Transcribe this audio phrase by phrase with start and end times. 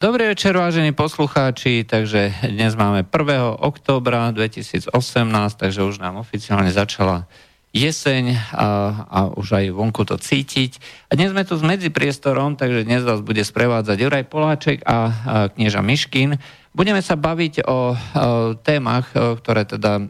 [0.00, 3.60] Dobrý večer, vážení poslucháči, takže dnes máme 1.
[3.60, 4.96] októbra 2018,
[5.60, 7.28] takže už nám oficiálne začala
[7.76, 8.68] jeseň a,
[9.04, 10.80] a už aj vonku to cítiť.
[11.12, 15.00] A dnes sme tu s medzipriestorom, takže dnes vás bude sprevádzať Juraj Poláček a, a
[15.52, 16.40] knieža Miškin.
[16.72, 17.78] Budeme sa baviť o, o
[18.56, 20.08] témach, o, ktoré teda o,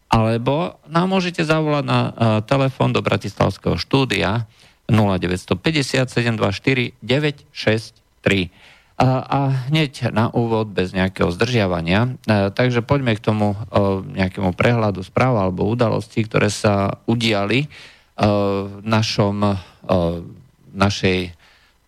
[0.08, 2.00] alebo nám môžete zavolať na
[2.48, 4.48] telefón do Bratislavského štúdia
[4.90, 8.50] 0950 724 963.
[8.98, 12.18] A, a hneď na úvod, bez nejakého zdržiavania.
[12.26, 17.70] Uh, takže poďme k tomu uh, nejakému prehľadu správ alebo udalostí, ktoré sa udiali
[18.18, 19.54] v našom, uh,
[20.74, 21.38] našej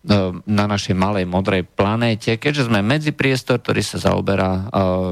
[0.01, 4.61] E, na našej malej modrej planéte, keďže sme medzipriestor, ktorý sa zaoberá e,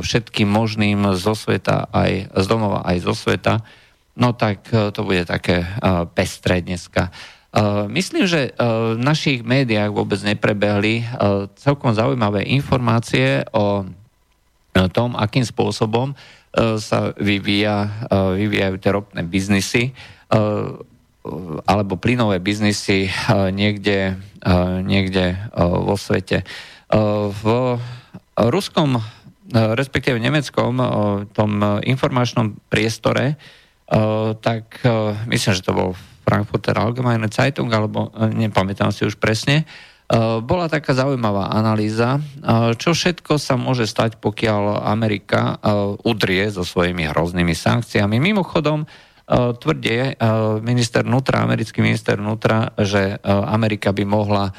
[0.01, 3.61] všetkým možným zo sveta, aj z domova, aj zo sveta,
[4.17, 5.61] no tak e, to bude také
[6.17, 7.13] pestré dneska.
[7.89, 11.01] Myslím, že v našich médiách vôbec neprebehli
[11.57, 13.89] celkom zaujímavé informácie o
[14.93, 16.13] tom, akým spôsobom
[16.77, 19.83] sa vyvíja, vyvíjajú tie ropné biznisy
[21.65, 23.09] alebo plynové biznisy
[23.49, 24.17] niekde,
[24.85, 26.45] niekde vo svete.
[27.33, 27.45] V
[28.37, 29.01] ruskom,
[29.49, 30.77] respektíve nemeckom,
[31.33, 33.41] tom informačnom priestore,
[34.41, 34.85] tak
[35.25, 35.89] myslím, že to bol
[36.29, 39.65] Frankfurter Allgemeine Zeitung, alebo nepamätám si už presne,
[40.45, 42.21] bola taká zaujímavá analýza,
[42.77, 45.57] čo všetko sa môže stať, pokiaľ Amerika
[46.05, 48.21] udrie so svojimi hroznými sankciami.
[48.21, 48.85] Mimochodom,
[49.61, 50.17] tvrdie
[50.65, 54.49] minister vnútra, americký minister vnútra, že Amerika by mohla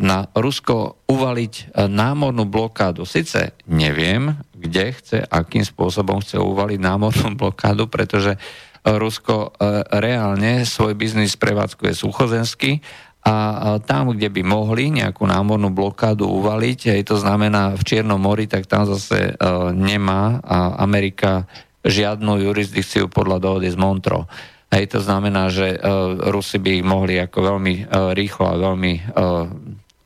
[0.00, 3.04] na Rusko uvaliť námornú blokádu.
[3.04, 8.40] Sice neviem, kde chce, akým spôsobom chce uvaliť námornú blokádu, pretože
[8.80, 9.52] Rusko
[9.92, 12.80] reálne svoj biznis prevádzkuje suchozemsky
[13.20, 18.48] a tam, kde by mohli nejakú námornú blokádu uvaliť, aj to znamená v Čiernom mori,
[18.48, 19.36] tak tam zase
[19.76, 20.40] nemá
[20.80, 21.44] Amerika
[21.84, 24.24] žiadnu jurisdikciu podľa dohody z Montro.
[24.72, 27.74] Hej, to znamená, že uh, Rusi by ich mohli ako veľmi
[28.16, 28.92] rýchlo a veľmi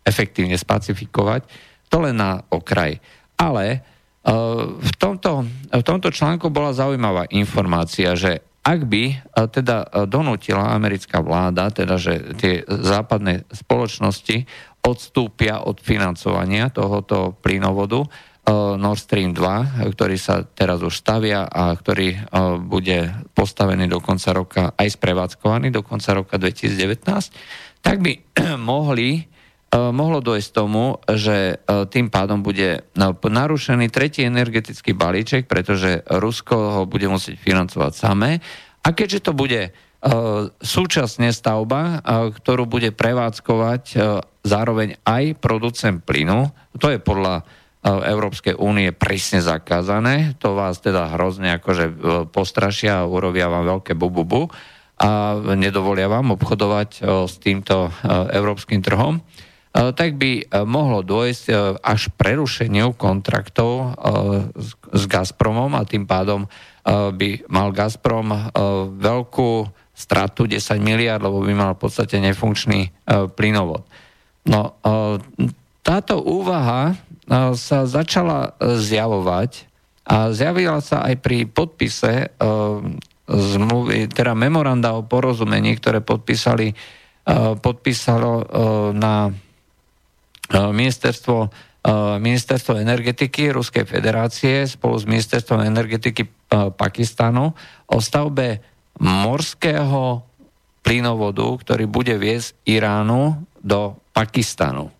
[0.02, 1.46] efektívne spacifikovať.
[1.92, 2.98] To len na okraj.
[3.38, 3.84] Ale
[4.24, 10.72] v, tomto, v tomto článku bola zaujímavá informácia, že ak by uh, teda uh, donútila
[10.72, 14.48] americká vláda, teda že tie západné spoločnosti
[14.84, 18.04] odstúpia od financovania tohoto plynovodu,
[18.44, 22.28] Eh, Nord Stream 2, ktorý sa teraz už stavia a ktorý
[22.68, 27.08] bude postavený do konca roka, aj sprevádzkovaný do konca roka 2019,
[27.80, 28.20] tak by
[28.60, 29.24] mohli
[29.74, 32.86] mohlo dojsť tomu, že tým pádom bude
[33.26, 38.38] narušený tretí energetický balíček, pretože Rusko ho bude musieť financovať samé.
[38.86, 39.74] A keďže to bude
[40.62, 42.04] súčasne stavba,
[42.38, 43.84] ktorú bude prevádzkovať
[44.44, 47.42] zároveň aj producent plynu, to je podľa
[47.84, 50.32] Európskej únie prísne zakázané.
[50.40, 51.94] To vás teda hrozne akože e,
[52.32, 54.48] postrašia a urobia vám veľké bububu
[54.96, 58.08] a nedovolia vám obchodovať e, s týmto e,
[58.40, 59.20] európskym trhom
[59.74, 61.44] tak by mohlo dôjsť
[61.82, 63.98] až prerušeniu kontraktov
[64.94, 66.46] s Gazpromom a tým pádom
[66.86, 68.54] by mal Gazprom
[69.02, 69.50] veľkú
[69.90, 72.94] stratu 10 miliard, lebo by mal v podstate nefunkčný
[73.34, 73.82] plynovod.
[74.46, 74.78] No,
[75.84, 76.94] táto úvaha
[77.56, 79.68] sa začala e, zjavovať
[80.04, 82.26] a zjavila sa aj pri podpise e,
[83.24, 86.74] zmluvy, teda memoranda o porozumení, ktoré podpísali, e,
[87.56, 88.32] podpísalo
[88.92, 89.32] na
[90.54, 91.50] ministerstvo,
[92.22, 96.24] ministerstvo energetiky Ruskej federácie spolu s ministerstvom energetiky
[96.78, 97.50] Pakistanu
[97.90, 98.62] o stavbe
[99.02, 100.22] morského
[100.86, 104.94] plynovodu, ktorý bude viesť Iránu do Pakistanu.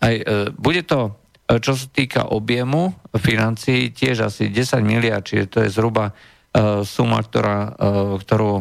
[0.00, 0.14] Aj,
[0.56, 1.20] bude to
[1.52, 6.16] čo sa týka objemu financií, tiež asi 10 miliard, čiže to je zhruba
[6.88, 7.76] suma, ktorá,
[8.16, 8.52] ktorú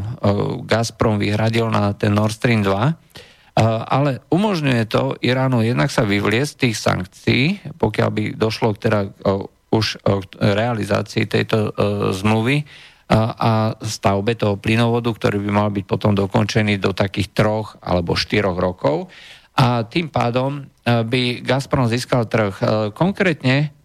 [0.68, 3.31] Gazprom vyhradil na ten Nord Stream 2.
[3.51, 7.44] Uh, ale umožňuje to Iránu jednak sa vyvliesť tých sankcií,
[7.75, 9.44] pokiaľ by došlo k teda uh,
[9.75, 11.75] už uh, realizácii tejto
[12.15, 12.63] zmluvy
[13.12, 18.56] a stavbe toho plynovodu, ktorý by mal byť potom dokončený do takých troch alebo štyroch
[18.56, 19.12] rokov
[19.51, 22.56] a tým pádom by Gazprom získal trh.
[22.95, 23.75] Konkrétne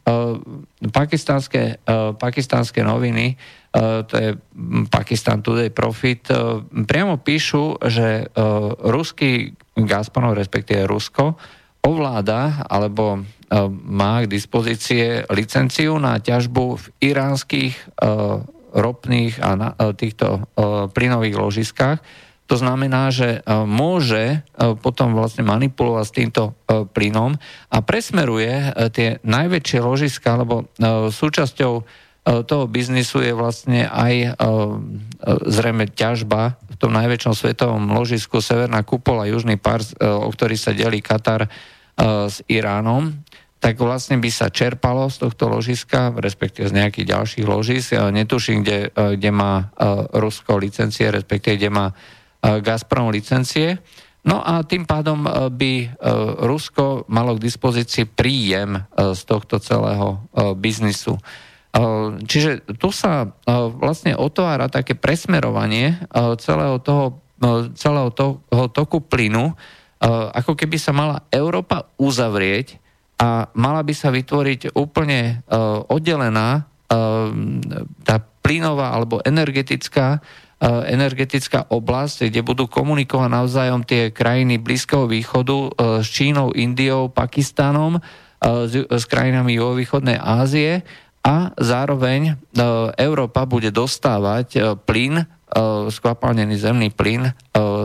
[0.78, 1.82] pakistánske,
[2.22, 3.34] pakistánske noviny,
[3.76, 4.40] to je
[4.88, 6.32] Pakistan Today Profit,
[6.88, 8.24] priamo píšu, že
[8.80, 11.36] ruský Gazprom, respektíve Rusko,
[11.84, 13.20] ovláda alebo
[13.84, 17.76] má k dispozície licenciu na ťažbu v iránskych
[18.72, 20.48] ropných a týchto
[20.96, 21.98] plynových ložiskách,
[22.46, 24.38] to znamená, že e, môže e,
[24.78, 27.34] potom vlastne manipulovať s týmto e, plynom
[27.74, 30.70] a presmeruje tie najväčšie ložiska, lebo
[31.10, 31.72] súčasťou
[32.26, 34.34] toho biznisu je vlastne aj
[35.46, 40.98] zrejme ťažba v tom najväčšom svetovom ložisku Severná kupola, Južný pars, o ktorý sa delí
[40.98, 41.46] Katar
[42.02, 43.14] s Iránom
[43.56, 47.98] tak vlastne by sa čerpalo z tohto ložiska, respektíve z nejakých ďalších ložisk.
[47.98, 49.72] Netuším, kde, kde má
[50.12, 51.86] Rusko licencie, respektíve kde má
[52.44, 53.80] Gazprom licencie.
[54.26, 55.88] No a tým pádom e, by e,
[56.42, 58.80] Rusko malo k dispozícii príjem e,
[59.14, 60.26] z tohto celého
[60.58, 61.14] biznisu.
[62.24, 63.36] Čiže tu sa
[63.76, 66.00] vlastne otvára také presmerovanie
[66.40, 67.20] celého toho,
[67.76, 68.40] celého toho
[68.72, 69.52] toku plynu,
[70.32, 72.80] ako keby sa mala Európa uzavrieť
[73.20, 75.44] a mala by sa vytvoriť úplne
[75.92, 76.64] oddelená
[78.04, 80.24] tá plynová alebo energetická
[80.88, 88.00] energetická oblasť, kde budú komunikovať navzájom tie krajiny Blízkeho východu s Čínou, Indiou, Pakistanom,
[88.96, 90.80] s krajinami východnej Ázie
[91.26, 92.38] a zároveň
[92.94, 95.26] Európa bude dostávať plyn,
[95.90, 97.34] skvapalnený zemný plyn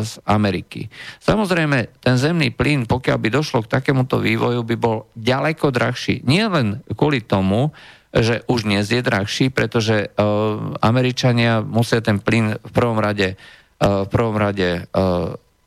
[0.05, 0.93] z Ameriky.
[1.17, 6.21] Samozrejme, ten zemný plyn, pokiaľ by došlo k takémuto vývoju, by bol ďaleko drahší.
[6.21, 7.73] Nie len kvôli tomu,
[8.13, 10.13] že už dnes je drahší, pretože
[10.83, 13.41] Američania musia ten plyn v prvom rade,
[13.81, 14.85] v prvom rade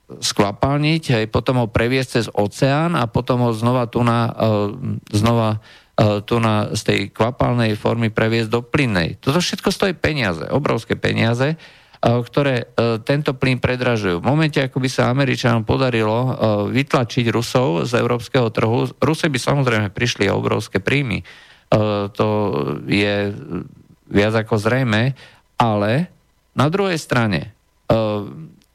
[0.04, 4.28] skvapalniť, potom ho previesť cez oceán a potom ho znova tu na,
[5.08, 9.14] znova tu na, z tej kvapalnej formy previesť do plynnej.
[9.22, 14.18] Toto všetko stojí peniaze, obrovské peniaze, uh, ktoré uh, tento plyn predražujú.
[14.18, 16.34] V momente, ako by sa Američanom podarilo
[16.74, 21.22] vytlačiť Rusov z európskeho trhu, Rusy by samozrejme prišli o obrovské príjmy.
[21.74, 22.28] E, to
[22.86, 23.32] je
[24.10, 25.16] viac ako zrejme,
[25.58, 25.92] ale
[26.54, 27.48] na druhej strane e,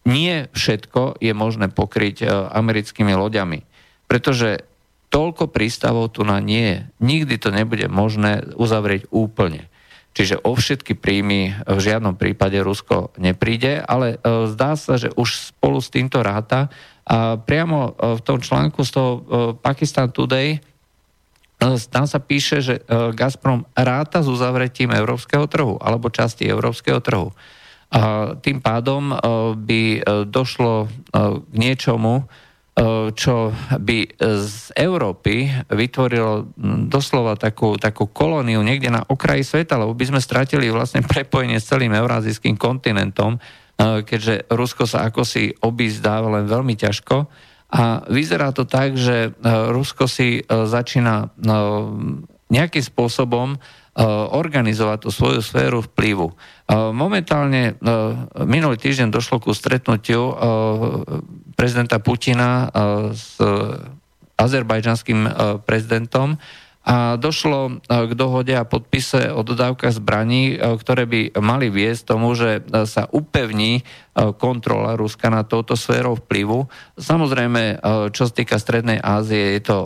[0.09, 3.63] nie všetko je možné pokryť e, americkými loďami,
[4.09, 4.65] pretože
[5.09, 6.79] toľko prístavov tu na nie je.
[7.01, 9.69] Nikdy to nebude možné uzavrieť úplne.
[10.13, 15.77] Čiže o všetky príjmy v žiadnom prípade Rusko nepríde, ale zdá sa, že už spolu
[15.79, 16.73] s týmto ráta
[17.05, 19.11] a priamo v tom článku z toho
[19.61, 20.61] Pakistan Today
[21.91, 27.35] tam sa píše, že e, Gazprom ráta s uzavretím európskeho trhu alebo časti európskeho trhu.
[27.91, 29.15] A tým pádom e,
[29.59, 32.31] by e, došlo k niečomu,
[33.11, 36.55] čo by z Európy vytvorilo
[36.87, 41.67] doslova takú, takú kolóniu niekde na okraji sveta, lebo by sme stratili vlastne prepojenie s
[41.67, 43.35] celým eurázijským kontinentom,
[43.79, 45.51] keďže Rusko sa ako si
[46.31, 47.27] len veľmi ťažko.
[47.69, 49.31] A vyzerá to tak, že e,
[49.69, 51.47] Rusko si e, začína e,
[52.49, 53.61] nejakým spôsobom
[54.31, 56.31] organizovať tú svoju sféru vplyvu.
[56.95, 57.75] Momentálne
[58.47, 60.31] minulý týždeň došlo ku stretnutiu
[61.59, 62.71] prezidenta Putina
[63.11, 63.35] s
[64.39, 65.19] azerbajdžanským
[65.67, 66.39] prezidentom
[66.89, 72.17] a došlo e, k dohode a podpise o dodávkach zbraní, e, ktoré by mali viesť
[72.17, 73.85] tomu, že e, sa upevní
[74.19, 76.67] kontrola Ruska na touto sférou vplyvu.
[76.99, 77.79] Samozrejme,
[78.11, 79.77] čo sa týka Strednej Ázie, je to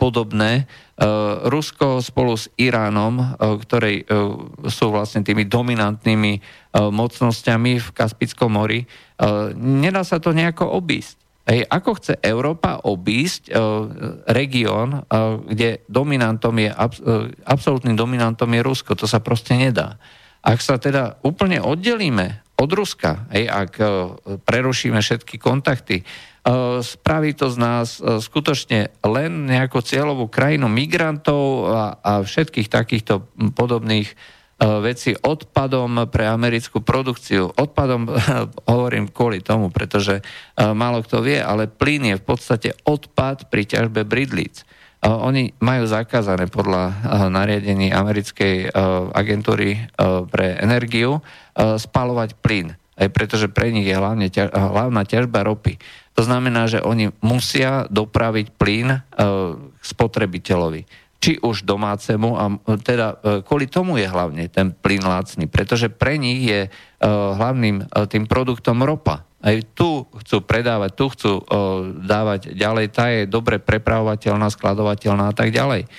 [0.00, 0.64] podobné.
[1.44, 4.08] Rusko spolu s Iránom, ktorej
[4.64, 6.40] sú vlastne tými dominantnými
[6.72, 8.88] mocnosťami v Kaspickom mori,
[9.60, 11.21] nedá sa to nejako obísť.
[11.42, 13.54] Hej, ako chce Európa obísť uh,
[14.30, 18.94] región, uh, kde dominantom je, abs- uh, absolútnym dominantom je Rusko.
[18.94, 19.98] To sa proste nedá.
[20.38, 23.88] Ak sa teda úplne oddelíme od Ruska, hej, ak uh,
[24.38, 31.74] prerušíme všetky kontakty, uh, spraví to z nás uh, skutočne len nejakú cieľovú krajinu migrantov
[31.74, 33.26] a, a všetkých takýchto
[33.58, 37.50] podobných E, veci odpadom pre americkú produkciu.
[37.50, 38.06] Odpadom
[38.72, 40.22] hovorím kvôli tomu, pretože e,
[40.70, 44.62] málo kto vie, ale plyn je v podstate odpad pri ťažbe bridlíc.
[44.62, 44.64] E,
[45.10, 46.94] oni majú zakázané podľa
[47.32, 48.70] nariadení americkej
[49.12, 49.90] agentúry
[50.30, 51.18] pre energiu
[51.58, 55.82] spalovať plyn, aj pretože pre nich je hlavne ťa, hlavná ťažba ropy.
[56.14, 59.00] To znamená, že oni musia dopraviť plyn
[59.80, 62.44] spotrebiteľovi či už domácemu a
[62.82, 66.70] teda e, kvôli tomu je hlavne ten plyn lacný, pretože pre nich je e,
[67.06, 69.22] hlavným e, tým produktom ropa.
[69.38, 71.42] Aj tu chcú predávať, tu chcú
[71.98, 75.90] dávať ďalej, tá je dobre prepravovateľná, skladovateľná a tak ďalej.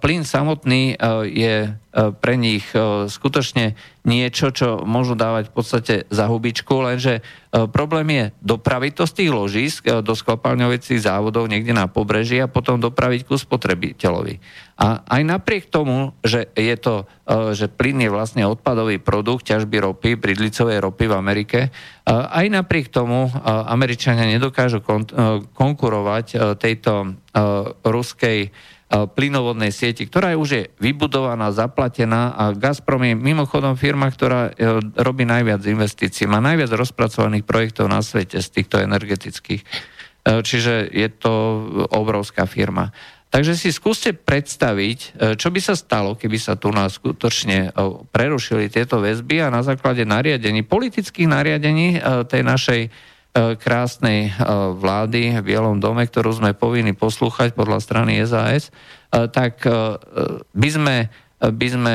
[0.00, 0.94] Plyn samotný
[1.26, 1.56] je
[1.96, 2.62] pre nich
[3.08, 3.72] skutočne
[4.04, 7.24] niečo, čo môžu dávať v podstate za hubičku, lenže
[7.72, 12.78] problém je dopraviť to z tých ložisk do skvapalňovacích závodov niekde na pobreží a potom
[12.78, 14.38] dopraviť ku spotrebiteľovi.
[14.76, 17.08] A aj napriek tomu, že je to,
[17.56, 21.60] že plyn je vlastne odpadový produkt ťažby ropy, bridlicovej ropy v Amerike,
[22.06, 24.84] aj napriek tomu Američania nedokážu
[25.56, 27.18] konkurovať tejto
[27.82, 28.52] ruskej
[28.86, 35.26] plynovodnej sieti, ktorá už je vybudovaná, zaplatená a Gazprom je mimochodom firma, ktorá e, robí
[35.26, 39.62] najviac investícií, má najviac rozpracovaných projektov na svete z týchto energetických.
[39.62, 39.66] E,
[40.38, 41.34] čiže je to
[41.90, 42.94] obrovská firma.
[43.26, 47.74] Takže si skúste predstaviť, e, čo by sa stalo, keby sa tu nás skutočne
[48.14, 51.98] prerušili tieto väzby a na základe nariadení, politických nariadení
[52.30, 53.15] tej našej E,
[53.60, 54.30] krásnej e,
[54.76, 59.60] vlády v Bielom dome, ktorú sme povinni poslúchať podľa strany SAS, e, tak
[60.56, 61.94] by sme, by sme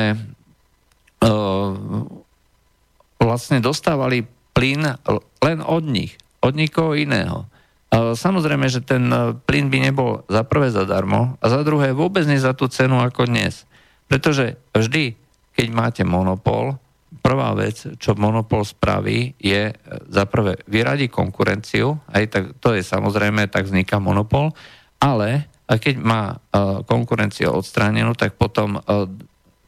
[3.22, 4.98] vlastne dostávali plyn
[5.38, 7.46] len od nich, od nikoho iného.
[7.92, 9.06] Samozrejme, že ten
[9.46, 13.30] plyn by nebol za prvé zadarmo a za druhé vôbec nie za tú cenu ako
[13.30, 13.68] dnes.
[14.10, 15.14] Pretože vždy,
[15.54, 16.81] keď máte monopol,
[17.20, 19.74] prvá vec, čo monopol spraví, je e,
[20.08, 24.54] za prvé vyradiť konkurenciu, aj tak, to je samozrejme, tak vzniká monopol,
[25.02, 29.08] ale keď má uh, konkurencia odstránenú, tak potom uh,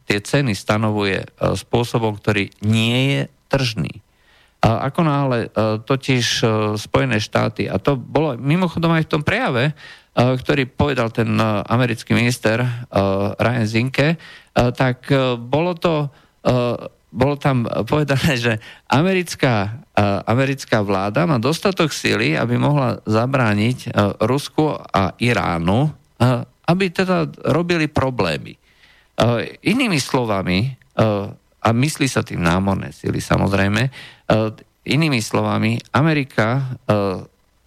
[0.04, 1.24] tie ceny stanovuje
[1.56, 4.04] spôsobom, ktorý nie je tržný.
[4.60, 5.48] Ako náhle
[5.84, 6.24] totiž
[6.80, 9.76] Spojené štáty, a to bolo mimochodom aj v tom prejave,
[10.16, 11.36] ktorý povedal ten
[11.68, 12.64] americký minister
[13.36, 14.16] Ryan Zinke,
[14.52, 16.08] tak bolo to
[17.14, 18.52] bolo tam povedané, že
[18.90, 19.86] americká,
[20.26, 25.94] americká vláda má dostatok síly, aby mohla zabrániť Rusku a Iránu,
[26.66, 28.58] aby teda robili problémy.
[29.62, 30.74] Inými slovami,
[31.64, 33.86] a myslí sa tým námorné síly samozrejme,
[34.82, 36.74] inými slovami, Amerika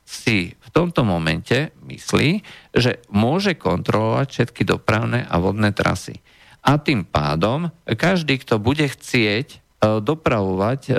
[0.03, 2.29] si v tomto momente myslí,
[2.75, 6.19] že môže kontrolovať všetky dopravné a vodné trasy.
[6.67, 9.57] A tým pádom každý, kto bude chcieť e,
[10.03, 10.93] dopravovať e,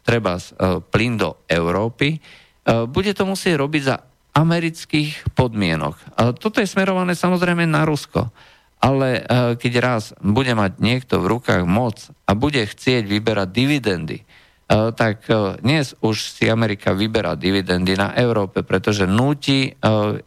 [0.00, 0.44] treba e,
[0.80, 2.24] plyn do Európy,
[2.68, 3.96] bude to musieť robiť za
[4.36, 6.20] amerických podmienok.
[6.36, 8.28] Toto je smerované samozrejme na Rusko.
[8.76, 9.24] Ale
[9.56, 14.20] keď raz bude mať niekto v rukách moc a bude chcieť vyberať dividendy,
[14.68, 15.24] tak
[15.64, 19.72] dnes už si Amerika vyberá dividendy na Európe, pretože nutí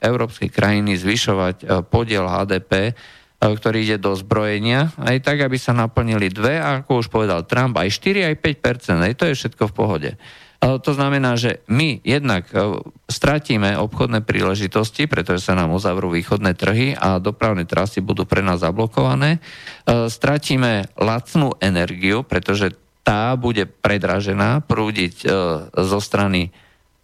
[0.02, 2.98] európske krajiny zvyšovať podiel HDP
[3.42, 7.74] ktorý ide do zbrojenia, aj tak, aby sa naplnili dve, a ako už povedal Trump,
[7.82, 10.12] aj 4, aj 5 aj to je všetko v pohode.
[10.14, 10.18] E,
[10.62, 12.78] to znamená, že my jednak e,
[13.10, 18.62] stratíme obchodné príležitosti, pretože sa nám uzavrú východné trhy a dopravné trasy budú pre nás
[18.62, 19.42] zablokované.
[19.90, 25.26] Stratíme lacnú energiu, pretože tá bude predražená prúdiť
[25.74, 26.54] zo strany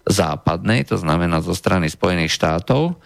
[0.05, 3.01] západnej, to znamená zo strany Spojených štátov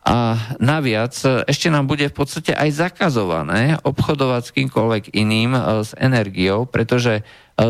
[0.00, 1.12] a naviac
[1.44, 7.20] ešte nám bude v podstate aj zakazované obchodovať s kýmkoľvek iným e, s energiou, pretože
[7.20, 7.22] e,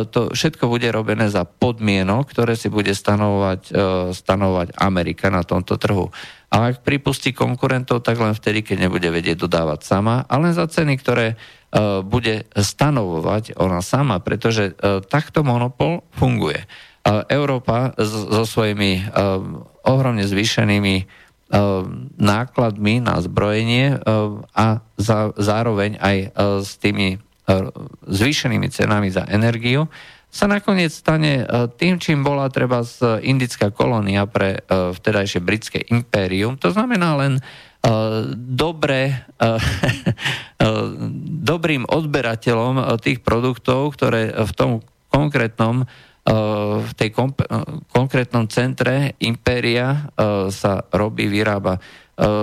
[0.07, 3.73] to všetko bude robené za podmienok, ktoré si bude stanovať, e,
[4.15, 6.15] stanovať Amerika na tomto trhu.
[6.55, 10.99] A ak pripustí konkurentov, tak len vtedy, keď nebude vedieť dodávať sama, ale za ceny,
[10.99, 11.39] ktoré
[12.03, 14.75] bude stanovovať ona sama, pretože
[15.07, 16.67] takto monopol funguje.
[17.31, 19.07] Európa so svojimi
[19.87, 21.07] ohromne zvýšenými
[22.21, 24.01] nákladmi na zbrojenie eh,
[24.55, 24.67] a
[25.35, 26.29] zároveň aj eh,
[26.63, 27.19] s tými
[28.07, 29.91] zvýšenými cenami za energiu,
[30.31, 31.43] sa nakoniec stane
[31.75, 36.55] tým, čím bola treba z indická kolónia pre vtedajšie britské impérium.
[36.63, 37.43] To znamená len
[38.39, 39.27] dobre,
[41.51, 44.71] dobrým odberateľom tých produktov, ktoré v tom
[45.11, 45.91] konkrétnom
[46.81, 47.49] v tej komp-
[47.89, 50.13] konkrétnom centre impéria
[50.53, 51.81] sa robí, vyrába.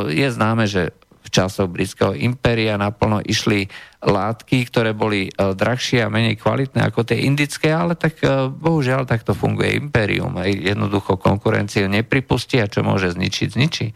[0.10, 3.68] Je známe, že v časoch britského impéria naplno išli
[4.00, 8.24] látky, ktoré boli drahšie a menej kvalitné ako tie indické, ale tak
[8.56, 10.40] bohužiaľ takto funguje impérium.
[10.40, 13.88] Jednoducho konkurenciu nepripustí a čo môže zničiť, zničí.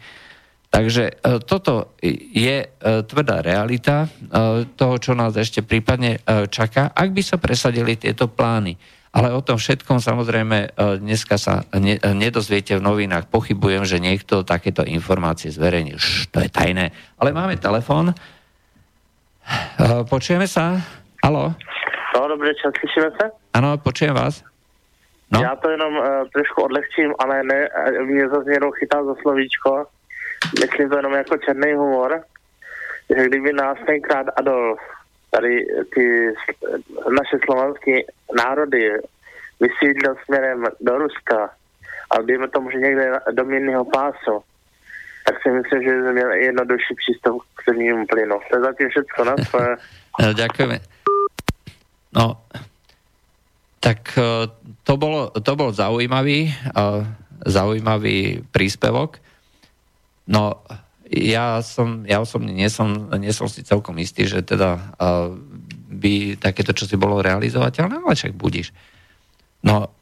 [0.68, 1.96] Takže toto
[2.36, 4.12] je tvrdá realita
[4.76, 6.20] toho, čo nás ešte prípadne
[6.52, 8.76] čaká, ak by sa presadili tieto plány.
[9.12, 13.28] Ale o tom všetkom samozrejme e, dneska sa ne, e, nedozviete v novinách.
[13.28, 16.00] Pochybujem, že niekto takéto informácie zverejní.
[16.00, 16.96] Šš, to je tajné.
[17.20, 18.10] Ale máme telefon.
[18.10, 18.14] E,
[20.08, 20.80] počujeme sa?
[21.20, 21.52] Halo?
[22.16, 23.24] No, dobrý čas, slyšíme se?
[23.52, 24.44] Ano, počujem vás.
[25.32, 25.40] No?
[25.40, 27.68] Já to jenom uh, trošku odlehčím, ale ne,
[28.04, 29.86] mě zase jenom chytá za slovíčko.
[30.60, 32.20] Myslím to jenom jako černý humor
[33.16, 34.80] že kdyby nás tenkrát Adolf,
[35.34, 36.34] tady ty
[37.18, 37.92] naše slovanské
[38.36, 38.92] národy
[39.60, 41.50] vysídlil směrem do Ruska
[42.10, 44.44] a dejme tomu, že někde do minného pásu,
[45.26, 48.36] tak si myslím, že by měl jednodušší přístup k zemnímu plynu.
[48.50, 49.76] To je zatím všechno na tvoje.
[50.34, 50.78] Ďakujeme.
[52.12, 52.44] No,
[53.80, 54.22] tak e,
[54.84, 56.54] to bolo, to bol zaujímavý, e,
[57.46, 59.16] zaujímavý príspevok.
[60.28, 60.60] No,
[61.12, 64.96] ja som, ja osobne nie som, nie som si celkom istý, že teda
[65.92, 68.72] by takéto čo si bolo realizovateľné, ale však budíš.
[69.60, 69.92] No,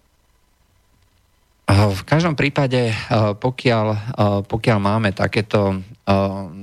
[1.70, 2.94] v každom prípade,
[3.42, 3.86] pokiaľ,
[4.46, 5.82] pokiaľ máme takéto,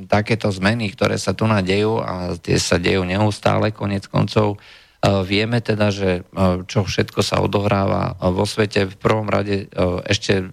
[0.08, 4.60] takéto zmeny, ktoré sa tu nadejú a tie sa dejú neustále, konec koncov,
[5.06, 6.26] Vieme teda, že
[6.66, 8.90] čo všetko sa odohráva vo svete.
[8.90, 9.70] V prvom rade
[10.10, 10.50] ešte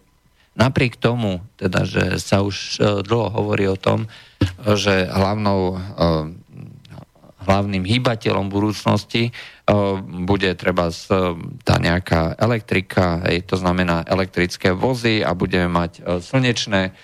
[0.54, 4.06] napriek tomu, teda, že sa už dlho hovorí o tom,
[4.62, 5.78] že hlavnou,
[7.42, 9.34] hlavným hýbateľom budúcnosti
[10.26, 10.94] bude treba
[11.66, 16.94] tá nejaká elektrika, to znamená elektrické vozy a budeme mať slnečné,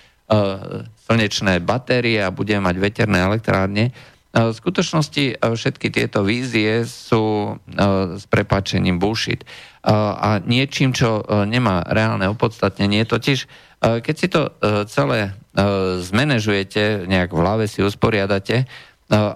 [1.11, 3.91] slnečné batérie a budeme mať veterné elektrárne.
[4.31, 7.53] V skutočnosti e, všetky tieto vízie sú e,
[8.15, 9.43] s prepačením bullshit
[9.83, 13.05] a niečím, čo e, nemá reálne opodstatnenie.
[13.05, 13.49] Totiž,
[13.81, 14.53] keď si to
[14.85, 15.33] celé
[16.05, 18.69] zmanéžujete, nejak v hlave si usporiadate,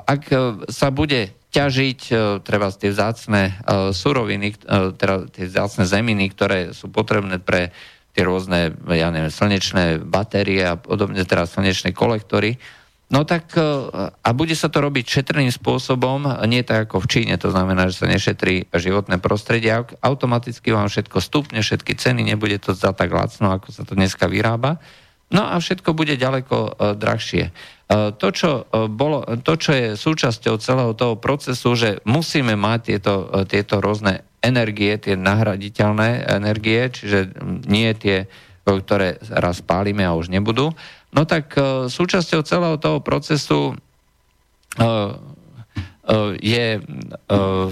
[0.05, 0.21] ak
[0.69, 1.99] sa bude ťažiť
[2.45, 3.57] treba tie vzácne
[3.89, 4.53] suroviny,
[5.01, 7.73] teda tie vzácne zeminy, ktoré sú potrebné pre
[8.13, 12.61] tie rôzne, ja neviem, slnečné batérie a podobne, teda slnečné kolektory,
[13.05, 13.61] No tak e,
[14.01, 18.01] a bude sa to robiť šetrným spôsobom, nie tak ako v Číne, to znamená, že
[18.01, 23.53] sa nešetrí životné prostredie, automaticky vám všetko stupne, všetky ceny, nebude to za tak lacno,
[23.53, 24.81] ako sa to dneska vyrába.
[25.29, 27.49] No a všetko bude ďaleko uh, drahšie.
[27.89, 28.49] Uh, to, čo,
[28.93, 33.13] bolo, to, čo je súčasťou celého toho procesu, že musíme mať tieto,
[33.49, 37.33] tieto rôzne energie, tie nahraditeľné energie, čiže
[37.65, 38.29] nie tie,
[38.65, 40.73] ktoré raz pálime a už nebudú,
[41.15, 47.71] No tak uh, súčasťou celého toho procesu uh, uh, je uh,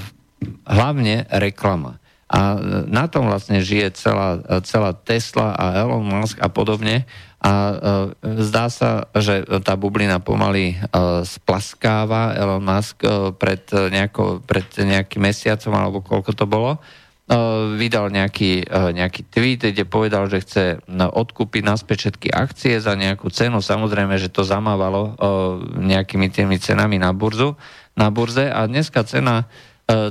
[0.64, 2.00] hlavne reklama.
[2.34, 2.58] A
[2.90, 7.06] na tom vlastne žije celá, celá Tesla a Elon Musk a podobne.
[7.44, 7.76] A uh,
[8.42, 15.20] zdá sa, že tá bublina pomaly uh, splaskáva Elon Musk uh, pred, nejako, pred nejakým
[15.20, 16.80] mesiacom, alebo koľko to bolo.
[16.80, 17.03] E,
[17.82, 23.34] vydal nejaký, nejaký tweet, kde povedal, že chce no, odkúpiť naspäť všetky akcie za nejakú
[23.34, 23.58] cenu.
[23.58, 25.18] Samozrejme, že to zamávalo
[25.82, 27.58] nejakými tými cenami na burzu,
[27.98, 29.50] na burze a dneska cena,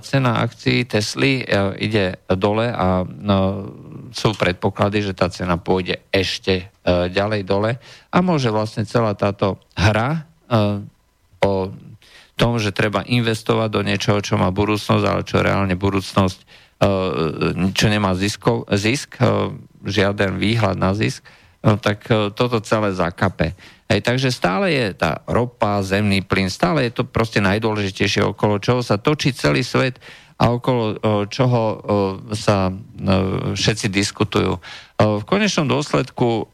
[0.03, 1.47] cena akcií Tesly
[1.79, 3.71] ide dole a no,
[4.11, 7.79] sú predpoklady, že tá cena pôjde ešte ďalej dole
[8.11, 10.27] a môže vlastne celá táto hra
[11.39, 11.71] o
[12.35, 16.72] tom, že treba investovať do niečoho, čo má budúcnosť, ale čo reálne budúcnosť
[17.73, 19.23] čo nemá ziskov, zisk,
[19.87, 21.23] žiaden výhľad na zisk,
[21.63, 23.55] no, tak toto celé zakape.
[23.87, 28.81] Hej, takže stále je tá ropa, zemný plyn, stále je to proste najdôležitejšie, okolo čoho
[28.83, 30.03] sa točí celý svet
[30.43, 30.99] a okolo
[31.31, 31.63] čoho
[32.35, 32.73] sa
[33.55, 34.59] všetci diskutujú.
[34.99, 36.51] V konečnom dôsledku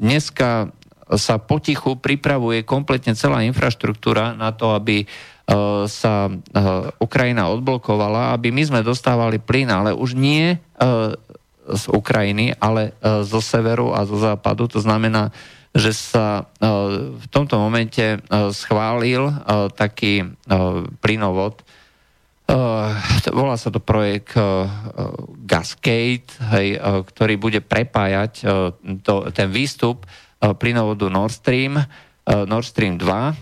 [0.00, 0.74] dneska
[1.12, 5.06] sa potichu pripravuje kompletne celá infraštruktúra na to, aby E,
[5.90, 6.32] sa e,
[7.02, 10.56] Ukrajina odblokovala, aby my sme dostávali plyn, ale už nie e,
[11.62, 14.66] z Ukrajiny, ale zo severu a zo západu.
[14.66, 15.30] To znamená,
[15.70, 16.50] že sa
[17.14, 18.18] v tomto momente
[18.50, 19.30] schválil
[19.78, 20.26] taký
[20.98, 21.62] plynovod,
[23.30, 24.34] volá sa to projekt
[25.46, 28.32] Gascade, hej, ktorý bude prepájať
[29.06, 30.02] to, ten výstup
[30.42, 31.78] plynovodu Nord Stream
[32.26, 33.34] Nord Stream 2 eh,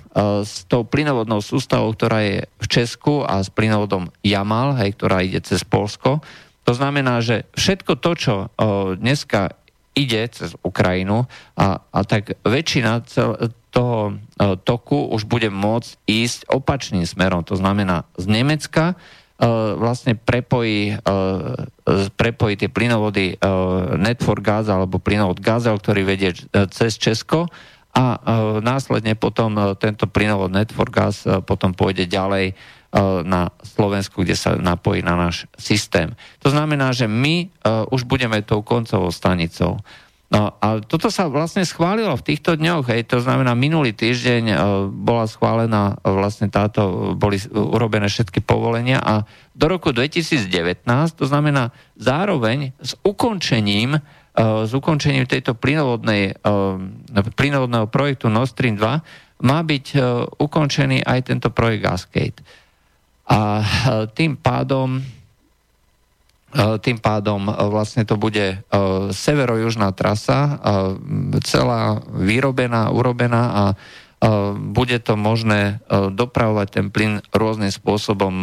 [0.45, 5.40] s tou plynovodnou sústavou, ktorá je v Česku a s plynovodom Jamal, hej, ktorá ide
[5.45, 6.25] cez Polsko.
[6.64, 8.49] To znamená, že všetko to, čo eh,
[8.97, 9.53] dneska
[9.93, 11.27] ide cez Ukrajinu
[11.59, 14.19] a, a tak väčšina cel, toho
[14.62, 17.43] toku už bude môcť ísť opačným smerom.
[17.51, 18.95] To znamená z Nemecka
[19.79, 21.01] vlastne prepojí,
[22.19, 23.40] prepojí tie plynovody
[23.99, 26.35] Network Gas alebo plynovod Gazel, ktorý vedie
[26.71, 27.51] cez Česko
[27.90, 28.18] a e,
[28.62, 32.55] následne potom e, tento plynovod Network Gas e, potom pôjde ďalej
[33.22, 36.11] na Slovensku, kde sa napojí na náš systém.
[36.42, 37.46] To znamená, že my
[37.94, 39.79] už budeme tou koncovou stanicou.
[40.26, 44.59] No a toto sa vlastne schválilo v týchto dňoch, hej, to znamená minulý týždeň
[44.90, 49.22] bola schválená vlastne táto, boli urobené všetky povolenia a
[49.55, 50.50] do roku 2019,
[51.14, 54.03] to znamená zároveň s ukončením
[54.38, 56.38] s ukončením tejto plynovodnej,
[57.35, 59.87] plynovodného projektu Nord Stream 2 má byť
[60.38, 62.40] ukončený aj tento projekt Gascade.
[63.31, 63.62] A
[64.14, 65.01] tým pádom
[66.83, 68.66] tým pádom vlastne to bude
[69.14, 70.59] severo-južná trasa,
[71.47, 73.64] celá vyrobená, urobená a
[74.59, 78.35] bude to možné dopravovať ten plyn rôznym spôsobom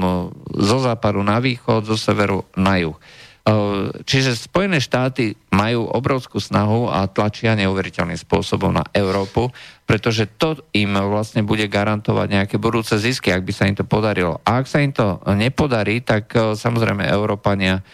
[0.55, 2.95] zo západu na východ, zo severu na juh.
[4.03, 9.55] Čiže Spojené štáty majú obrovskú snahu a tlačia neuveriteľným spôsobom na Európu,
[9.87, 14.43] pretože to im vlastne bude garantovať nejaké budúce zisky, ak by sa im to podarilo.
[14.43, 17.87] A ak sa im to nepodarí, tak samozrejme Európania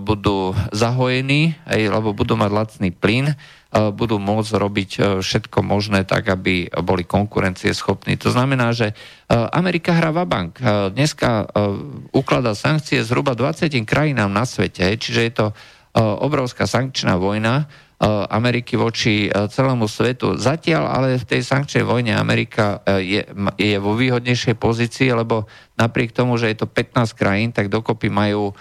[0.00, 3.36] budú zahojení, lebo budú mať lacný plyn,
[3.70, 4.90] budú môcť robiť
[5.22, 8.18] všetko možné tak, aby boli konkurencieschopní.
[8.18, 8.98] To znamená, že
[9.30, 10.58] Amerika hrá bank.
[10.90, 11.46] Dneska
[12.10, 15.46] ukladá sankcie zhruba 20 krajinám na svete, čiže je to
[15.94, 17.70] obrovská sankčná vojna
[18.32, 20.34] Ameriky voči celému svetu.
[20.34, 23.22] Zatiaľ ale v tej sankčnej vojne Amerika je,
[23.60, 25.44] je vo výhodnejšej pozícii, lebo
[25.76, 28.56] napriek tomu, že je to 15 krajín, tak dokopy majú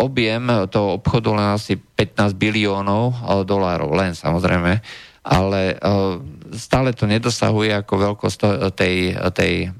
[0.00, 4.80] objem toho obchodu len asi 15 biliónov eh, dolárov, len samozrejme,
[5.24, 6.14] ale eh,
[6.56, 8.40] stále to nedosahuje ako veľkosť
[8.78, 9.74] tej, tej,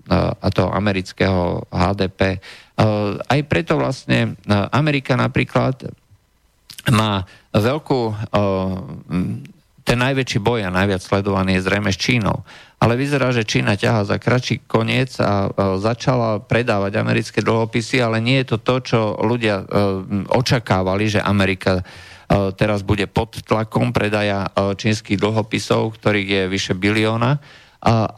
[0.50, 2.42] toho amerického HDP.
[3.22, 4.35] Aj preto vlastne
[4.74, 5.94] Amerika napríklad
[6.90, 7.22] má
[7.55, 8.00] veľkú
[9.87, 12.42] ten najväčší boj a najviac sledovaný je zrejme s Čínou.
[12.85, 15.49] Ale vyzerá, že Čína ťaha za kratší koniec a
[15.81, 19.66] začala predávať americké dlhopisy, ale nie je to to, čo ľudia e,
[20.29, 21.83] očakávali, že Amerika e,
[22.53, 27.40] teraz bude pod tlakom predaja e, čínskych dlhopisov, ktorých je vyše bilióna.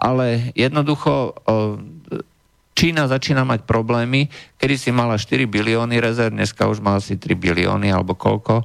[0.02, 1.42] Ale jednoducho
[2.76, 4.28] Čína začína mať problémy,
[4.60, 8.62] kedy si mala 4 bilióny rezerv, dneska už má asi 3 bilióny alebo koľko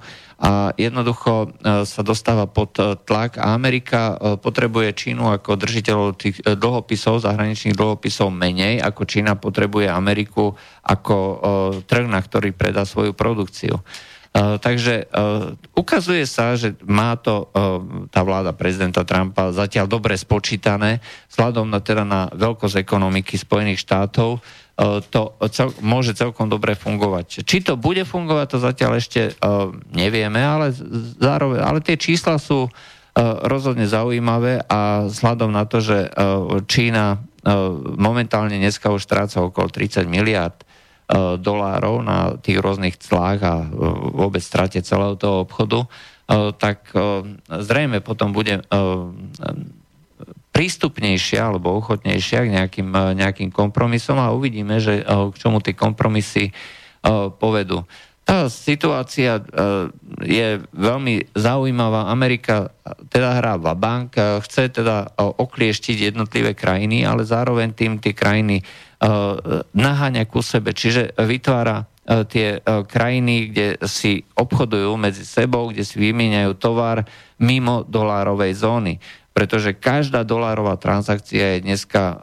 [0.74, 6.42] jednoducho e, sa dostáva pod e, tlak a Amerika e, potrebuje Čínu ako držiteľov tých
[6.42, 11.18] dlhopisov, zahraničných dlhopisov menej, ako Čína potrebuje Ameriku ako
[11.86, 13.78] trh, na ktorý predá svoju produkciu.
[14.34, 15.12] Takže
[15.76, 17.52] ukazuje sa, že má to
[18.10, 24.42] tá vláda prezidenta Trumpa zatiaľ dobre spočítané, vzhľadom na, teda na veľkosť ekonomiky Spojených štátov,
[25.14, 27.46] to cel, môže celkom dobre fungovať.
[27.46, 30.74] Či to bude fungovať, to zatiaľ ešte uh, nevieme, ale,
[31.22, 32.72] zároveň, ale tie čísla sú uh,
[33.46, 36.10] rozhodne zaujímavé a vzhľadom na to, že
[36.66, 37.22] Čína
[37.98, 40.62] momentálne dneska už stráca okolo 30 miliard
[41.42, 43.56] dolárov na tých rôznych clách a
[44.14, 45.90] vôbec strate celého toho obchodu,
[46.56, 46.94] tak
[47.50, 48.64] zrejme potom bude
[50.52, 55.74] prístupnejšia alebo ochotnejšia k nejakým, e, nejakým kompromisom a uvidíme, že e, k čomu tie
[55.74, 56.54] kompromisy e,
[57.40, 57.88] povedú.
[58.22, 59.42] Tá situácia
[60.22, 62.06] je veľmi zaujímavá.
[62.14, 62.70] Amerika
[63.10, 64.14] teda hrá v bank,
[64.46, 68.62] chce teda oklieštiť jednotlivé krajiny, ale zároveň tým tie krajiny
[69.74, 70.78] naháňa ku sebe.
[70.78, 71.90] Čiže vytvára
[72.30, 77.02] tie krajiny, kde si obchodujú medzi sebou, kde si vymieňajú tovar
[77.42, 82.16] mimo dolárovej zóny pretože každá dolárová transakcia je dneska uh,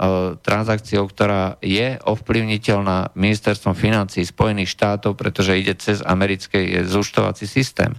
[0.45, 7.97] transakciou, ktorá je ovplyvniteľná ministerstvom financí Spojených štátov, pretože ide cez americký zúštovací systém.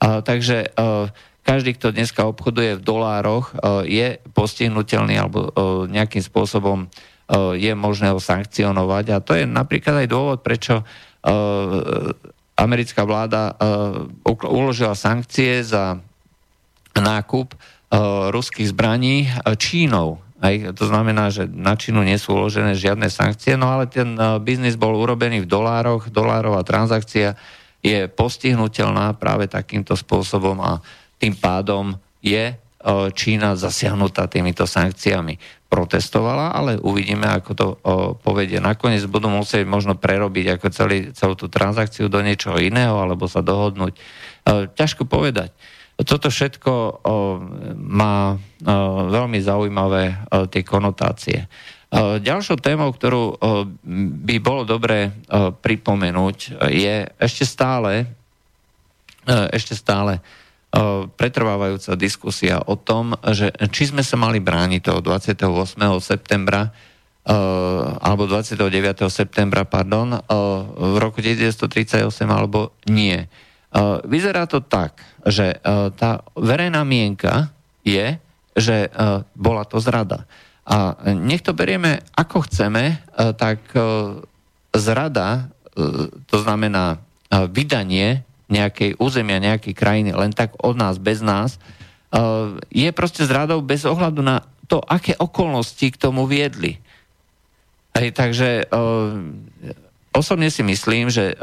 [0.00, 1.08] Takže uh,
[1.40, 5.50] každý, kto dneska obchoduje v dolároch, uh, je postihnutelný alebo
[5.88, 6.92] nejakým spôsobom
[7.54, 9.04] je možné ho sankcionovať.
[9.14, 10.82] A to je napríklad aj dôvod, prečo
[12.58, 13.54] americká vláda
[14.26, 15.94] uložila sankcie za
[16.98, 17.54] nákup
[18.30, 20.22] ruských zbraní eh, Čínou.
[20.40, 24.40] Aj, to znamená, že na Čínu nie sú uložené žiadne sankcie, no ale ten uh,
[24.40, 27.36] biznis bol urobený v dolároch, dolárová transakcia
[27.84, 30.80] je postihnutelná práve takýmto spôsobom a
[31.20, 31.92] tým pádom
[32.24, 32.56] je
[33.12, 35.36] Čína zasiahnutá týmito sankciami.
[35.68, 37.66] Protestovala, ale uvidíme, ako to
[38.24, 38.56] povedie.
[38.56, 43.44] Nakoniec budú musieť možno prerobiť ako celý, celú tú transakciu do niečoho iného, alebo sa
[43.44, 43.92] dohodnúť.
[44.72, 45.52] Ťažko povedať.
[46.06, 46.90] Toto všetko o,
[47.76, 48.38] má o,
[49.10, 51.44] veľmi zaujímavé o, tie konotácie.
[51.90, 53.34] O, ďalšou témou, ktorú o,
[54.24, 58.08] by bolo dobré o, pripomenúť, je ešte stále,
[59.28, 60.24] o, ešte stále
[60.72, 65.44] o, pretrvávajúca diskusia o tom, že či sme sa mali brániť toho 28.
[66.00, 66.72] septembra
[68.00, 68.56] alebo 29.
[69.12, 70.24] septembra, pardon,
[70.74, 73.28] v roku 1938 alebo nie.
[74.08, 75.60] Vyzerá to tak, že
[75.96, 77.52] tá verejná mienka
[77.84, 78.16] je,
[78.56, 78.92] že
[79.36, 80.24] bola to zrada.
[80.66, 83.02] A nech to berieme ako chceme,
[83.40, 83.58] tak
[84.70, 85.50] zrada,
[86.30, 87.02] to znamená
[87.50, 91.62] vydanie nejakej územia, nejakej krajiny len tak od nás, bez nás,
[92.70, 96.78] je proste zradou bez ohľadu na to, aké okolnosti k tomu viedli.
[97.94, 98.66] Hej, takže
[100.14, 101.34] osobne si myslím, že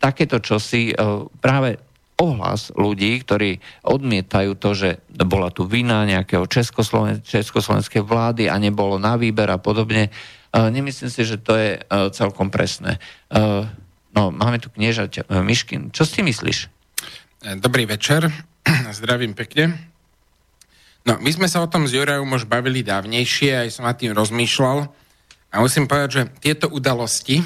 [0.00, 0.92] takéto čosi
[1.40, 1.80] práve
[2.20, 4.88] ohlas ľudí, ktorí odmietajú to, že
[5.24, 10.12] bola tu vina nejakého českosloven- československej vlády a nebolo na výber a podobne.
[10.52, 13.00] Uh, nemyslím si, že to je uh, celkom presné.
[13.32, 13.64] Uh,
[14.12, 15.88] no, máme tu kniežať Myškin.
[15.96, 16.68] Čo si myslíš?
[17.56, 18.28] Dobrý večer.
[19.00, 19.90] Zdravím pekne.
[21.08, 24.12] No, my sme sa o tom s Jurajom už bavili dávnejšie, aj som nad tým
[24.12, 24.92] rozmýšľal.
[25.50, 27.40] A musím povedať, že tieto udalosti,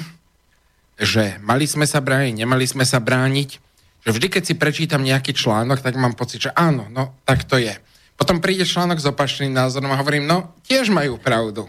[0.99, 3.63] že mali sme sa brániť, nemali sme sa brániť,
[4.05, 7.57] že vždy, keď si prečítam nejaký článok, tak mám pocit, že áno, no tak to
[7.57, 7.73] je.
[8.15, 11.65] Potom príde článok s opačným názorom a hovorím, no tiež majú pravdu.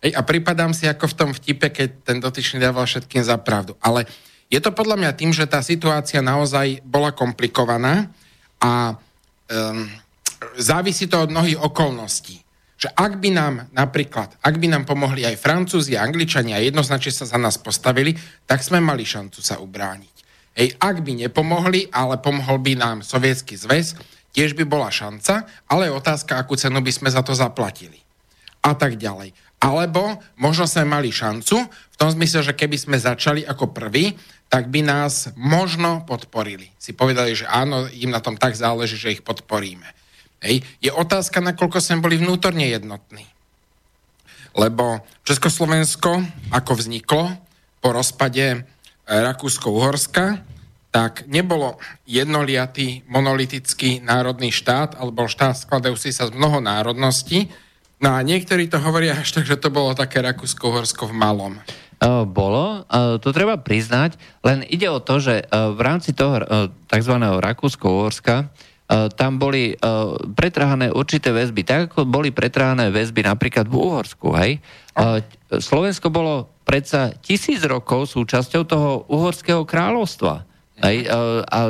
[0.00, 3.76] Ej, a pripadám si ako v tom vtipe, keď ten dotyčný dával všetkým za pravdu.
[3.84, 4.08] Ale
[4.48, 8.08] je to podľa mňa tým, že tá situácia naozaj bola komplikovaná
[8.60, 9.88] a um,
[10.56, 12.40] závisí to od mnohých okolností.
[12.74, 17.24] Že ak by nám napríklad, ak by nám pomohli aj Francúzi a Angličania jednoznačne sa
[17.24, 18.12] za nás postavili,
[18.44, 20.13] tak sme mali šancu sa ubrániť.
[20.54, 23.98] Hej, ak by nepomohli, ale pomohol by nám Sovietský zväz,
[24.30, 27.98] tiež by bola šanca, ale otázka, akú cenu by sme za to zaplatili.
[28.62, 29.34] A tak ďalej.
[29.58, 34.14] Alebo možno sme mali šancu, v tom zmysle, že keby sme začali ako prví,
[34.50, 36.70] tak by nás možno podporili.
[36.78, 39.86] Si povedali, že áno, im na tom tak záleží, že ich podporíme.
[40.44, 40.62] Hej.
[40.84, 43.24] Je otázka, nakoľko sme boli vnútorne jednotní.
[44.54, 46.22] Lebo Československo,
[46.54, 47.32] ako vzniklo
[47.82, 48.68] po rozpade
[49.04, 50.40] Rakúsko-Uhorska,
[50.94, 57.50] tak nebolo jednoliatý monolitický národný štát, alebo štát skladajúci sa z mnoho národností.
[57.98, 61.54] No a niektorí to hovoria až tak, že to bolo také Rakúsko-Uhorsko v malom.
[62.30, 62.84] Bolo,
[63.18, 66.42] to treba priznať, len ide o to, že v rámci toho
[66.84, 67.14] tzv.
[67.16, 68.52] Rakúsko-Uhorska
[69.16, 69.72] tam boli
[70.36, 74.60] pretrhané určité väzby, tak ako boli pretrhané väzby napríklad v Uhorsku, hej.
[75.48, 80.48] Slovensko bolo predsa tisíc rokov súčasťou toho uhorského kráľovstva.
[80.80, 81.06] Aj, e,
[81.44, 81.60] a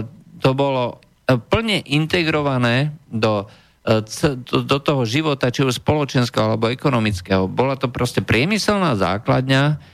[0.40, 3.50] to bolo e, plne integrované do,
[3.84, 4.00] e,
[4.48, 7.50] do toho života, či už spoločenského alebo ekonomického.
[7.50, 9.92] Bola to proste priemyselná základňa,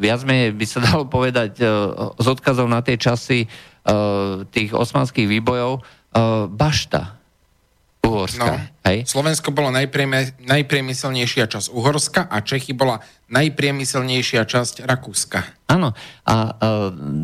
[0.00, 1.60] viac menej by sa dalo povedať
[2.16, 3.44] s odkazom na tie časy
[4.48, 5.84] tých osmanských výbojov,
[6.48, 7.21] bašta
[8.02, 8.58] Uhorska.
[8.58, 9.06] No, hej?
[9.06, 12.98] Slovensko bolo najprieme, najpriemyselnejšia časť Uhorska a Čechy bola
[13.30, 15.70] najpriemyselnejšia časť Rakúska.
[15.70, 15.94] Áno.
[16.26, 16.50] A e,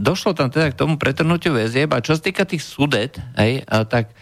[0.00, 3.84] došlo tam teda k tomu pretrnutiu väzieb a čo sa týka tých sudet, hej, a,
[3.84, 4.14] tak e,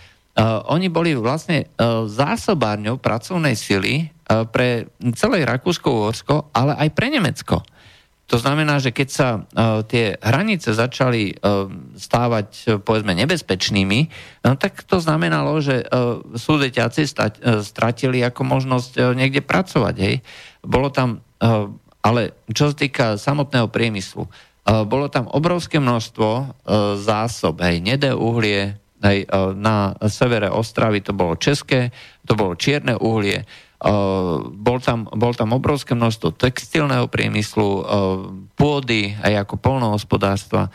[0.73, 1.67] oni boli vlastne e,
[2.09, 4.05] zásobárňou pracovnej sily e,
[4.49, 7.61] pre celé Rakúsko-Uhorsko, ale aj pre Nemecko.
[8.27, 14.11] To znamená, že keď sa uh, tie hranice začali uh, stávať, uh, povedzme, nebezpečnými,
[14.43, 16.19] no, tak to znamenalo, že uh,
[17.63, 19.95] stratili ako možnosť niekde pracovať.
[20.03, 20.15] Hej.
[20.67, 21.23] Bolo tam,
[22.03, 24.27] ale čo sa týka samotného priemyslu,
[24.67, 26.59] bolo tam obrovské množstvo
[26.99, 31.95] zásob, hej, nedé uhlie, hej, na severe Ostravy to bolo české,
[32.27, 33.47] to bolo čierne uhlie,
[34.57, 37.85] bol tam, bol tam obrovské množstvo textilného priemyslu,
[38.57, 40.73] pôdy aj ako polnohospodárstva.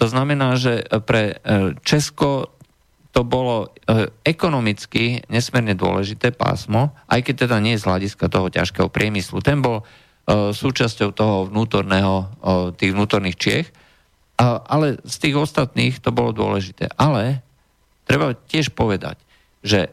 [0.00, 2.48] To znamená, že pre e, Česko
[3.12, 8.88] to bolo e, ekonomicky nesmierne dôležité pásmo, aj keď teda nie z hľadiska toho ťažkého
[8.88, 9.44] priemyslu.
[9.44, 12.32] Ten bol e, súčasťou toho vnútorného,
[12.80, 13.68] tých vnútorných Čiech,
[14.40, 16.88] ale z tých ostatných to bolo dôležité.
[16.96, 17.44] Ale
[18.08, 19.20] treba tiež povedať,
[19.60, 19.92] že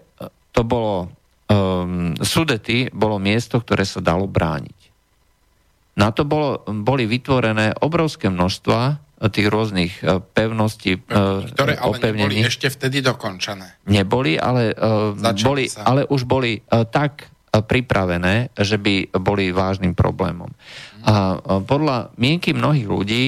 [0.56, 1.12] to bolo
[1.52, 4.78] um, Sudety bolo miesto, ktoré sa dalo brániť.
[5.98, 11.00] Na to bolo, boli vytvorené obrovské množstva tých rôznych e, pevností, e,
[11.58, 12.38] ktoré ale opevnení.
[12.38, 13.82] neboli ešte vtedy dokončené.
[13.90, 20.54] Neboli, ale, uh, boli, ale už boli tak pripravené, že by boli vážnym problémom.
[21.02, 23.24] A podľa mienky mnohých ľudí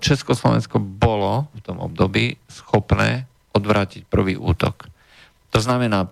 [0.00, 4.88] Československo bolo v tom období schopné odvrátiť prvý útok.
[5.52, 6.08] To znamená,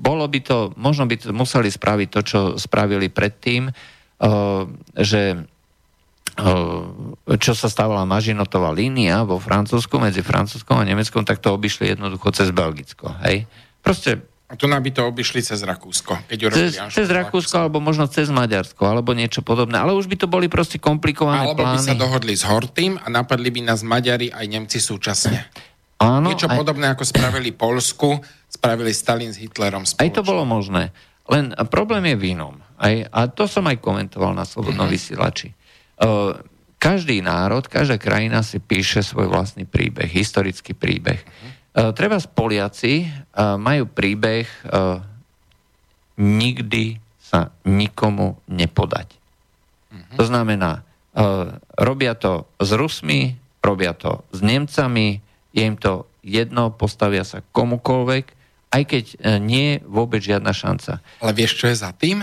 [0.00, 4.62] bolo by to, možno by to museli spraviť to, čo spravili predtým, eh,
[4.94, 11.50] že eh, čo sa stávala Mažinotová línia vo Francúzsku, medzi Francúzskom a Nemeckom, tak to
[11.50, 13.10] obišli jednoducho cez Belgicko.
[13.26, 13.50] Hej?
[13.82, 16.26] Proste a tu nám by to obišli cez Rakúsko.
[16.26, 19.78] Keď cez, cez Rakúsko, alebo možno cez Maďarsko, alebo niečo podobné.
[19.78, 21.78] Ale už by to boli proste komplikované alebo plány.
[21.78, 25.46] Alebo by sa dohodli s Hortým a napadli by nás Maďari aj Nemci súčasne.
[26.00, 26.56] Áno, Niečo aj...
[26.56, 30.08] podobné, ako spravili Polsku, spravili Stalin s Hitlerom spoločne.
[30.08, 30.96] Aj to bolo možné.
[31.28, 32.56] Len problém je v inom.
[32.80, 34.96] Aj, a to som aj komentoval na Slobodnom mm-hmm.
[34.96, 35.52] vysielači.
[36.00, 36.40] Uh,
[36.80, 41.20] každý národ, každá krajina si píše svoj vlastný príbeh, historický príbeh.
[41.76, 45.04] Uh, treba z Poliaci uh, majú príbeh uh,
[46.16, 49.08] nikdy sa nikomu nepodať.
[49.12, 50.16] Uh-huh.
[50.16, 56.70] To znamená, uh, robia to s Rusmi, robia to s Nemcami, je im to jedno,
[56.74, 58.24] postavia sa komukoľvek,
[58.70, 61.02] aj keď uh, nie je vôbec žiadna šanca.
[61.22, 62.22] Ale vieš, čo je za tým?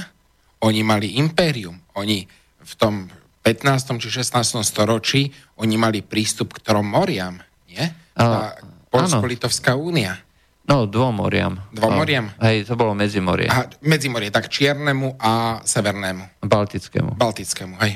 [0.64, 1.78] Oni mali impérium.
[1.94, 2.26] Oni
[2.64, 3.08] v tom
[3.48, 3.96] 15.
[4.04, 4.60] či 16.
[4.60, 5.32] storočí
[5.64, 7.40] oni mali prístup k trom moriam,
[7.72, 7.86] nie?
[8.20, 8.52] A,
[8.92, 10.20] Polsko-Litovská únia.
[10.68, 11.56] No, dvomoriam.
[11.72, 12.28] Dvomoriam?
[12.44, 13.48] Hej, to bolo medzimorie.
[13.48, 16.44] Aha, medzimorie, tak čiernemu a severnému.
[16.44, 17.16] Baltickému.
[17.16, 17.96] Baltickému, hej.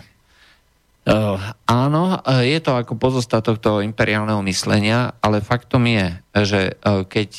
[1.01, 6.07] Uh, áno, je to ako pozostatok toho imperiálneho myslenia, ale faktom je,
[6.45, 7.29] že uh, keď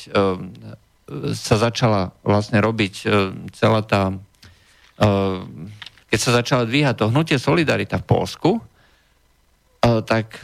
[1.37, 2.95] sa začala vlastne robiť
[3.53, 4.17] celá tá,
[6.09, 8.51] keď sa začala dvíhať to hnutie Solidarita v Polsku,
[9.83, 10.41] tak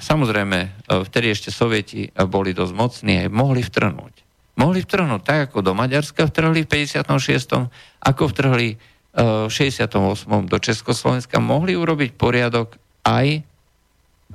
[0.00, 4.14] samozrejme, vtedy ešte Sovieti boli dosť mocní, aj mohli vtrhnúť.
[4.56, 7.68] Mohli vtrhnúť tak, ako do Maďarska vtrhli v 56.,
[8.00, 8.80] ako vtrhli
[9.14, 10.46] v 68.
[10.46, 13.42] do Československa, mohli urobiť poriadok aj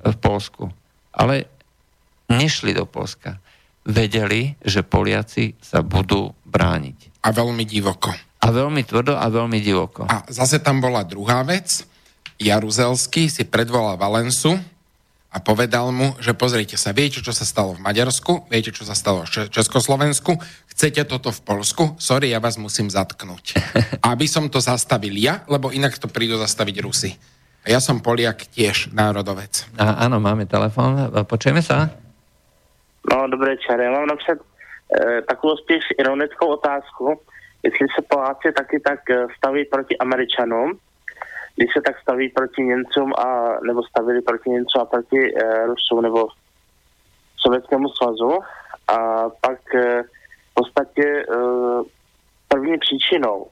[0.04, 0.68] v Polsku.
[1.16, 1.48] Ale
[2.28, 3.40] nešli do Polska.
[3.86, 7.24] Vedeli, že Poliaci sa budú brániť.
[7.24, 8.12] A veľmi divoko.
[8.42, 10.06] A veľmi tvrdo a veľmi divoko.
[10.06, 11.86] A zase tam bola druhá vec,
[12.36, 14.60] Jaruzelský si predvolal Valensu
[15.32, 18.96] a povedal mu, že pozrite sa, viete, čo sa stalo v Maďarsku, viete, čo sa
[18.96, 20.36] stalo v Československu,
[20.76, 23.56] chcete toto v Polsku, sorry, ja vás musím zatknúť.
[24.12, 27.16] Aby som to zastavil ja, lebo inak to prídu zastaviť Rusy.
[27.64, 29.72] A ja som Poliak tiež národovec.
[29.80, 31.96] A, áno, máme telefon, počujeme sa?
[33.08, 33.80] No, dobré večer.
[33.80, 37.22] Já mám napřed e, takovou spíš ironickou otázku.
[37.64, 40.78] Jestli se Poláci taky tak e, staví proti Američanům,
[41.56, 46.02] když se tak staví proti Němcům a nebo stavili proti Němcům a proti e, Rusům
[46.02, 46.28] nebo
[47.38, 48.40] Sovětskému svazu
[48.88, 50.04] a pak e,
[50.56, 51.26] podstatě e,
[52.48, 53.48] první příčinou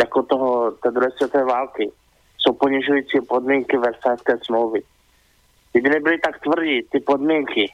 [0.00, 1.90] jako toho, té druhé světové války
[2.38, 4.82] jsou ponižující podmínky Versajské smlouvy.
[5.72, 7.72] Kdyby nebyly tak tvrdí ty podmínky,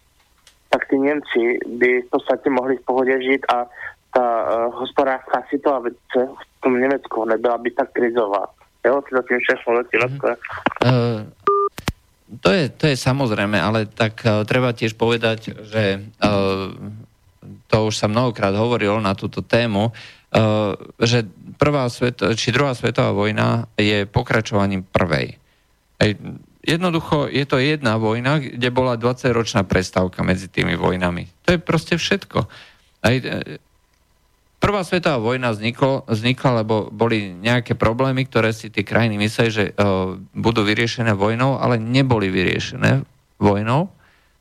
[0.69, 3.67] tak ty Němci by v podstatě mohli v pohodě žít a
[4.15, 8.47] ta uh, hospodářská situace v tom Německu nebyla by tak krizová.
[8.87, 10.31] Jo, to zatím všechno letí uh,
[12.41, 16.73] to je, to je samozrejme, ale tak uh, treba tiež povedať, že uh,
[17.69, 21.29] to už sa mnohokrát hovorilo na túto tému, uh, že
[21.61, 25.37] prvá svet, či druhá svetová vojna je pokračovaním prvej.
[26.01, 26.17] Ej,
[26.65, 31.29] jednoducho je to jedna vojna, kde bola 20-ročná prestávka medzi tými vojnami.
[31.47, 32.49] To je proste všetko.
[33.03, 33.15] Aj,
[34.63, 39.65] Prvá svetová vojna vzniklo, vznikla, lebo boli nejaké problémy, ktoré si tie krajiny mysleli, že
[39.75, 43.03] uh, budú vyriešené vojnou, ale neboli vyriešené
[43.43, 43.91] vojnou,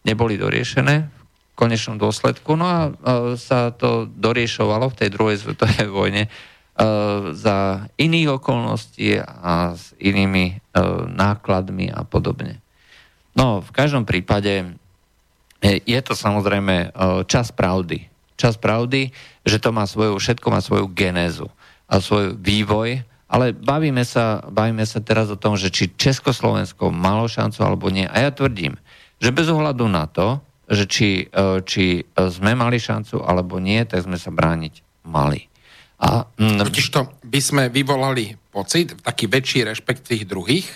[0.05, 2.53] neboli doriešené v konečnom dôsledku.
[2.53, 2.93] No a uh,
[3.33, 10.53] sa to doriešovalo v tej druhej svetovej vojne uh, za iných okolností a s inými
[10.53, 12.61] uh, nákladmi a podobne.
[13.33, 14.77] No, v každom prípade
[15.65, 16.93] je, to samozrejme
[17.25, 18.10] čas pravdy
[18.41, 19.13] čas pravdy,
[19.45, 21.45] že to má svoju, všetko má svoju genézu
[21.85, 27.29] a svoj vývoj, ale bavíme sa, bavíme sa teraz o tom, že či Československo malo
[27.29, 28.09] šancu alebo nie.
[28.09, 28.75] A ja tvrdím,
[29.21, 34.03] že bez ohľadu na to, že či, e, či sme mali šancu alebo nie, tak
[34.03, 35.51] sme sa brániť mali.
[36.01, 40.67] A, mm, Totiž to by sme vyvolali pocit, taký väčší rešpekt tých druhých?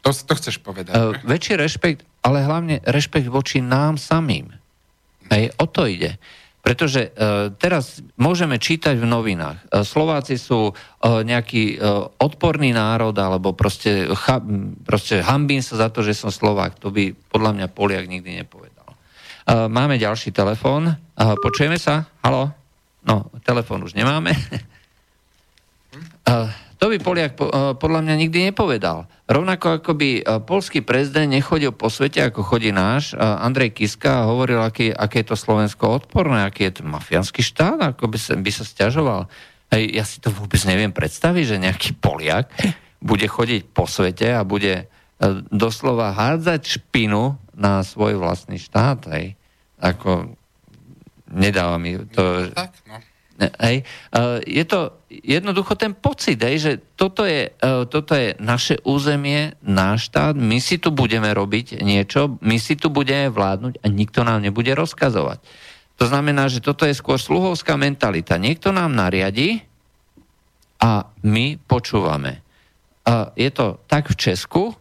[0.00, 0.94] To, to chceš povedať?
[0.94, 4.54] Uh, väčší rešpekt, ale hlavne rešpekt voči nám samým.
[5.28, 6.16] Hej, o to ide.
[6.66, 10.72] Pretože e, teraz môžeme čítať v novinách, e, Slováci sú e,
[11.22, 11.78] nejaký
[12.18, 14.10] odporný národ, alebo proste,
[14.82, 16.82] proste hambím sa za to, že som Slovák.
[16.82, 18.74] To by podľa mňa Poliak nikdy nepovedal.
[19.46, 20.90] Máme ďalší telefón.
[21.14, 22.02] Počujeme sa?
[22.26, 22.50] Halo?
[23.06, 24.34] No, telefón už nemáme.
[26.76, 29.08] to by Poliak eh, podľa mňa nikdy nepovedal.
[29.26, 34.24] Rovnako ako by eh, polský prezident nechodil po svete, ako chodí náš eh, Andrej Kiska
[34.24, 38.18] a hovoril, aký, aké je to Slovensko odporné, aký je to mafiánsky štát, ako by
[38.20, 39.28] sa, by sa stiažoval.
[39.72, 42.54] Hej, ja si to vôbec neviem predstaviť, že nejaký Poliak
[43.02, 44.86] bude chodiť po svete a bude
[45.50, 49.10] doslova hádzať špinu na svoj vlastný štát.
[49.10, 49.34] Hej.
[49.80, 50.36] Ako
[51.32, 52.52] nedáva mi to...
[52.52, 53.00] Tak, no.
[53.36, 53.84] Hej.
[54.48, 57.52] Je to jednoducho ten pocit, hej, že toto je,
[57.92, 62.88] toto je naše územie, náš štát, my si tu budeme robiť niečo, my si tu
[62.88, 65.44] budeme vládnuť a nikto nám nebude rozkazovať.
[66.00, 68.40] To znamená, že toto je skôr sluhovská mentalita.
[68.40, 69.64] Niekto nám nariadi
[70.80, 72.40] a my počúvame.
[73.36, 74.76] Je to tak v Česku,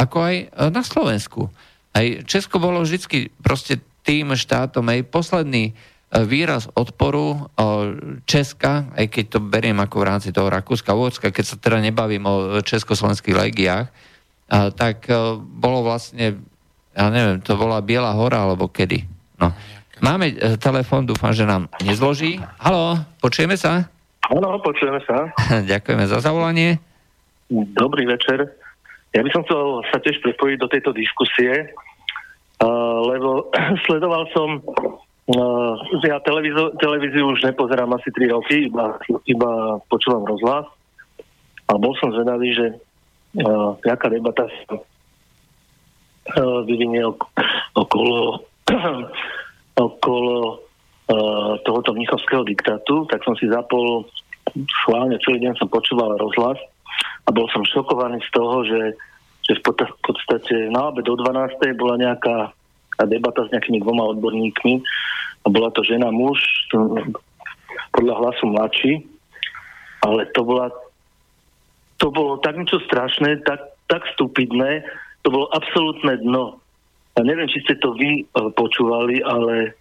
[0.00, 0.34] ako aj
[0.72, 1.48] na Slovensku.
[1.92, 5.76] Aj Česko bolo vždy proste tým štátom, aj posledný
[6.08, 7.52] výraz odporu
[8.24, 12.24] Česka, aj keď to beriem ako v rámci toho Rakúska, Vôcka, keď sa teda nebavím
[12.24, 13.92] o československých legiách,
[14.48, 15.04] tak
[15.60, 16.40] bolo vlastne,
[16.96, 19.04] ja neviem, to bola Biela hora, alebo kedy.
[19.36, 19.52] No.
[20.00, 22.40] Máme telefón, dúfam, že nám nezloží.
[22.56, 23.92] Halo, počujeme sa?
[24.32, 25.28] Áno, počujeme sa.
[25.72, 26.80] Ďakujeme za zavolanie.
[27.52, 28.48] Dobrý večer.
[29.16, 31.72] Ja by som chcel sa tiež prepojiť do tejto diskusie,
[33.04, 33.48] lebo
[33.88, 34.60] sledoval som
[35.28, 35.76] Uh,
[36.08, 38.96] ja televízu, televíziu už nepozerám asi 3 roky, iba,
[39.28, 40.64] iba počúvam rozhlas.
[41.68, 42.66] A bol som zvedavý, že
[43.44, 47.28] uh, jaká debata sa uh, vyvinie ok-
[47.76, 48.40] okolo,
[49.92, 50.64] okolo
[51.12, 54.08] uh, tohoto mnichovského diktátu, tak som si zapol
[54.80, 56.56] schválne celý deň som počúval rozhlas
[57.24, 58.82] a bol som šokovaný z toho, že,
[59.44, 61.76] že v podstate na obed do 12.
[61.76, 62.56] bola nejaká
[63.06, 64.82] debata s nejakými dvoma odborníkmi
[65.44, 66.40] a bola to žena, muž,
[67.94, 68.92] podľa hlasu mladší,
[70.02, 70.72] ale to bola
[71.98, 74.86] to bolo tak niečo strašné, tak, tak stupidné,
[75.26, 76.62] to bolo absolútne dno.
[77.18, 79.74] A neviem, či ste to vy uh, počúvali, ale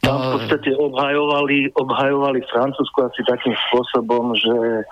[0.00, 0.32] tam v no.
[0.40, 4.88] podstate obhajovali, obhajovali Francúzsku asi takým spôsobom, že,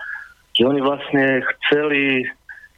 [0.52, 2.28] že oni vlastne chceli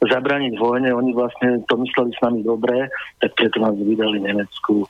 [0.09, 2.91] zabrániť vojne, oni vlastne to mysleli s nami dobre,
[3.23, 4.87] tak preto nás vydali Nemecku.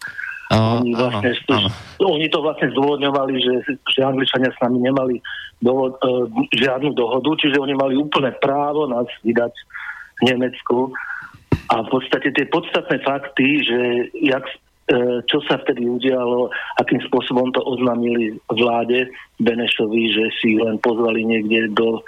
[0.52, 2.08] Uh, oni, vlastne, áno, áno.
[2.14, 3.54] oni to vlastne zdôvodňovali, že,
[3.90, 5.16] že Angličania s nami nemali
[5.64, 9.54] dohod, uh, žiadnu dohodu, čiže oni mali úplné právo nás vydať
[10.20, 10.94] v Nemecku.
[11.72, 13.80] A v podstate tie podstatné fakty, že
[14.20, 14.46] jak,
[14.94, 19.10] uh, čo sa vtedy udialo, akým spôsobom to oznámili vláde
[19.42, 22.04] Benešovi, že si len pozvali niekde do,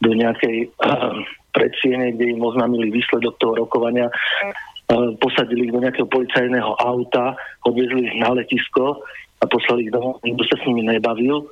[0.00, 1.20] do nejakej uh,
[1.52, 4.14] predsiene, kde im oznámili výsledok toho rokovania, e,
[5.18, 7.34] posadili ich do nejakého policajného auta,
[7.66, 9.02] odviezli ich na letisko
[9.42, 11.50] a poslali ich domov, nikto sa s nimi nebavil.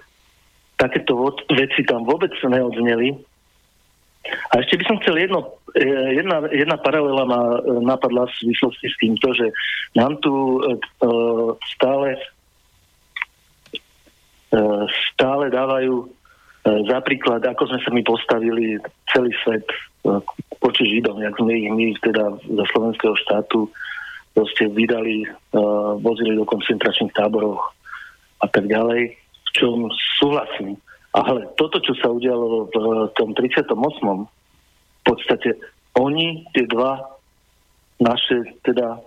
[0.78, 1.18] Takéto
[1.50, 3.18] veci tam vôbec neodzneli.
[4.28, 5.82] A ešte by som chcel jedno, e,
[6.14, 7.40] jedna, jedna paralela ma
[7.82, 9.50] napadla v súvislosti s týmto, že
[9.98, 10.62] nám tu
[11.74, 12.18] stále
[15.12, 16.08] stále dávajú
[16.64, 18.76] za príklad, ako sme sa my postavili
[19.08, 19.66] celý svet
[20.58, 23.70] voči Židom, jak sme ich my teda za slovenského štátu
[24.34, 27.58] proste vydali, uh, vozili do koncentračných táborov
[28.38, 29.90] a tak ďalej, v čom
[30.20, 30.78] súhlasím.
[31.10, 33.74] Ale toto, čo sa udialo v tom 38.
[33.74, 35.58] v podstate
[35.98, 37.02] oni, tie dva
[37.98, 39.02] naše teda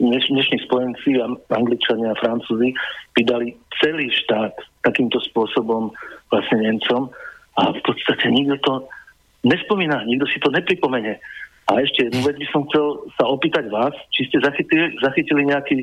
[0.00, 2.76] dneš, dnešní spojenci, Angličania a Francúzi,
[3.16, 4.52] vydali celý štát
[4.84, 5.92] takýmto spôsobom
[6.28, 7.08] vlastne Nemcom
[7.56, 8.72] a v podstate nikto to
[9.46, 11.16] nespomína, nikto si to nepripomene.
[11.66, 12.86] A ešte jednu vec by som chcel
[13.18, 15.78] sa opýtať vás, či ste zachytili, zachytili nejaký,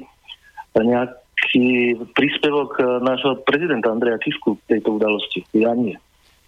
[0.79, 1.67] nejaký
[2.15, 5.43] príspevok eh, nášho prezidenta Andreja Kisku v tejto udalosti.
[5.51, 5.99] Ja nie.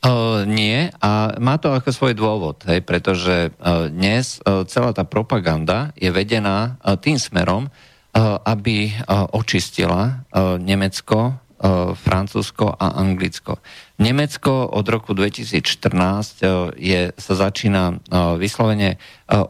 [0.06, 5.02] Uh, nie a má to ako svoj dôvod, hej, pretože uh, dnes uh, celá tá
[5.02, 13.00] propaganda je vedená uh, tým smerom, uh, aby uh, očistila uh, Nemecko E, Francúzsko a
[13.00, 13.64] Anglicko.
[14.04, 17.96] Nemecko od roku 2014 e, je, sa začína e,
[18.36, 19.00] vyslovene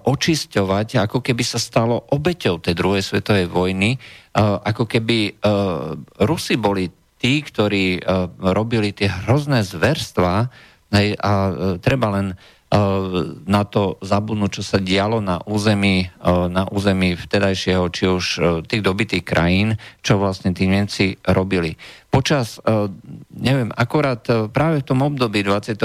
[0.05, 3.99] očisťovať, ako keby sa stalo obeťou tej druhej svetovej vojny,
[4.39, 5.35] ako keby
[6.23, 6.87] Rusi boli
[7.21, 8.03] tí, ktorí
[8.39, 10.49] robili tie hrozné zverstva
[11.19, 11.31] a
[11.79, 12.35] treba len
[13.45, 18.25] na to zabudnúť, čo sa dialo na území, na území vtedajšieho, či už
[18.67, 21.77] tých dobitých krajín, čo vlastne tí Nemci robili.
[22.11, 22.59] Počas,
[23.31, 25.77] neviem, akorát práve v tom období 29.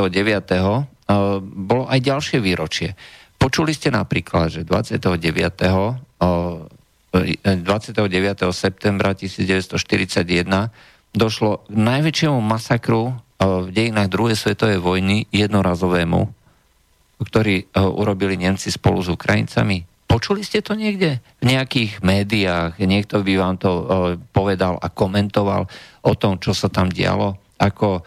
[1.46, 2.98] bolo aj ďalšie výročie.
[3.38, 5.14] Počuli ste napríklad, že 29.
[7.10, 8.02] 29.
[8.50, 16.40] septembra 1941 došlo k najväčšiemu masakru v dejinách druhej svetovej vojny jednorazovému
[17.20, 19.84] ktorý uh, urobili Nemci spolu s Ukrajincami?
[20.10, 21.22] Počuli ste to niekde?
[21.38, 22.80] V nejakých médiách?
[22.82, 23.84] Niekto by vám to uh,
[24.34, 25.68] povedal a komentoval
[26.02, 27.36] o tom, čo sa tam dialo?
[27.60, 28.00] Ako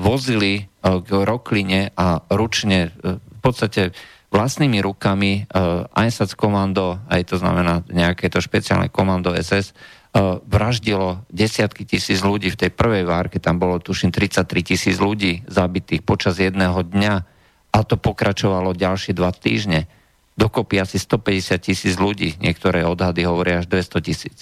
[0.00, 3.94] vozili k Rokline a ručne, v podstate
[4.32, 9.70] vlastnými rukami uh, Einsatzkommando, aj to znamená nejaké to špeciálne komando SS,
[10.48, 16.00] vraždilo desiatky tisíc ľudí v tej prvej várke, tam bolo tuším 33 tisíc ľudí zabitých
[16.00, 17.14] počas jedného dňa
[17.72, 19.84] a to pokračovalo ďalšie dva týždne.
[20.36, 24.38] Dokopy asi 150 tisíc ľudí, niektoré odhady hovoria až 200 tisíc.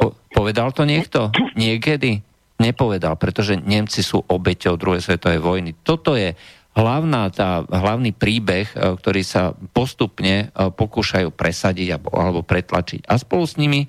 [0.00, 1.32] Po, povedal to niekto?
[1.56, 2.20] Niekedy?
[2.60, 5.72] Nepovedal, pretože Nemci sú obeťou druhej svetovej vojny.
[5.80, 6.36] Toto je
[6.76, 13.08] hlavná, tá, hlavný príbeh, e, ktorý sa postupne e, pokúšajú presadiť alebo, alebo pretlačiť.
[13.08, 13.88] A spolu s nimi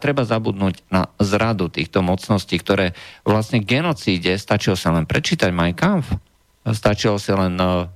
[0.00, 6.08] treba zabudnúť na zradu týchto mocností, ktoré vlastne genocíde stačilo sa len prečítať Mein Kampf.
[6.64, 7.92] Stačilo si len uh,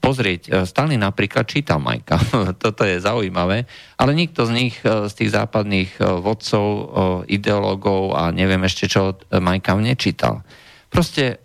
[0.00, 0.64] pozrieť.
[0.64, 2.16] Stalin napríklad čítal Majka.
[2.64, 3.68] Toto je zaujímavé.
[4.00, 6.96] Ale nikto z nich, z tých západných vodcov,
[7.28, 10.40] ideológov a neviem ešte čo, Majka nečítal.
[10.88, 11.44] Proste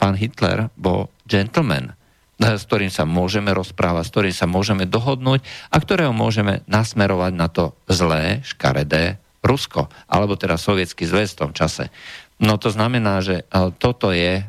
[0.00, 1.97] pán Hitler bol gentleman
[2.38, 5.42] s ktorým sa môžeme rozprávať, s ktorým sa môžeme dohodnúť
[5.74, 11.52] a ktorého môžeme nasmerovať na to zlé, škaredé Rusko, alebo teda sovietský zväz v tom
[11.54, 11.90] čase.
[12.38, 13.46] No to znamená, že
[13.82, 14.46] toto je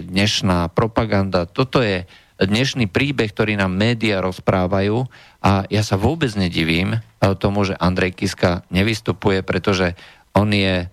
[0.00, 5.08] dnešná propaganda, toto je dnešný príbeh, ktorý nám médiá rozprávajú
[5.40, 7.00] a ja sa vôbec nedivím
[7.40, 9.96] tomu, že Andrej Kiska nevystupuje, pretože
[10.36, 10.88] on je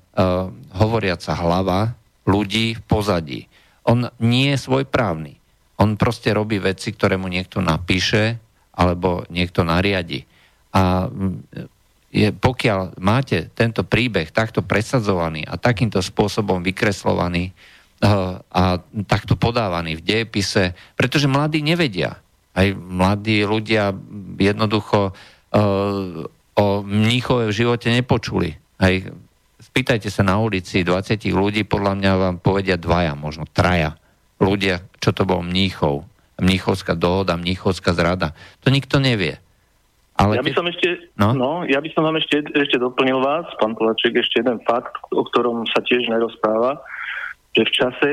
[0.75, 3.41] hovoriaca hlava ľudí v pozadí.
[3.83, 5.42] On nie je svojprávny.
[5.81, 8.37] On proste robí veci, ktoré mu niekto napíše
[8.73, 10.25] alebo niekto nariadi.
[10.73, 11.35] A mm,
[12.13, 18.77] je, pokiaľ máte tento príbeh takto presadzovaný a takýmto spôsobom vykreslovaný uh, a
[19.09, 22.21] takto podávaný v dejepise, pretože mladí nevedia.
[22.53, 23.97] Aj mladí ľudia
[24.37, 28.53] jednoducho uh, o mníchove v živote nepočuli.
[28.77, 28.93] Aj
[29.57, 33.97] spýtajte sa na ulici 20 ľudí, podľa mňa vám povedia dvaja, možno traja
[34.41, 36.07] ľudia, čo to bol Mníchov.
[36.41, 38.33] Mníchovská dohoda, Mníchovská zrada.
[38.65, 39.37] To nikto nevie.
[40.13, 41.33] Ale ja by som ešte, no?
[41.33, 41.51] no?
[41.65, 45.65] ja by som vám ešte, ešte doplnil vás, pán Polaček, ešte jeden fakt, o ktorom
[45.73, 46.77] sa tiež nerozpráva,
[47.57, 48.09] že v čase,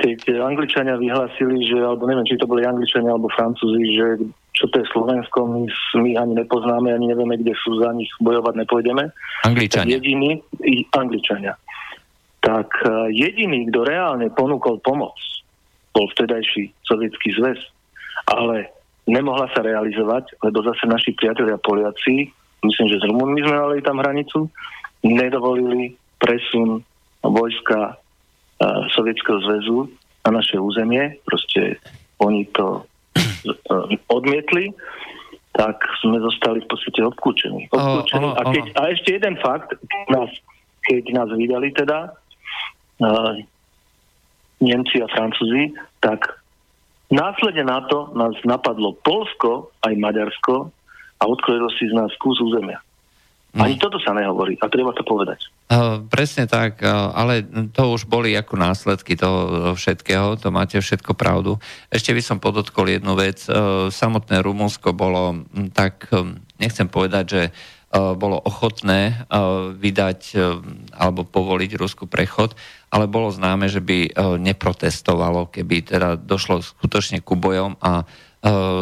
[0.00, 4.06] keď Angličania vyhlásili, že, alebo neviem, či to boli Angličania alebo Francúzi, že
[4.56, 5.62] čo to je Slovensko, my,
[6.00, 9.10] my ani nepoznáme, ani nevieme, kde sú za nich bojovať, nepôjdeme.
[9.44, 10.00] Angličania.
[10.00, 10.40] Jediný,
[10.96, 11.58] Angličania.
[12.40, 15.18] Tak eh, jediný, kto reálne ponúkol pomoc,
[15.94, 17.60] bol vtedajší sovietský zväz,
[18.28, 18.68] ale
[19.06, 22.28] nemohla sa realizovať, lebo zase naši priatelia Poliaci,
[22.66, 24.50] myslím, že z Rumunmi sme mali tam hranicu,
[25.06, 26.82] nedovolili presun
[27.22, 29.88] vojska uh, Sovietskeho zväzu
[30.24, 31.76] na naše územie, proste
[32.20, 34.72] oni to uh, odmietli,
[35.54, 37.70] tak sme zostali v podstate obklúčení.
[37.70, 38.26] obklúčení.
[38.34, 39.76] A, keď, a ešte jeden fakt,
[40.10, 40.32] nás,
[40.88, 42.10] keď nás vydali teda,
[43.04, 43.36] uh,
[44.64, 46.40] Nemci a Francúzi, tak
[47.12, 50.72] následne na to nás napadlo Polsko aj Maďarsko
[51.20, 52.80] a odkrylo si z nás kus územia.
[53.54, 53.70] No.
[53.70, 55.46] Ani toto sa nehovorí a treba to povedať.
[55.70, 61.14] Uh, presne tak, uh, ale to už boli ako následky toho všetkého, to máte všetko
[61.14, 61.62] pravdu.
[61.86, 63.46] Ešte by som podotkol jednu vec.
[63.46, 67.42] Uh, samotné Rumunsko bolo, tak um, nechcem povedať, že
[67.94, 69.30] bolo ochotné
[69.78, 70.34] vydať
[70.90, 72.58] alebo povoliť Rusku prechod,
[72.90, 78.02] ale bolo známe, že by neprotestovalo, keby teda došlo skutočne ku bojom a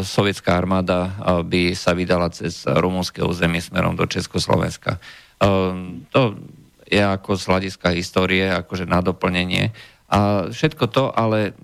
[0.02, 1.12] sovietská armáda
[1.44, 4.96] by sa vydala cez rumúnske územie smerom do Československa.
[6.10, 6.20] To
[6.88, 9.70] je ako z hľadiska histórie, akože na doplnenie.
[10.12, 11.56] A všetko to ale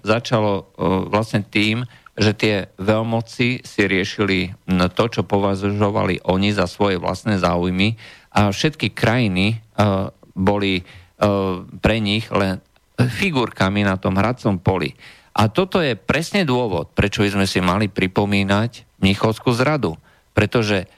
[0.00, 0.70] začalo
[1.12, 1.82] vlastne tým,
[2.18, 4.50] že tie veľmoci si riešili
[4.92, 7.94] to, čo považovali oni za svoje vlastné záujmy
[8.34, 12.58] a všetky krajiny uh, boli uh, pre nich len
[12.98, 14.98] figurkami na tom hradcom poli.
[15.38, 19.94] A toto je presne dôvod, prečo by sme si mali pripomínať Mnichovskú zradu.
[20.34, 20.90] Pretože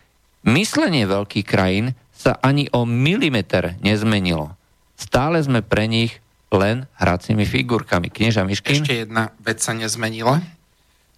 [0.48, 4.56] myslenie veľkých krajín sa ani o milimeter nezmenilo.
[4.96, 8.08] Stále sme pre nich len hracími figurkami.
[8.08, 8.80] Knieža Miškin?
[8.80, 10.40] Ešte jedna vec sa nezmenila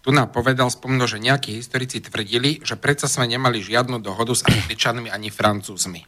[0.03, 4.43] tu nám povedal, spomnul, že nejakí historici tvrdili, že predsa sme nemali žiadnu dohodu s
[4.43, 6.03] Angličanmi ani Francúzmi.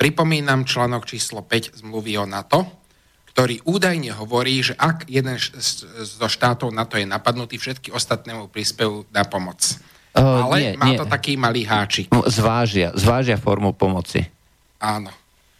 [0.00, 2.64] Pripomínam článok číslo 5 zmluvy o NATO,
[3.36, 5.36] ktorý údajne hovorí, že ak jeden
[6.00, 9.60] zo štátov NATO je napadnutý, všetky ostatné mu prispejú na pomoc.
[10.16, 10.96] Uh, Ale nie, má nie.
[10.96, 12.08] to taký malý háčik.
[12.32, 14.24] Zvážia, zvážia formu pomoci.
[14.80, 15.12] Áno.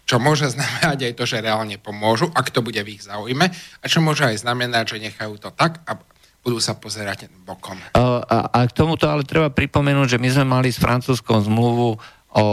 [0.09, 3.85] Čo môže znamenať aj to, že reálne pomôžu, ak to bude v ich záujme, a
[3.85, 6.01] čo môže aj znamenať, že nechajú to tak a
[6.47, 7.74] budú sa pozerať bokom.
[7.99, 11.99] A, a, a k tomuto ale treba pripomenúť, že my sme mali s francúzskou zmluvu
[11.99, 11.99] o,
[12.38, 12.44] o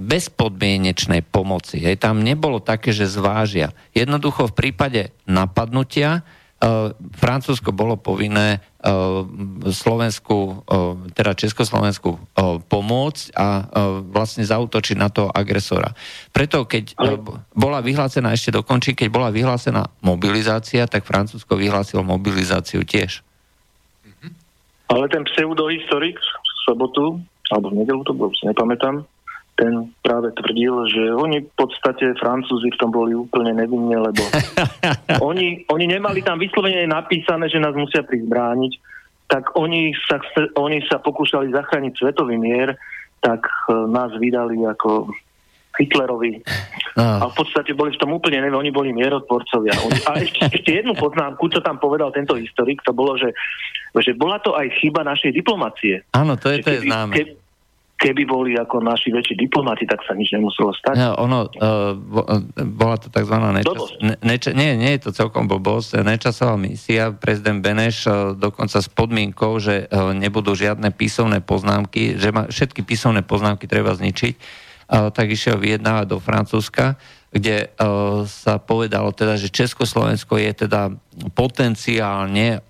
[0.00, 1.84] bezpodmienečnej pomoci.
[1.84, 3.76] Hej, tam nebolo také, že zvážia.
[3.92, 6.24] Jednoducho v prípade napadnutia
[7.20, 9.28] Francúzsko bolo povinné uh,
[9.68, 12.16] Slovensku, uh, teda Československu
[12.66, 13.46] pomôcť a
[14.08, 15.92] vlastne zautočiť na toho agresora.
[16.32, 16.96] Preto keď
[17.52, 23.20] bola vyhlásená, ešte dokončí, keď bola vyhlásená mobilizácia, tak Francúzsko vyhlásilo mobilizáciu tiež.
[24.04, 24.28] Mhm.
[24.96, 27.20] Ale ten pseudohistorik v sobotu,
[27.52, 29.04] alebo v nedelu to bol, si nepamätám,
[29.56, 34.20] ten práve tvrdil, že oni v podstate Francúzi v tom boli úplne nevinne, lebo
[35.28, 38.72] oni, oni nemali tam vyslovene napísané, že nás musia prizbrániť,
[39.26, 40.20] tak oni sa,
[40.60, 42.76] oni sa pokúšali zachrániť svetový mier
[43.26, 43.42] tak
[43.90, 45.10] nás vydali ako
[45.76, 46.40] Hitlerovi.
[46.96, 49.76] A v podstate boli v tom úplne, neviem, oni boli mierotvorcovia.
[50.08, 53.34] A ešte, ešte jednu poznámku, čo tam povedal tento historik, to bolo, že,
[53.98, 56.00] že bola to aj chyba našej diplomácie.
[56.16, 57.12] Áno, to je, to je známe.
[57.12, 57.32] Keby,
[57.96, 60.94] keby boli ako naši väčší diplomati, tak sa nič nemuselo stať.
[61.00, 61.96] No, ono, uh,
[62.64, 63.36] bola to tzv.
[63.40, 66.04] Nečas, ne, neča, nie, nie je to celkom blbosť.
[66.04, 72.30] Nečasová misia, prezident Beneš uh, dokonca s podmienkou, že uh, nebudú žiadne písomné poznámky, že
[72.30, 76.94] ma, všetky písomné poznámky treba zničiť tak išiel vyjednávať do Francúzska,
[77.36, 77.68] kde
[78.24, 80.88] sa povedalo teda, že Československo je teda
[81.36, 82.64] potenciálne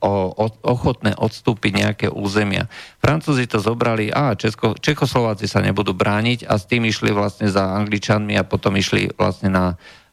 [0.67, 2.67] ochotné odstúpiť nejaké územia.
[2.99, 7.79] Francúzi to zobrali, a Česko, Čechoslováci sa nebudú brániť a s tým išli vlastne za
[7.79, 10.06] Angličanmi a potom išli vlastne na E,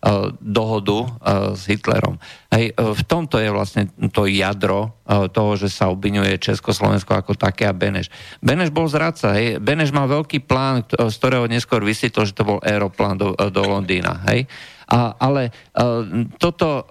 [0.44, 1.10] dohodu e,
[1.56, 2.20] s Hitlerom.
[2.52, 7.68] Hej, e, v tomto je vlastne to jadro toho, že sa obvinuje Československo ako také
[7.68, 8.08] a Beneš.
[8.40, 9.36] Beneš bol zradca.
[9.36, 9.60] Hej.
[9.60, 14.24] Beneš mal veľký plán, z ktorého neskôr vysvetlo, že to bol aeroplán do, do Londýna.
[14.32, 14.48] Hej.
[14.88, 16.04] A, ale uh,
[16.40, 16.86] toto uh,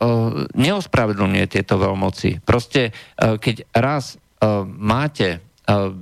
[0.56, 2.40] neospravedlňuje tieto veľmoci.
[2.44, 5.92] Proste, uh, keď raz uh, máte uh,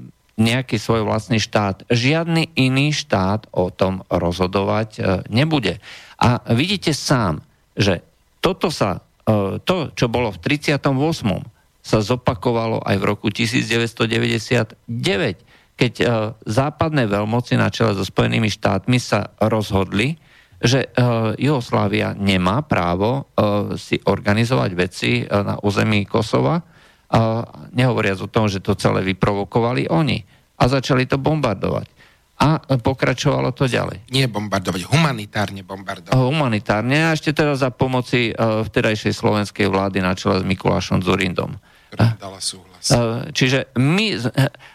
[0.40, 5.82] nejaký svoj vlastný štát, žiadny iný štát o tom rozhodovať uh, nebude.
[6.20, 7.40] A vidíte sám,
[7.72, 8.04] že
[8.44, 10.84] toto sa, e, to, čo bolo v 38.
[11.80, 14.76] sa zopakovalo aj v roku 1999,
[15.80, 16.04] keď e,
[16.44, 20.20] západné veľmoci na čele so Spojenými štátmi sa rozhodli,
[20.60, 23.32] že uh, Jugoslávia nemá právo
[23.80, 26.60] si organizovať veci na území Kosova,
[27.72, 30.20] nehovoriac o tom, že to celé vyprovokovali oni.
[30.60, 31.99] A začali to bombardovať
[32.40, 34.08] a pokračovalo to ďalej.
[34.08, 36.16] Nie bombardovať, humanitárne bombardovať.
[36.16, 41.60] Humanitárne a ešte teraz za pomoci uh, vtedajšej slovenskej vlády na čele s Mikulášom Zurindom.
[41.92, 42.88] dala súhlas.
[42.88, 44.16] Uh, čiže my,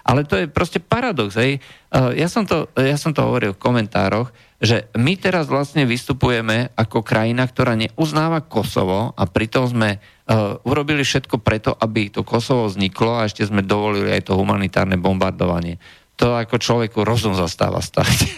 [0.05, 1.33] ale to je proste paradox.
[1.41, 1.57] Hej.
[1.95, 7.01] Ja, som to, ja som to hovoril v komentároch, že my teraz vlastne vystupujeme ako
[7.01, 13.17] krajina, ktorá neuznáva Kosovo a pritom sme uh, urobili všetko preto, aby to Kosovo vzniklo
[13.17, 15.81] a ešte sme dovolili aj to humanitárne bombardovanie
[16.15, 18.31] to ako človeku rozum zastáva stať.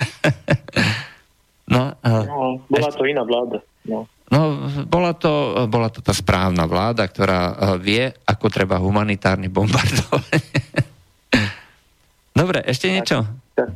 [1.74, 3.62] no, no, bola ešte, to iná vláda.
[3.86, 4.10] No.
[4.28, 10.44] No, bola to, bola to tá správna vláda, ktorá uh, vie, ako treba humanitárne bombardovať.
[12.40, 13.24] Dobre, ešte niečo?
[13.56, 13.72] Tak,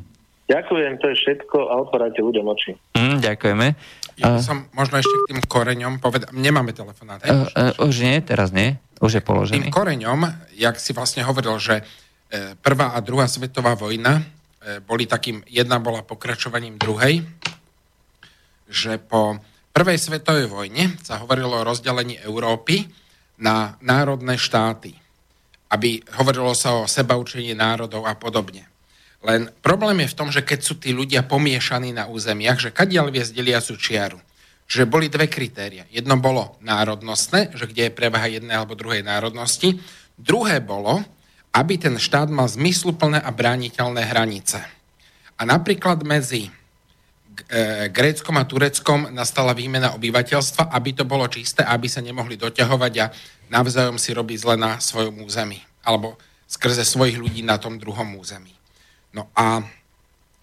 [0.52, 2.76] ďakujem, to je všetko a otvárajte ľuďom oči.
[3.00, 3.68] Mm, ďakujeme.
[4.20, 7.24] Ja uh, som možno ešte k tým koreňom povedal, nemáme telefonát.
[7.24, 9.72] Uh, uh, už nie, teraz nie, už je položený.
[9.72, 12.01] Tým koreňom, jak si vlastne hovoril, že E,
[12.64, 14.24] prvá a druhá svetová vojna e,
[14.80, 17.28] boli takým, jedna bola pokračovaním druhej,
[18.72, 19.36] že po
[19.76, 22.88] prvej svetovej vojne sa hovorilo o rozdelení Európy
[23.44, 24.96] na národné štáty,
[25.76, 28.72] aby hovorilo sa o sebaučení národov a podobne.
[29.22, 33.14] Len problém je v tom, že keď sú tí ľudia pomiešaní na územiach, že kadiaľ
[33.14, 34.18] vie deliacu čiaru.
[34.72, 35.84] Že boli dve kritéria.
[35.92, 39.78] Jedno bolo národnostné, že kde je prevaha jednej alebo druhej národnosti.
[40.16, 41.04] Druhé bolo,
[41.52, 44.64] aby ten štát mal zmysluplné a brániteľné hranice.
[45.36, 46.52] A napríklad medzi e,
[47.92, 53.12] Gréckom a Tureckom nastala výmena obyvateľstva, aby to bolo čisté, aby sa nemohli doťahovať a
[53.52, 55.60] navzájom si robiť zle na svojom území.
[55.84, 56.16] Alebo
[56.48, 58.52] skrze svojich ľudí na tom druhom území.
[59.12, 59.64] No a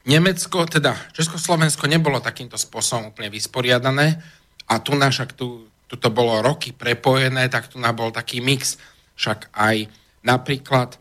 [0.08, 4.20] Nemecko, teda Československo nebolo takýmto spôsobom úplne vysporiadané
[4.68, 8.80] a tu však tu, tu to bolo roky prepojené, tak tu bol taký mix.
[9.20, 9.88] Však aj
[10.24, 10.98] Napríklad,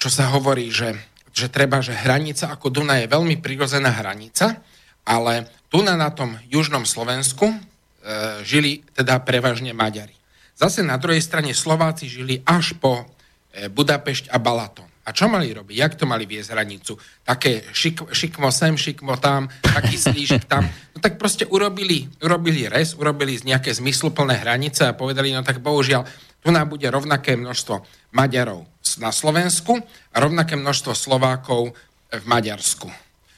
[0.00, 0.96] čo sa hovorí, že,
[1.30, 4.60] že treba, že hranica ako Duna je veľmi prirodzená hranica,
[5.06, 7.56] ale tu na, tom južnom Slovensku e,
[8.44, 10.14] žili teda prevažne Maďari.
[10.52, 14.92] Zase na druhej strane Slováci žili až po e, Budapešť a Balaton.
[15.02, 15.74] A čo mali robiť?
[15.74, 16.94] Jak to mali viesť hranicu?
[17.26, 20.62] Také šik, šikmo sem, šikmo tam, taký slížik tam.
[20.94, 26.06] No tak proste urobili, urobili res, urobili nejaké zmysluplné hranice a povedali, no tak bohužiaľ,
[26.42, 28.66] tu nám bude rovnaké množstvo Maďarov
[28.98, 29.78] na Slovensku
[30.12, 31.72] a rovnaké množstvo Slovákov
[32.10, 32.90] v Maďarsku.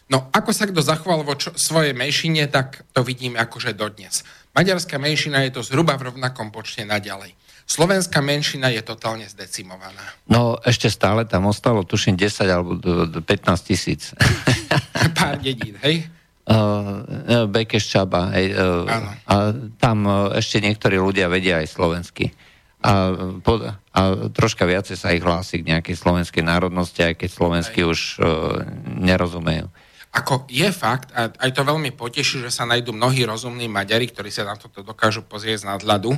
[0.09, 4.25] No, ako sa kto zachoval vo čo, svojej menšine, tak to vidím akože dodnes.
[4.53, 7.33] Maďarská menšina je to zhruba v rovnakom počte naďalej.
[7.65, 10.05] Slovenská menšina je totálne zdecimovaná.
[10.29, 12.77] No, ešte stále tam ostalo, tuším, 10 alebo
[13.25, 13.25] 15
[13.65, 14.13] tisíc.
[15.17, 16.05] Pár dedín, hej?
[16.45, 18.85] Uh, Bekeš Čaba, hej, uh,
[19.25, 22.37] a tam uh, ešte niektorí ľudia vedia aj slovensky
[22.85, 22.93] a,
[23.97, 27.89] a troška viacej sa ich hlási k nejakej slovenskej národnosti, aj keď slovensky aj.
[27.89, 28.24] už uh,
[29.01, 29.72] nerozumejú.
[30.14, 34.30] Ako je fakt, a aj to veľmi poteší, že sa nájdú mnohí rozumní Maďari, ktorí
[34.30, 36.14] sa na toto dokážu pozrieť z nadhľadu,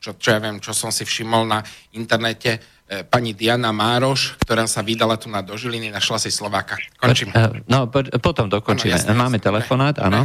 [0.00, 1.60] čo, čo ja viem, čo som si všimol na
[1.92, 2.56] internete,
[2.88, 6.80] e, pani Diana Mároš, ktorá sa vydala tu na dožiliny, našla si Slováka.
[6.96, 7.28] Končím.
[7.36, 8.96] E, no, po, potom dokončíme.
[8.96, 10.24] Ano, jasne, Máme telefonát, áno.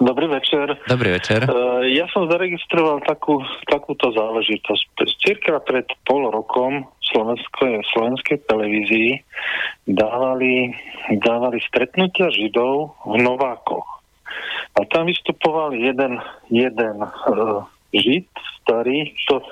[0.00, 0.78] Dobrý večer.
[0.88, 1.44] Dobrý večer.
[1.46, 4.84] Uh, ja som zaregistroval takú, takúto záležitosť.
[5.20, 9.20] Cirka pred pol rokom slovenskej, slovenskej televízii
[9.86, 10.74] dávali,
[11.22, 13.88] dávali stretnutia Židov v Novákoch.
[14.72, 16.18] A tam vystupoval jeden,
[16.48, 18.26] jeden uh, Žid,
[18.64, 19.44] starý, to,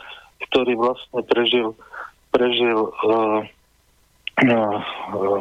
[0.48, 1.76] ktorý vlastne prežil,
[2.32, 3.44] prežil uh,
[4.40, 5.40] uh,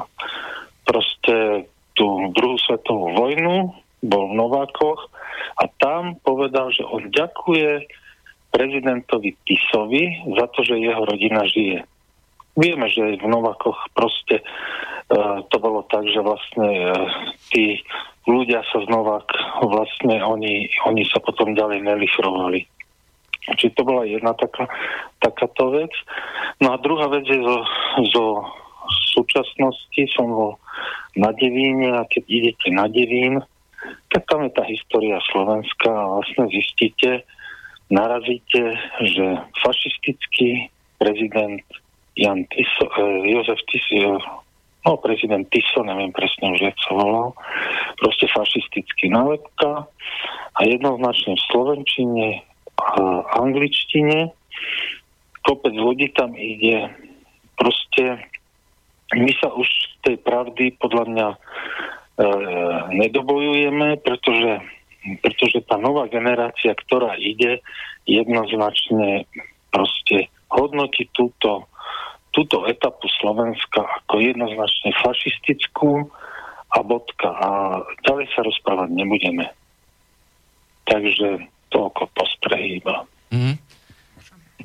[0.84, 3.72] proste tú druhú svetovú vojnu,
[4.04, 5.02] bol v Novákoch
[5.60, 7.88] a tam povedal, že on ďakuje
[8.50, 11.86] prezidentovi Tisovi za to, že jeho rodina žije.
[12.58, 17.08] Vieme, že v Novákoch proste uh, to bolo tak, že vlastne uh,
[17.54, 17.80] tí
[18.28, 19.30] ľudia sa z Novák,
[19.64, 22.68] vlastne oni, oni sa potom ďalej nelifrovali.
[23.50, 24.70] Čiže to bola jedna taká,
[25.18, 25.90] takáto vec.
[26.62, 27.58] No a druhá vec je zo,
[28.14, 28.26] zo
[29.18, 30.54] súčasnosti, som bol
[31.18, 33.42] na Devíne a keď idete na Devín,
[34.10, 37.24] tak tam je tá história Slovenska a vlastne zistíte,
[37.90, 38.76] narazíte,
[39.06, 39.26] že
[39.64, 40.70] fašistický
[41.00, 41.64] prezident
[42.18, 44.20] Jan Tiso, eh, Jozef Tiso,
[44.86, 47.32] no prezident Tiso, neviem presne už, jak sa volal,
[47.98, 49.88] proste fašistický nálepka
[50.56, 52.28] a jednoznačne v Slovenčine
[52.80, 54.32] a angličtine.
[55.44, 56.92] Kopec ľudí tam ide.
[57.60, 58.24] Proste
[59.16, 59.68] my sa už
[60.04, 61.99] tej pravdy podľa mňa E,
[62.92, 64.60] nedobojujeme, pretože,
[65.24, 67.64] pretože tá nová generácia, ktorá ide,
[68.04, 69.30] jednoznačne
[69.72, 71.70] proste hodnotí túto,
[72.36, 76.10] túto etapu Slovenska ako jednoznačne fašistickú
[76.76, 77.30] a bodka.
[77.30, 77.50] A
[78.04, 79.46] ďalej sa rozprávať nebudeme.
[80.90, 83.06] Takže toľko postrehy iba.
[83.30, 83.56] Mm.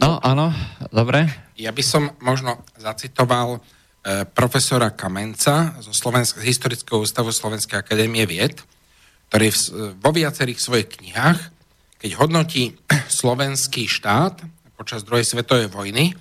[0.01, 0.51] No, áno,
[0.91, 1.31] dobre.
[1.55, 3.84] Ja by som možno zacitoval E,
[4.37, 8.61] profesora Kamenca zo Slovensk- Historického ústavu Slovenskej akadémie vied,
[9.33, 9.59] ktorý v,
[9.97, 11.41] vo viacerých svojich knihách,
[12.05, 12.77] keď hodnotí
[13.09, 14.45] slovenský štát
[14.77, 16.13] počas druhej svetovej vojny,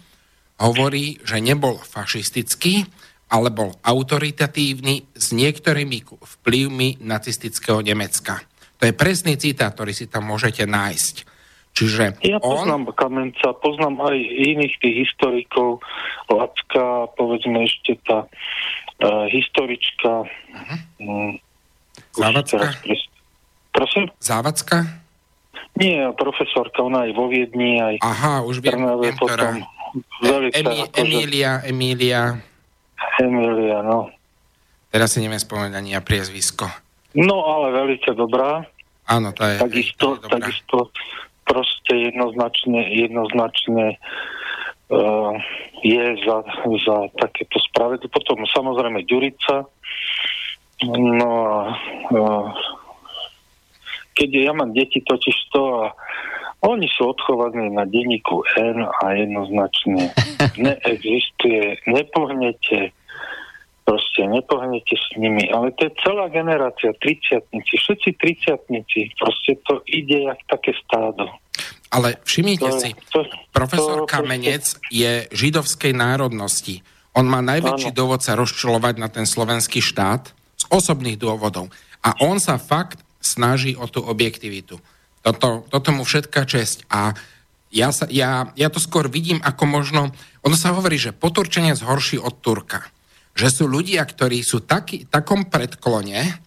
[0.64, 2.88] hovorí, že nebol fašistický,
[3.28, 8.40] ale bol autoritatívny s niektorými vplyvmi nacistického Nemecka.
[8.80, 11.33] To je presný citát, ktorý si tam môžete nájsť.
[11.74, 12.94] Čiže ja poznám on...
[12.94, 15.82] Kamenca, poznám aj iných tých historikov,
[16.30, 18.30] Lacka, povedzme ešte tá
[19.02, 20.30] uh, historička.
[20.30, 20.80] Uh-huh.
[21.02, 21.34] Um,
[22.14, 22.78] Závacka?
[23.74, 24.06] Prosím?
[24.22, 24.86] Závacka?
[25.82, 30.50] Nie, profesorka, ona aj vo Viedni, aj Aha, už viem, Trnave, viem potom ktorá.
[30.54, 31.02] Emi, akože...
[31.02, 32.22] Emília, Emília.
[33.18, 34.14] Emília, no.
[34.94, 36.70] Teraz si neviem spomenúť ani ja priezvisko.
[37.18, 38.62] No, ale veľmi dobrá.
[39.10, 40.78] Áno, to je, takisto, je takisto
[41.44, 45.34] proste jednoznačne, jednoznačne uh,
[45.84, 46.38] je za,
[46.84, 48.08] za takéto spravedlné.
[48.10, 49.68] Potom samozrejme Ďurica.
[50.88, 51.58] No a
[52.12, 52.48] uh,
[54.14, 55.86] keď ja mám deti totiž to a
[56.64, 60.16] oni sú odchovaní na denníku N a jednoznačne
[60.64, 62.96] neexistuje, nepohnete,
[63.84, 70.28] proste nepohnete s nimi, ale to je celá generácia, triciatnici, všetci triciatnici, proste to ide
[70.28, 71.28] jak také stádo.
[71.94, 73.20] Ale všimnite to, si, to,
[73.54, 76.82] profesor to, Kamenec je židovskej národnosti.
[77.14, 77.98] On má najväčší áno.
[78.02, 81.70] dôvod sa rozčulovať na ten slovenský štát z osobných dôvodov.
[82.02, 84.82] A on sa fakt snaží o tú objektivitu.
[85.22, 86.90] Toto, toto mu všetká česť.
[86.90, 87.14] A
[87.70, 90.02] ja, sa, ja, ja to skôr vidím ako možno...
[90.44, 92.90] Ono sa hovorí, že poturčenie zhorší od Turka.
[93.34, 96.40] Že sú ľudia, ktorí sú taký, takom predklone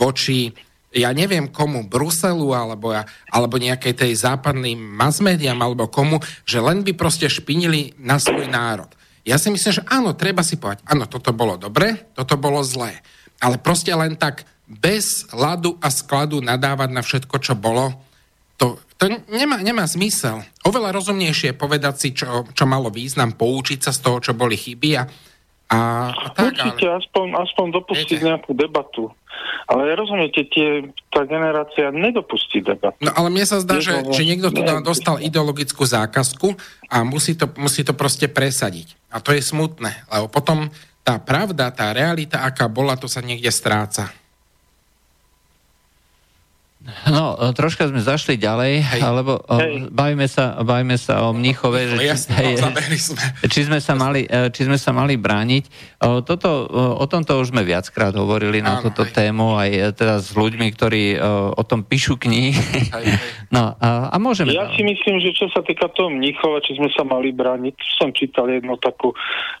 [0.00, 0.52] voči
[0.92, 2.92] ja neviem komu, Bruselu alebo,
[3.32, 8.44] alebo nejakej tej západným mass médiám alebo komu, že len by proste špinili na svoj
[8.52, 8.92] národ.
[9.24, 13.00] Ja si myslím, že áno, treba si povedať, áno, toto bolo dobre, toto bolo zlé.
[13.40, 17.96] Ale proste len tak bez ladu a skladu nadávať na všetko, čo bolo,
[18.60, 20.44] to, to nemá, nemá zmysel.
[20.66, 24.90] Oveľa rozumnejšie povedať si, čo, čo malo význam, poučiť sa z toho, čo boli chyby
[24.98, 25.02] a,
[25.72, 27.00] a, a tak, Určite, ale...
[27.00, 29.08] aspoň, aspoň dopustiť viete, nejakú debatu.
[29.64, 33.00] Ale rozumiete, tie, tá generácia nedopustí debatu.
[33.00, 36.52] No ale mne sa zdá, že, že niekto tu dostal ideologickú zákazku
[36.92, 38.92] a musí to, musí to proste presadiť.
[39.08, 40.68] A to je smutné, lebo potom
[41.00, 44.12] tá pravda, tá realita, aká bola, to sa niekde stráca.
[47.06, 49.00] No, e, troška sme zašli ďalej, hej.
[49.06, 49.74] lebo e, hej.
[49.94, 53.22] Bavíme, sa, bavíme sa o Mnichove, že či, jasne, hej, sme.
[53.52, 55.94] či, sme sa mali, e, či sme sa mali brániť.
[56.26, 56.66] Toto,
[56.98, 59.14] o tomto už sme viackrát hovorili na Áno, túto hej.
[59.14, 61.22] tému, aj teraz s ľuďmi, ktorí
[61.54, 62.50] o tom píšu knihy.
[62.90, 63.20] Hej, hej.
[63.52, 64.56] No, a, a môžeme...
[64.56, 68.08] Ja si myslím, že čo sa týka toho Mnichova, či sme sa mali brániť, som
[68.16, 69.12] čítal jednu takú,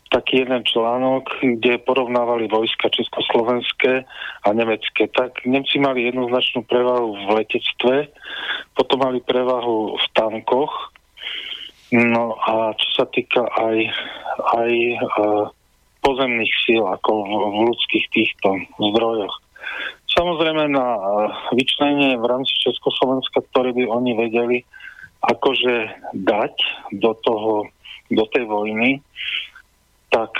[0.08, 4.08] taký jeden článok, kde porovnávali vojska československé
[4.42, 5.12] a nemecké.
[5.12, 8.08] Tak Nemci mali jednoznačnú prevahu v letectve,
[8.72, 10.72] potom mali prevahu v tankoch,
[11.92, 13.78] no a čo sa týka aj,
[14.56, 15.44] aj uh,
[16.00, 17.32] pozemných síl, ako v,
[17.70, 18.48] ľudských týchto
[18.80, 19.34] zdrojoch.
[20.12, 21.02] Samozrejme na uh,
[21.52, 24.58] vyčlenie v rámci Československa, ktoré by oni vedeli
[25.22, 25.74] akože
[26.16, 26.54] dať
[26.98, 27.70] do toho,
[28.10, 28.98] do tej vojny,
[30.10, 30.32] tak,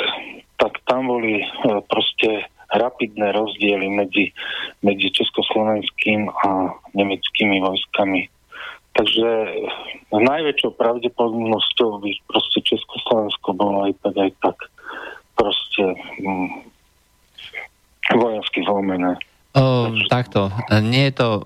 [0.58, 4.32] tak tam boli uh, proste rapidné rozdiely medzi,
[4.80, 8.28] medzi československým a nemeckými vojskami.
[8.92, 9.28] Takže
[10.12, 14.56] s najväčšou pravdepodobnosťou by proste Československo bolo aj tak, aj tak
[15.32, 15.84] proste
[16.20, 16.68] hm,
[18.12, 19.16] vojensky zlomené.
[19.52, 20.48] O, takto.
[20.80, 21.28] Nie je to...
[21.28, 21.40] O,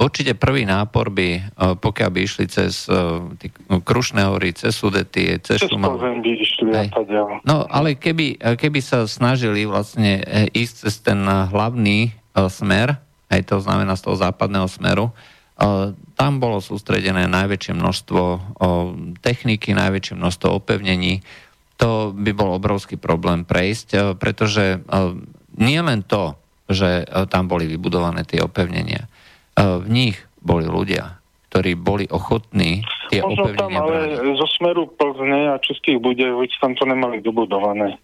[0.00, 1.40] určite prvý nápor by, o,
[1.76, 6.00] pokiaľ by išli cez o, tí, Krušné hory, cez Sudety, cez Šumavu.
[6.00, 6.72] by išli
[7.44, 12.96] No, ale keby, keby sa snažili vlastne e, ísť cez ten hlavný o, smer,
[13.28, 15.12] aj to znamená z toho západného smeru,
[16.16, 18.22] tam bolo sústredené najväčšie množstvo
[19.20, 21.20] techniky, najväčšie množstvo opevnení.
[21.76, 24.80] To by bol obrovský problém prejsť, pretože
[25.60, 26.39] nie len to,
[26.70, 29.04] že e, tam boli vybudované tie opevnenia.
[29.04, 29.08] E,
[29.58, 31.18] v nich boli ľudia,
[31.50, 34.38] ktorí boli ochotní tie Možno tam, ale brániť.
[34.38, 37.98] zo smeru Plzne a Českých Budejovic tam to nemali dobudované.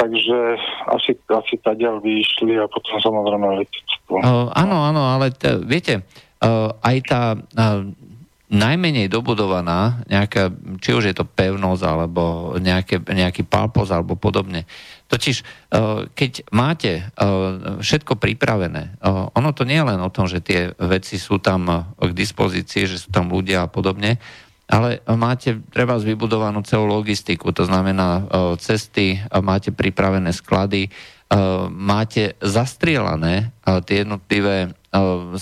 [0.00, 0.56] Takže
[0.88, 4.16] asi, asi tadiaľ vyšli a potom samozrejme letectvo.
[4.24, 6.00] Uh, áno, áno, ale t- viete,
[6.40, 7.84] uh, aj tá uh,
[8.50, 10.50] najmenej dobudovaná, nejaká,
[10.82, 14.66] či už je to pevnosť, alebo nejaké, nejaký palpoz, alebo podobne.
[15.10, 15.44] Totiž, e,
[16.14, 17.26] keď máte e,
[17.82, 21.90] všetko pripravené, e, ono to nie je len o tom, že tie veci sú tam
[21.98, 24.22] k dispozícii, že sú tam ľudia a podobne,
[24.70, 28.30] ale máte treba vybudovanú celú logistiku, to znamená
[28.62, 30.86] cesty, máte pripravené sklady,
[31.74, 34.70] máte zastrielané tie jednotlivé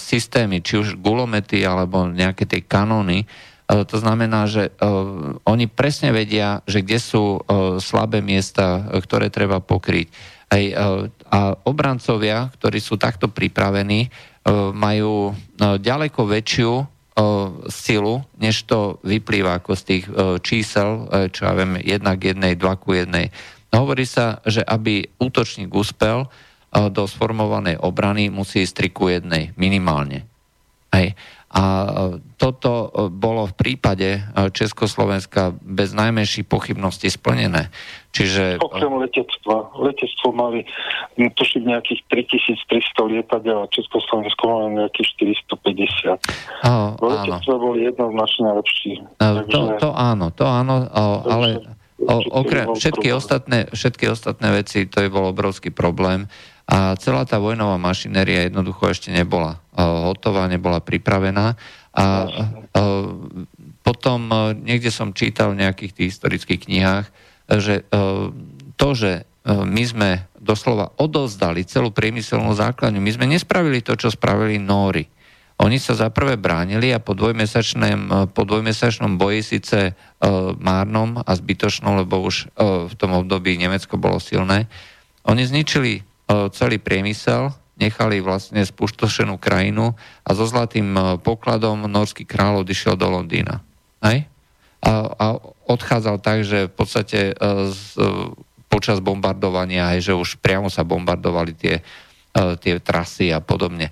[0.00, 3.28] systémy, či už gulomety alebo nejaké tie kanóny,
[3.68, 4.72] to znamená, že
[5.44, 7.44] oni presne vedia, že kde sú
[7.84, 10.08] slabé miesta, ktoré treba pokryť.
[10.48, 10.64] Aj,
[11.28, 14.08] a obrancovia, ktorí sú takto pripravení,
[14.72, 16.72] majú ďaleko väčšiu
[17.68, 20.04] silu, než to vyplýva ako z tých
[20.40, 23.28] čísel, čo ja viem, jedna k jednej, dva ku jednej.
[23.68, 26.24] Hovorí sa, že aby útočník uspel,
[26.72, 30.28] do sformovanej obrany musí ísť 3 ku 1 minimálne.
[30.92, 31.16] Hej.
[31.48, 31.90] A e,
[32.36, 34.20] toto e, bolo v prípade e,
[34.52, 37.72] Československa bez najmenších pochybností splnené.
[38.12, 38.60] Čiže...
[38.60, 39.72] Okrem letectva.
[39.80, 40.68] Letectvo mali
[41.16, 45.08] tušiť nejakých 3300 lietadiel a Československo mali nejakých
[45.48, 46.20] 450.
[46.68, 48.92] Oh, letectvo boli jednoznačne lepší.
[49.16, 49.48] Takže...
[49.48, 50.84] To, to áno, to áno,
[51.24, 51.64] ale
[51.96, 56.28] o, okrem všetky ostatné, všetky ostatné veci, to je bol obrovský problém
[56.68, 61.56] a celá tá vojnová mašinéria jednoducho ešte nebola hotová, nebola pripravená
[61.96, 62.04] a
[63.80, 64.28] potom
[64.60, 67.06] niekde som čítal v nejakých tých historických knihách,
[67.56, 67.88] že
[68.76, 74.60] to, že my sme doslova odozdali celú priemyselnú základňu, my sme nespravili to, čo spravili
[74.60, 75.08] Nóri.
[75.58, 79.96] Oni sa za prvé bránili a po dvojmesačnom, po dvojmesačnom boji síce
[80.60, 84.68] márnom a zbytočnom, lebo už v tom období Nemecko bolo silné,
[85.26, 93.00] oni zničili celý priemysel, nechali vlastne spustošenú krajinu a so zlatým pokladom norský kráľ odišiel
[93.00, 93.64] do Londýna.
[94.04, 94.28] Hej?
[94.84, 95.26] A, a
[95.66, 97.32] odchádzal tak, že v podstate
[97.70, 97.80] z,
[98.68, 101.80] počas bombardovania, aj že už priamo sa bombardovali tie,
[102.60, 103.90] tie trasy a podobne.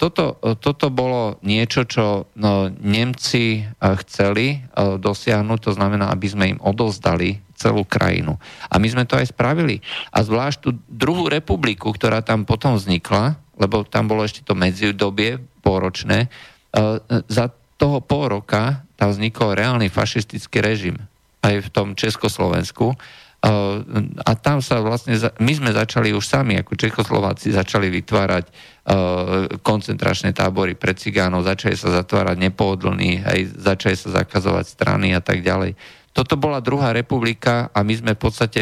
[0.00, 7.38] Toto, toto bolo niečo, čo no, Nemci chceli dosiahnuť, to znamená, aby sme im odozdali
[7.60, 8.40] celú krajinu.
[8.72, 9.84] A my sme to aj spravili.
[10.08, 15.36] A zvlášť tú druhú republiku, ktorá tam potom vznikla, lebo tam bolo ešte to medzidobie
[15.60, 16.28] pôročné, e,
[17.28, 20.96] za toho pol roka tam vznikol reálny fašistický režim
[21.44, 22.92] aj v tom Československu.
[22.92, 22.96] E,
[24.24, 28.52] a tam sa vlastne, my sme začali už sami, ako Čechoslováci, začali vytvárať e,
[29.60, 35.44] koncentračné tábory pre cigánov, začali sa zatvárať nepohodlní, aj začali sa zakazovať strany a tak
[35.44, 35.99] ďalej.
[36.10, 38.60] Toto bola druhá republika a my sme v podstate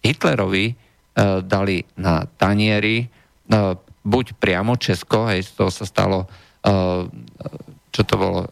[0.00, 3.74] Hitlerovi uh, dali na tanieri uh,
[4.06, 6.30] buď priamo Česko, hej, z toho sa stalo,
[7.90, 8.46] čo to bolo,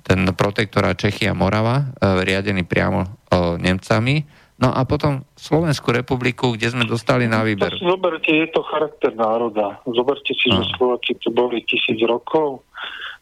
[0.00, 3.28] ten protektorát Čechy a Morava, riadený priamo
[3.60, 4.24] Nemcami,
[4.54, 7.74] No a potom Slovenskú republiku, kde sme dostali na výber.
[7.74, 9.82] Zoberte, je to charakter národa.
[9.82, 12.62] Zoberte si, že Slováci tu boli tisíc rokov.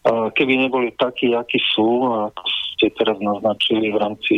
[0.07, 2.43] Keby neboli takí, akí sú, ako
[2.83, 4.35] ste teraz naznačili v rámci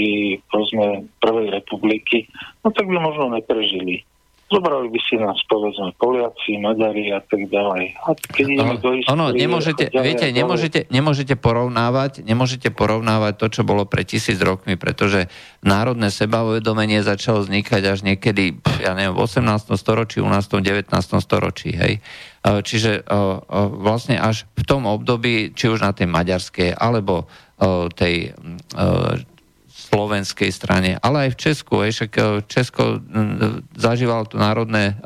[0.52, 2.28] povedzme, Prvej republiky,
[2.60, 4.04] no tak by možno neprežili.
[4.52, 7.96] Zobrali by si nás, povedzme, Poliaci, Maďari a tak ďalej.
[8.04, 13.46] A keď no, do histórie, ono, nemôžete, ďalej, viete, nemôžete, nemôžete, porovnávať, nemôžete porovnávať to,
[13.48, 15.32] čo bolo pred tisíc rokmi, pretože
[15.64, 19.80] národné sebauvedomenie začalo vznikať až niekedy, ja neviem, v 18.
[19.80, 20.92] storočí, u nás v tom 19.
[21.24, 22.04] storočí, hej.
[22.44, 23.08] Čiže
[23.80, 27.32] vlastne až v tom období, či už na tej maďarskej, alebo
[27.94, 28.34] tej
[29.74, 31.74] slovenskej strane, ale aj v Česku.
[31.82, 31.90] Aj
[32.50, 33.02] Česko
[33.74, 34.98] zažívalo to národné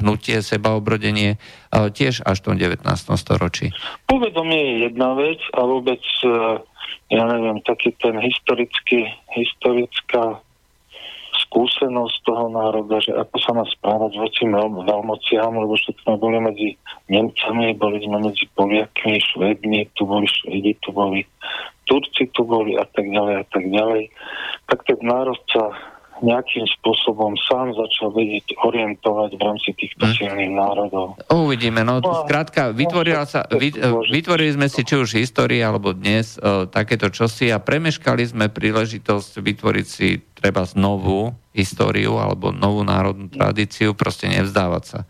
[0.00, 1.36] hnutie, sebaobrodenie
[1.72, 2.84] tiež až v tom 19.
[3.16, 3.72] storočí.
[4.08, 6.00] Povedomie je jedna vec a vôbec,
[7.12, 9.04] ja neviem, taký ten historický,
[9.36, 10.40] historická
[11.52, 16.68] skúsenosť toho národa, že ako sa má správať voči veľmociám, lebo všetko sme boli medzi
[17.12, 21.20] Nemcami, boli sme medzi Poliakmi, Švedmi, tu boli Švedi, tu boli
[21.84, 24.02] Turci tu boli a tak ďalej a tak ďalej,
[24.70, 25.74] tak ten národ sa
[26.22, 30.14] nejakým spôsobom sám začal vedieť orientovať v rámci týchto hm.
[30.14, 31.18] silných národov.
[31.28, 33.42] Uvidíme, no, no skrátka, vytvorila sa,
[34.08, 39.42] vytvorili sme si či už histórii alebo dnes o, takéto čosi a premeškali sme príležitosť
[39.42, 45.00] vytvoriť si treba znovu históriu alebo novú národnú tradíciu, proste nevzdávať sa.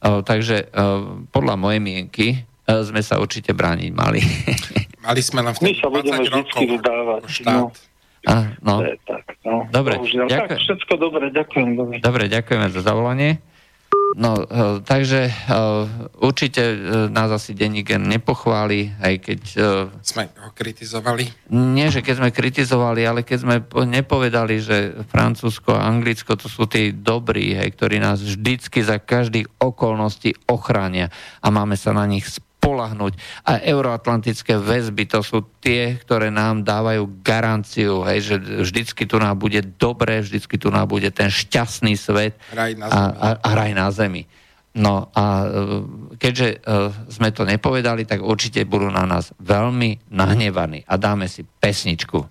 [0.00, 4.22] O, takže o, podľa mojej mienky sme sa určite brániť mali.
[5.06, 7.56] Mali sme len vtedy 20 rokov vzdávať, štát.
[7.56, 7.72] No.
[8.28, 8.84] A, no.
[9.08, 9.64] tak, no.
[9.72, 10.28] Dobre, ďakujem.
[10.28, 11.68] Tak, všetko dobre, ďakujem.
[11.72, 11.96] Dobre.
[12.04, 13.40] dobre, ďakujeme za zavolanie.
[14.18, 15.86] No, uh, takže uh,
[16.18, 19.40] určite uh, nás asi denník nepochváli, aj keď...
[20.02, 21.30] Sme ho kritizovali?
[21.54, 23.56] Nie, že keď sme kritizovali, ale keď sme
[23.86, 29.46] nepovedali, že Francúzsko a Anglicko to sú tí dobrí, hej, ktorí nás vždycky za každých
[29.62, 31.08] okolností ochránia
[31.38, 32.26] a máme sa na nich
[32.60, 33.12] spolahnuť.
[33.48, 39.40] A euroatlantické väzby, to sú tie, ktoré nám dávajú garanciu, hej, že vždycky tu nám
[39.40, 43.72] bude dobre, vždycky tu nám bude ten šťastný svet raj na a, a, a raj
[43.72, 44.28] na zemi.
[44.70, 45.46] No a e,
[46.14, 51.42] keďže uh, sme to nepovedali, tak určite budú na nás veľmi nahnevaní a dáme si
[51.42, 52.30] pesničku.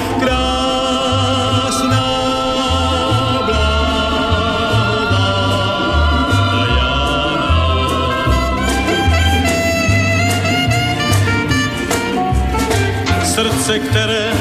[13.71, 14.33] Srdce, které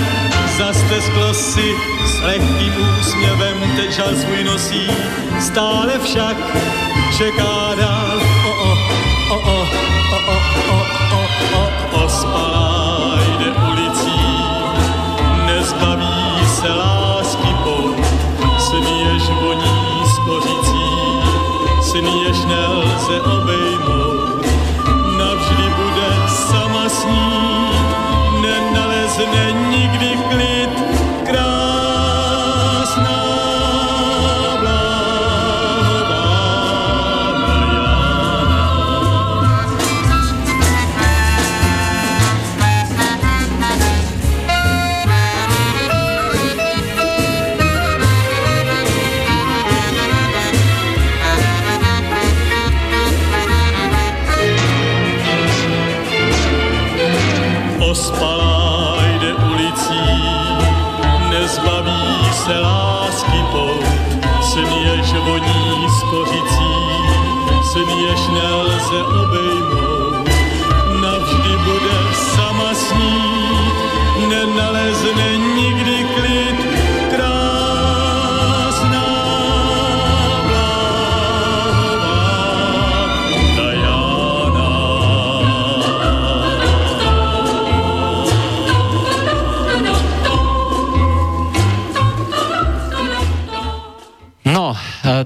[0.58, 1.74] zastesklo si
[2.06, 4.90] s lehkým úsměvem teď svůj nosí,
[5.40, 6.36] stále však
[7.18, 8.09] čeká dál.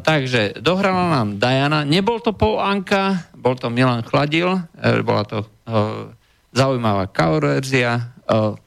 [0.01, 1.85] Takže dohrala nám Diana.
[1.85, 4.57] Nebol to Paul Anka, bol to Milan Chladil.
[4.81, 5.47] E, bola to e,
[6.55, 7.11] zaujímavá
[7.43, 8.65] verzia e,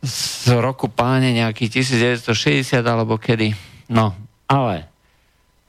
[0.00, 3.52] z roku páne nejaký 1960 alebo kedy.
[3.92, 4.16] No,
[4.48, 4.88] ale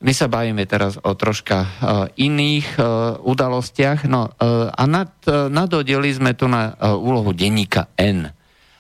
[0.02, 1.70] my sa bavíme teraz o troška uh,
[2.18, 4.10] iných uh, udalostiach.
[4.10, 8.34] No uh, a nad, uh, nadodeli sme tu na uh, úlohu denníka N.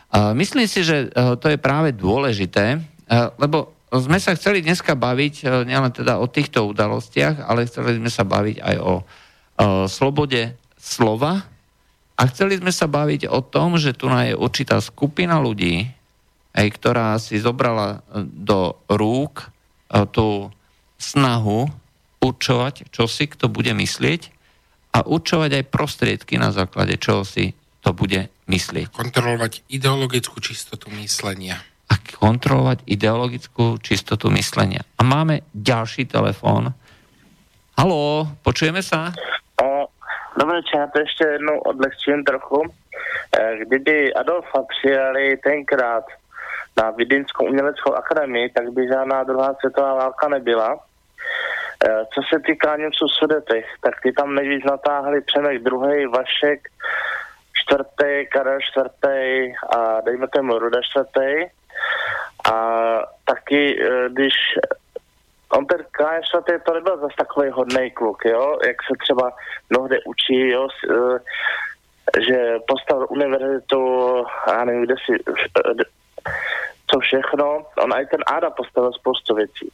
[0.09, 3.69] Uh, myslím si, že uh, to je práve dôležité, uh, lebo
[3.99, 8.23] sme sa chceli dneska baviť uh, nielen teda o týchto udalostiach, ale chceli sme sa
[8.23, 9.03] baviť aj o uh,
[9.91, 11.43] slobode slova
[12.15, 15.91] a chceli sme sa baviť o tom, že tu je určitá skupina ľudí,
[16.55, 19.51] aj, ktorá si zobrala uh, do rúk
[20.15, 20.47] tú
[20.95, 21.67] snahu
[22.23, 24.31] určovať, čo si kto bude myslieť
[24.95, 28.93] a určovať aj prostriedky, na základe čoho si to bude myslieť.
[28.93, 31.59] Kontrolovať ideologickú čistotu myslenia.
[31.91, 34.79] A kontrolovať ideologickú čistotu myslenia.
[34.95, 36.71] A máme ďalší telefón.
[37.75, 39.11] Haló, počujeme sa?
[39.59, 39.91] O,
[40.39, 42.63] dobrý večer, to ještě jednou odlehčím trochu.
[43.39, 46.03] Eh, Kdyby Adolfa přijali tenkrát
[46.77, 50.79] na Vídeňskou uměleckou akademii, tak by žádná druhá světová válka nebyla.
[51.85, 56.69] Eh, Co se týká Němců Sudetech, tak ty tam nejvíc natáhli Přemek druhý, Vašek
[57.53, 59.19] čtvrtý, Karel čtvrtý
[59.75, 61.51] a dejme tomu Ruda čtvrtý.
[62.51, 62.55] A
[63.25, 64.33] taky, eh, když
[65.49, 65.85] on ten
[66.21, 69.31] čtvrtý to nebyl zase takový hodný kluk, jo, jak se třeba
[69.69, 71.19] mnohdy učí, jo, eh,
[72.21, 75.83] že postavil univerzitu, já nevím, kde si, eh,
[76.91, 77.65] co všechno.
[77.83, 79.71] On i ten Áda postavil spoustu věcí.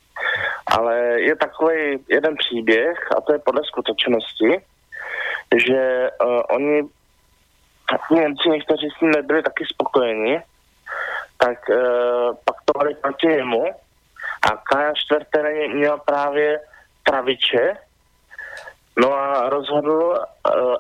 [0.68, 4.62] Ale je takový jeden příběh, a to je podle skutečnosti,
[5.56, 6.84] že uh, oni,
[8.12, 10.42] Němci někteří s ním nebyli taky spokojeni,
[11.38, 11.70] tak
[12.46, 13.66] pak to dali proti němu
[14.42, 14.94] a Kaja
[15.54, 16.60] něj měl právě
[17.04, 17.74] praviče,
[18.98, 20.76] no a rozhodl uh,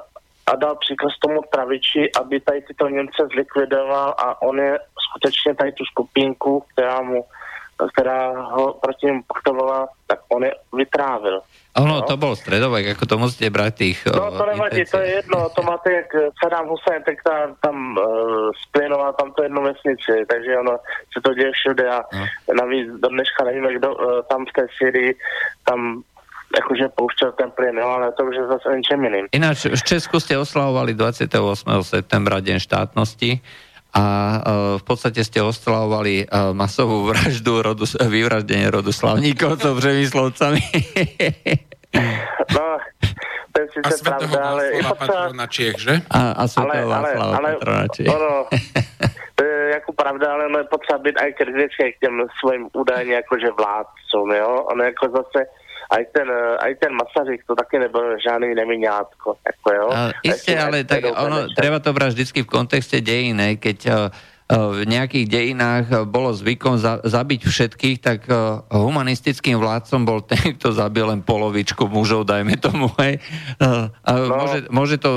[0.46, 4.80] a dal příkaz tomu praviči, aby tady tyto Němce zlikvidoval a on je
[5.10, 7.26] skutečně tady tu skupinku, která mu
[7.94, 11.42] která ho proti němu paktovala, tak on je vytrávil.
[11.78, 12.06] Ono, No.
[12.06, 13.98] to bol stredovek, ako to musíte brať tých...
[14.10, 16.10] No to nevadí, to je jedno, to máte jak
[16.42, 18.04] Saddam Hussein, tak tam, tam uh,
[18.66, 20.82] splinoval tam to jednu vesnici, takže ono
[21.14, 22.26] se to děje všude a No.
[22.54, 25.12] navíc do dneška nevíme, kdo uh, tam v té Syrii
[25.64, 26.02] tam
[26.56, 29.26] jakože pouštěl ten plyn, jo, ale to už je zase o ničem jiným.
[29.36, 31.36] Ináč, v Česku ste oslavovali 28.
[31.84, 33.44] septembra Deň štátnosti
[33.92, 34.40] a uh,
[34.80, 40.62] v podstate ste oslavovali uh, masovú vraždu, rodu, vyvraždenie rodu slavníkov so Přemyslovcami.
[42.54, 42.78] No,
[43.52, 45.94] to je svetého pravda, ale Václava patrona Čiech, že?
[46.10, 48.04] a, a Ale, Svetého ale, Václava ale Patronači.
[48.06, 48.34] ono,
[49.36, 53.14] to je jako pravda, ale ono je potřeba být aj kritický k těm svým údajně
[53.14, 54.52] jakože vládcům, jo?
[54.72, 55.40] Ono jako zase,
[55.92, 59.88] aj ten, eh, aj ten Masaryk to taky nebyl žádný nemiňátko, jako jo.
[59.92, 63.96] A, isté, ale tak ono, treba to brať vždy v kontexte dejín, hej, keď uh,
[64.48, 70.40] v nejakých dejinách uh, bolo zvykom za, zabiť všetkých, tak uh, humanistickým vládcom bol ten,
[70.56, 72.88] kto zabil len polovičku mužov, dajme tomu.
[72.96, 73.20] Hej.
[73.60, 74.44] Uh, a No.
[74.44, 75.12] môže, môže to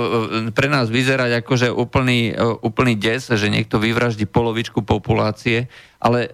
[0.51, 6.31] pre nás vyzerať ako, že úplný, úplný des, že niekto vyvraždí polovičku populácie, ale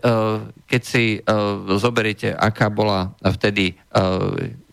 [0.67, 1.23] keď si
[1.79, 3.79] zoberiete, aká bola vtedy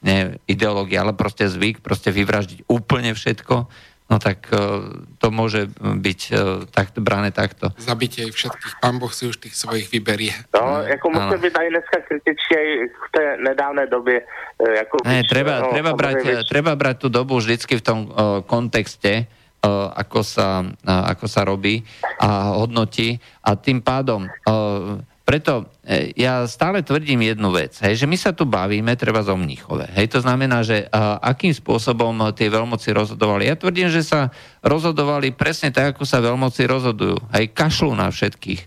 [0.03, 3.69] ne, ideológia, ale proste zvyk, proste vyvraždiť úplne všetko,
[4.13, 6.37] no tak uh, to môže byť uh,
[6.69, 7.73] tak, brané takto.
[7.81, 10.37] Zabitie všetkých, pán Boh si už tých svojich vyberie.
[10.53, 11.17] No, jako Áno.
[11.17, 14.21] musíme být aj dneska kritičtí aj v té nedávné době.
[14.21, 17.81] eh, Jako Ne, když, treba, no, treba, brať, samozřejmě, treba brať tú dobu vždycky v
[17.81, 19.25] tom uh, kontexte,
[19.65, 21.81] uh, ako, sa, uh, ako sa robí
[22.21, 23.17] a hodnotí.
[23.41, 28.35] A tým pádom, uh, preto eh, ja stále tvrdím jednu vec, hej, že my sa
[28.35, 29.87] tu bavíme treba zo Mníchove.
[29.95, 33.47] Hej, to znamená, že uh, akým spôsobom tie veľmoci rozhodovali.
[33.47, 37.17] Ja tvrdím, že sa rozhodovali presne tak, ako sa veľmoci rozhodujú.
[37.31, 38.61] Hej, kašľú na všetkých.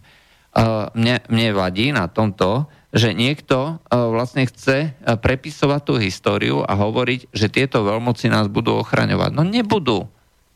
[0.56, 2.64] Uh, mne, mne vadí na tomto,
[2.96, 9.36] že niekto vlastne chce prepisovať tú históriu a hovoriť, že tieto veľmoci nás budú ochraňovať.
[9.36, 10.08] No nebudú.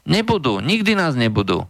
[0.09, 0.65] Nebudú.
[0.65, 1.69] Nikdy nás nebudú.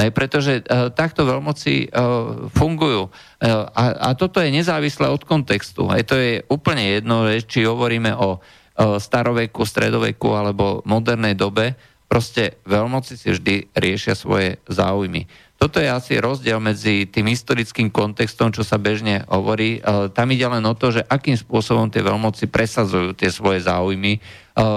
[0.00, 3.12] Hej, pretože uh, takto veľmoci uh, fungujú.
[3.12, 5.92] Uh, a, a toto je nezávislé od kontextu.
[5.92, 11.76] Hej, to je úplne jedno, či hovoríme o uh, staroveku, stredoveku alebo modernej dobe.
[12.08, 15.28] Proste veľmoci si vždy riešia svoje záujmy.
[15.60, 19.76] Toto je asi rozdiel medzi tým historickým kontextom, čo sa bežne hovorí.
[20.16, 24.24] Tam ide len o to, že akým spôsobom tie veľmoci presadzujú tie svoje záujmy.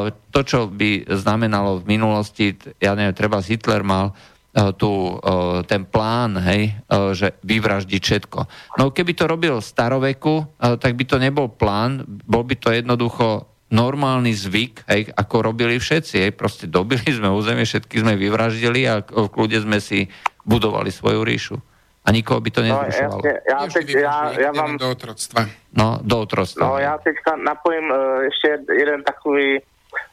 [0.04, 4.12] To, čo by znamenalo v minulosti, ja neviem, treba Hitler mal
[4.54, 5.18] tu,
[5.66, 6.78] ten plán, hej,
[7.18, 8.40] že vyvraždiť všetko.
[8.78, 13.50] No keby to robil v staroveku, tak by to nebol plán, bol by to jednoducho
[13.74, 16.16] normálny zvyk, hej, ako robili všetci.
[16.22, 16.32] Hej.
[16.38, 20.06] Proste dobili sme územie, všetky sme vyvraždili a v kľude sme si
[20.46, 21.58] budovali svoju ríšu.
[22.06, 23.24] A nikoho by to nezrušovalo.
[23.24, 24.78] No, ja, ja, ja, ja vám...
[24.78, 25.48] Do otroctva.
[25.74, 26.62] No, do otroctva.
[26.62, 29.64] No, ja teďka napojím uh, ešte jeden takový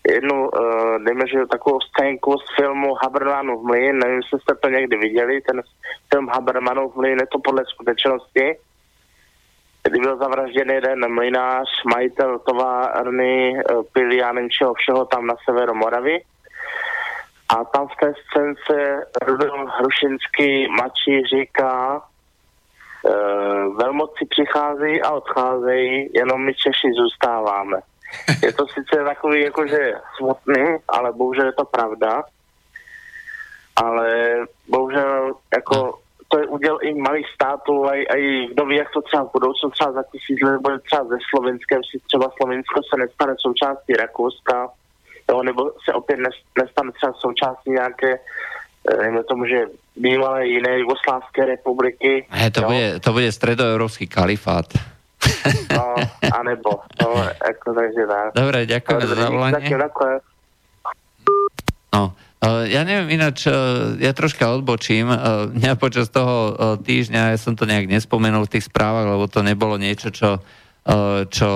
[0.09, 4.97] jednu, uh, dejme, že takovou scénku z filmu Habermanův mlyn, nevím, jestli jste to někdy
[4.97, 5.63] viděli, ten
[6.15, 8.57] film Habermanův mlyn, je to podle skutečnosti,
[9.83, 15.75] kdy byl zavražděn jeden mlinář, majitel továrny, uh, pily a čeho všeho tam na severu
[15.75, 16.25] Moravy.
[17.49, 22.03] A tam v té scénce Rudolf Hrušinský mladší říká,
[23.03, 27.81] uh, velmoci přicházejí a odcházejí, jenom my Češi zůstáváme.
[28.43, 32.23] Je to sice takový jakože smutný, ale bohužel je to pravda.
[33.77, 34.37] Ale
[34.69, 39.25] bohužel jako to je uděl i malých států a, i kdo ví, jak to třeba
[39.25, 43.35] v budoucnu třeba za tisíc let bude třeba ze Slovenskem, si třeba Slovensko se nestane
[43.39, 44.69] součástí Rakouska,
[45.31, 46.19] jo, nebo se opět
[46.59, 48.19] nestane třeba součástí nějaké
[49.01, 49.65] dejme tomu, že
[49.97, 52.27] bývalé jiné Jugoslávské republiky.
[52.31, 54.67] He, to, bude, to bude stredoeurópsky kalifát.
[55.71, 55.95] No,
[56.33, 57.09] anebo, no,
[57.41, 58.29] ako takže tak.
[58.33, 59.69] Dobre, ďakujem za zavolanie.
[61.91, 65.13] No, uh, ja neviem ináč, uh, ja troška odbočím.
[65.13, 69.45] Uh, mňa počas toho týždňa, ja som to nejak nespomenul v tých správach, lebo to
[69.45, 70.41] nebolo niečo, čo,
[71.29, 71.49] čo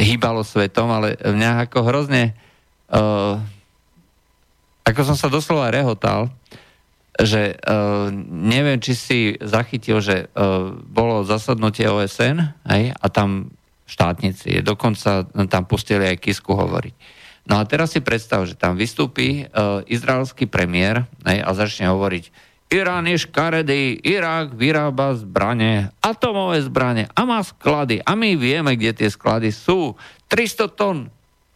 [0.00, 2.32] hýbalo svetom, ale mňa ako hrozne
[4.84, 6.28] ako som sa doslova rehotal,
[7.14, 13.54] že uh, neviem, či si zachytil, že uh, bolo zasadnutie OSN hej, a tam
[13.86, 16.94] štátnici, dokonca tam pustili aj Kisku hovoriť.
[17.44, 22.54] No a teraz si predstav, že tam vystúpi uh, izraelský premiér hej, a začne hovoriť
[22.74, 28.02] Irán je škaredý, Irak vyrába zbranie, atomové zbranie a má sklady.
[28.02, 29.94] A my vieme, kde tie sklady sú.
[30.26, 31.12] 300 tón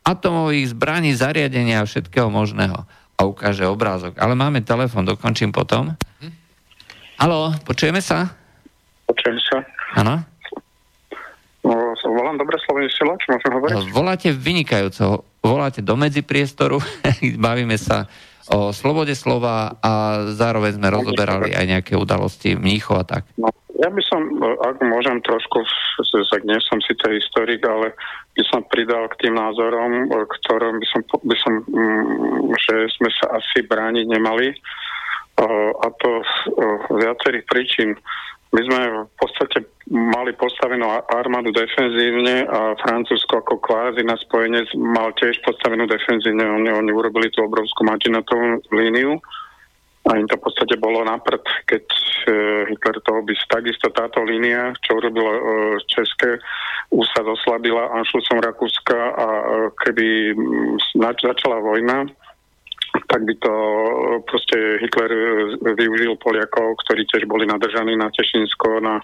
[0.07, 2.87] atomových zbraní, zariadenia a všetkého možného
[3.19, 4.15] a ukáže obrázok.
[4.15, 5.91] Ale máme telefon, dokončím potom.
[7.19, 8.31] Halo, počujeme sa?
[9.11, 9.59] Počujem sa.
[9.99, 10.23] Áno?
[11.67, 13.75] No, volám dobre silač, môžem hovoriť?
[13.75, 15.27] No, voláte vynikajúco.
[15.43, 16.79] Voláte do medzipriestoru,
[17.47, 18.07] bavíme sa
[18.49, 23.23] o slobode slova a zároveň sme rozoberali aj nejaké udalosti Mníchov a tak.
[23.37, 25.63] No, ja by som, ak môžem trošku,
[26.35, 27.95] tak nie som síce historik, ale
[28.35, 33.39] by som pridal k tým názorom, ktorom by som, by som mm, že sme sa
[33.39, 34.51] asi brániť nemali.
[35.39, 36.35] A to z
[36.91, 37.95] viacerých príčin.
[38.51, 45.15] My sme v podstate mali postavenú armádu defenzívne a Francúzsko ako kvázi na spojenie mal
[45.15, 46.43] tiež postavenú defenzívne.
[46.43, 49.21] Oni, oni urobili tú obrovskú mačinatovú líniu
[50.07, 52.33] a im to v podstate bolo naprd, keď e,
[52.71, 55.43] Hitler to by takisto táto línia, čo urobilo e,
[55.91, 56.39] České,
[56.95, 59.45] už sa zoslabila Anšlusom Rakúska a e,
[59.75, 60.07] keby
[60.97, 62.09] začala vojna,
[63.05, 63.55] tak by to
[64.25, 65.13] proste Hitler
[65.77, 68.97] využil Poliakov, ktorí tiež boli nadržaní na Tešinsko, na,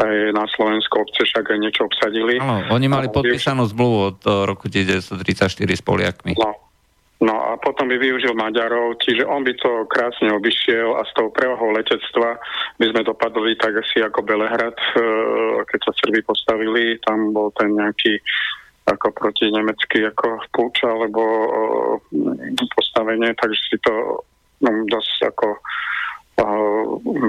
[0.00, 2.40] aj na Slovensko obce, však aj niečo obsadili.
[2.40, 6.32] Áno, oni mali podpísanú zmluvu od roku 1934 s Poliakmi.
[6.40, 6.67] No,
[7.18, 11.34] No a potom by využil Maďarov, čiže on by to krásne obišiel a s tou
[11.34, 12.38] prehou letectva
[12.78, 15.02] by sme dopadli tak asi ako Belehrad, e,
[15.66, 18.22] keď sa Srby postavili, tam bol ten nejaký
[18.86, 21.48] ako proti nemecký ako púč alebo e,
[22.70, 24.22] postavenie, takže si to
[24.62, 25.60] no, dosť ako e,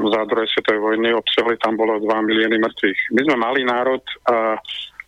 [0.05, 2.99] za druhej svetovej vojny obsahli, tam bolo 2 milióny mŕtvych.
[3.17, 4.53] My sme malý národ a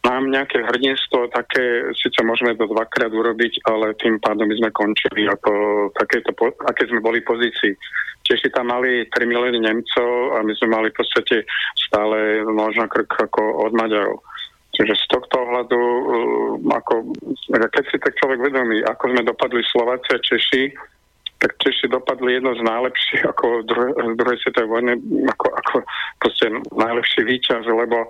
[0.01, 5.29] Mám nejaké hrdinstvo, také síce môžeme to dvakrát urobiť, ale tým pádom my sme končili
[5.29, 5.51] ako
[5.93, 6.33] takéto,
[6.65, 7.77] aké sme boli pozícii.
[8.25, 11.45] Češi tam mali 3 milióny Nemcov a my sme mali v podstate
[11.77, 14.25] stále možno krk ako od Maďarov.
[14.73, 16.93] Čiže z tohto ohľadu, uh, ako,
[17.53, 20.63] keď si tak človek vedomí, ako sme dopadli Slováci a Češi,
[21.41, 24.93] tak Češi dopadli jedno z najlepších ako druhej, druhej svetovej vojny,
[25.29, 25.75] ako, ako
[26.21, 28.09] proste najlepší výťaz, lebo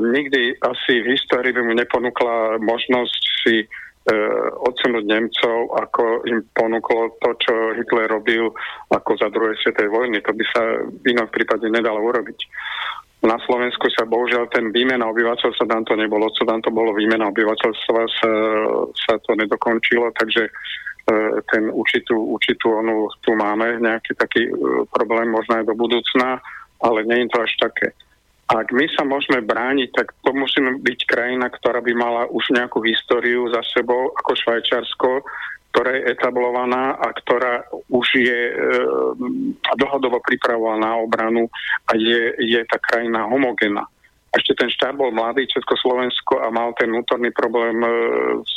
[0.00, 3.56] nikdy asi v histórii by mu neponúkla možnosť si
[4.66, 8.50] odsunúť Nemcov, ako im ponúklo to, čo Hitler robil
[8.90, 10.18] ako za druhej svetovej vojny.
[10.26, 12.38] To by sa v inom prípade nedalo urobiť.
[13.22, 17.30] Na Slovensku sa bohužiaľ ten výmena obyvateľstva, tam to nebolo, co tam to bolo výmena
[17.30, 18.32] obyvateľstva, sa,
[18.98, 20.52] sa to nedokončilo, takže e,
[21.54, 24.52] ten určitú, určitú onu tu máme, nejaký taký e,
[24.90, 26.42] problém možno aj do budúcna,
[26.82, 27.94] ale nie je to až také.
[28.50, 32.82] Ak my sa môžeme brániť, tak to musíme byť krajina, ktorá by mala už nejakú
[32.84, 35.10] históriu za sebou, ako Švajčiarsko,
[35.72, 38.54] ktorá je etablovaná a ktorá už je e,
[39.80, 41.48] dlhodobo pripravovaná na obranu
[41.88, 43.88] a je, je tá krajina homogénna.
[44.36, 47.88] Ešte ten štát bol mladý, Československo a mal ten vnútorný problém e,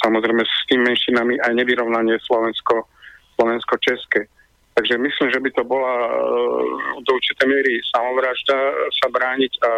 [0.04, 2.84] samozrejme s tým menšinami aj nevyrovnanie Slovensko,
[3.40, 4.28] Slovensko-České.
[4.76, 6.10] Takže myslím, že by to bola e,
[7.00, 8.58] do určitej miery samovražda
[8.92, 9.70] sa brániť a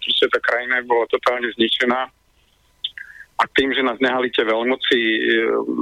[0.00, 2.08] proste tá krajina bola totálne zničená.
[3.36, 5.20] A tým, že nás nehali tie veľmoci e,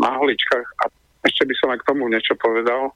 [0.02, 0.84] na holičkách a
[1.30, 2.90] ešte by som aj k tomu niečo povedal,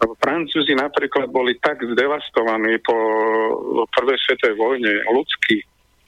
[0.00, 2.96] Francúzi napríklad boli tak zdevastovaní po
[3.92, 5.60] prvej svetovej vojne ľudský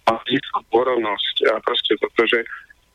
[0.08, 2.40] a ľudskú porovnosť a proste toto, že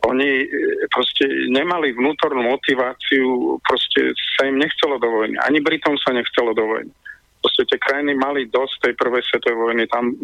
[0.07, 0.47] oni e,
[0.87, 5.35] proste nemali vnútornú motiváciu, proste sa im nechcelo do vojny.
[5.43, 6.91] Ani Britom sa nechcelo do vojny.
[7.43, 10.15] Proste tie krajiny mali dosť tej prvej svetovej vojny, tam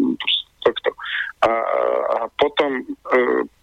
[0.63, 0.95] tohto.
[1.43, 2.83] A, a potom e,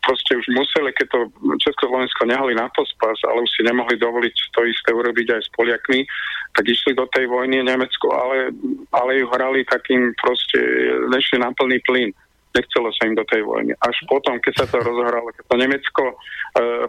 [0.04, 1.18] proste už museli, keď to
[1.64, 6.04] Československo nehali na pospas, ale už si nemohli dovoliť to isté urobiť aj s Poliakmi,
[6.52, 8.52] tak išli do tej vojny Nemecko, ale,
[8.92, 10.60] ale ju hrali takým proste,
[11.08, 12.12] nešli na plný plyn
[12.50, 13.72] nechcelo sa im do tej vojny.
[13.78, 16.14] Až potom, keď sa to rozohralo, keď to Nemecko e,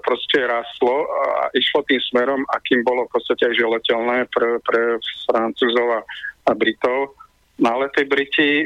[0.02, 4.98] proste rastlo a išlo tým smerom, akým bolo v podstate aj želateľné pre, pre
[5.30, 6.02] Francúzov a,
[6.50, 7.14] a Britov,
[7.62, 8.66] No ale tí Briti,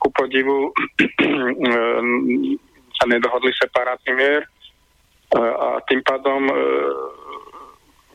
[0.00, 0.72] ku podivu,
[2.96, 4.48] sa nedohodli separátny mier
[5.36, 6.54] a tým pádom e,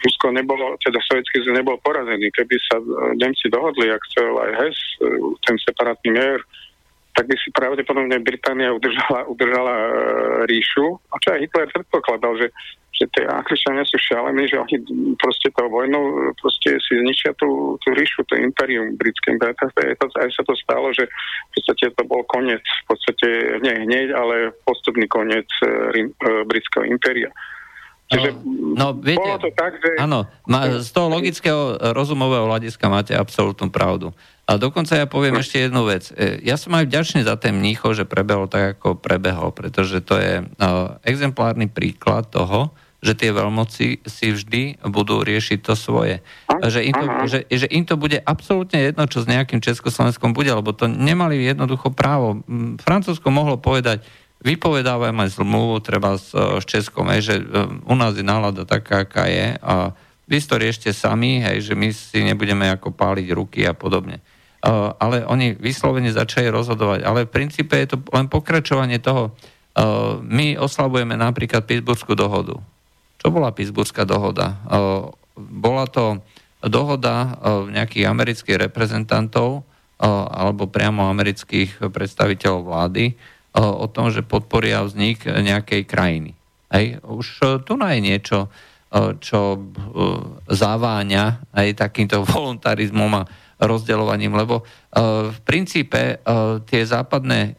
[0.02, 2.27] Rusko nebolo, teda sovietský zväz nebol porazený.
[2.34, 2.76] Keby sa
[3.15, 5.06] Nemci dohodli, ak chcel aj Hes, e,
[5.45, 6.41] ten separátny mier,
[7.16, 9.90] tak by si pravdepodobne Británia udržala, udržala e,
[10.52, 11.00] ríšu.
[11.10, 12.48] A čo aj Hitler predpokladal, že,
[12.92, 14.76] že tie Angličania sú šialení, že oni
[15.16, 19.40] proste tou vojnou proste si zničia tú, tú ríšu, to imperium britské.
[19.40, 23.28] Aj sa to stalo, že v podstate to bol koniec, v podstate
[23.64, 27.32] nie hneď, ale postupný koniec e, e, britského impéria.
[28.06, 29.98] Čiže no, no, viete, bolo to tak, že...
[29.98, 30.30] Áno,
[30.78, 34.14] z toho logického rozumového hľadiska máte absolútnu pravdu.
[34.45, 36.13] A dokonca ja poviem ešte jednu vec.
[36.13, 40.22] E, ja som aj vďačný za ten mnícho, že prebehol tak, ako prebehol, pretože to
[40.22, 40.45] je
[41.01, 42.69] exemplárny príklad toho,
[43.05, 46.26] že tie veľmoci si vždy budú riešiť to svoje.
[46.49, 50.49] Že im to, že, že im to bude absolútne jedno, čo s nejakým Československom bude,
[50.49, 52.41] lebo to nemali jednoducho právo.
[52.81, 54.01] Francúzsko mohlo povedať,
[54.41, 57.45] vypovedávame zmluvu treba s, e, s Českom, hej, že e,
[57.85, 59.93] u nás je nálada taká, aká je a
[60.26, 64.26] vy to riešte sami, hej, že my si nebudeme ako páliť ruky a podobne.
[64.66, 67.06] Uh, ale oni vyslovene začali rozhodovať.
[67.06, 69.30] Ale v princípe je to len pokračovanie toho.
[69.78, 72.58] Uh, my oslabujeme napríklad Pittsburghskú dohodu.
[73.22, 74.58] Čo bola Pittsburghská dohoda?
[74.66, 76.18] Uh, bola to
[76.66, 77.38] dohoda
[77.70, 79.62] nejakých amerických reprezentantov
[80.02, 83.14] alebo priamo amerických predstaviteľov vlády,
[83.54, 86.32] o tom, že podporia vznik nejakej krajiny.
[86.74, 87.06] Hej.
[87.06, 87.26] Už
[87.70, 88.50] tu je niečo,
[89.22, 89.40] čo
[90.50, 94.68] zaváňa aj takýmto voluntarizmom a rozdeľovaním, lebo
[95.32, 96.19] v princípe
[96.68, 97.56] tie západné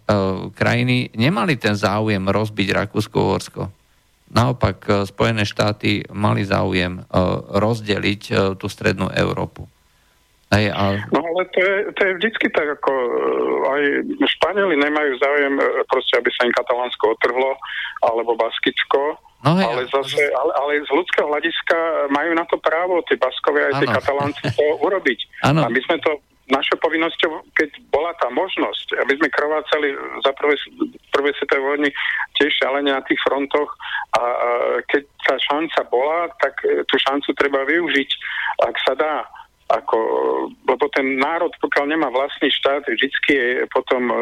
[0.52, 3.62] krajiny nemali ten záujem rozbiť Rakúsko-Uhorsko.
[4.26, 7.00] Naopak Spojené štáty mali záujem
[7.54, 8.22] rozdeliť
[8.58, 9.64] tú strednú Európu.
[10.46, 11.02] Hej, ale...
[11.10, 12.92] No ale to je, to je vždycky tak, ako
[13.66, 13.82] aj
[14.30, 15.58] Španieli nemajú záujem
[15.90, 17.58] proste, aby sa im Katalánsko otrhlo,
[18.06, 22.98] alebo Baskicko, No hej, ale, zase, ale, ale z ľudského hľadiska majú na to právo,
[23.06, 25.18] tie Baskovia aj tie Katalánci to urobiť.
[25.46, 25.62] Ano.
[25.62, 26.18] A my sme to
[26.50, 30.54] našou povinnosťou, keď bola tá možnosť, aby sme krvácali za prvé,
[31.10, 31.88] prvé svetovej vojny
[32.38, 33.70] tiež ale na tých frontoch
[34.14, 34.48] a, a
[34.86, 38.10] keď tá šanca bola, tak tú šancu treba využiť,
[38.62, 39.14] ak sa dá
[39.66, 39.98] ako,
[40.62, 44.14] lebo ten národ, pokiaľ nemá vlastný štát, vždycky je potom e,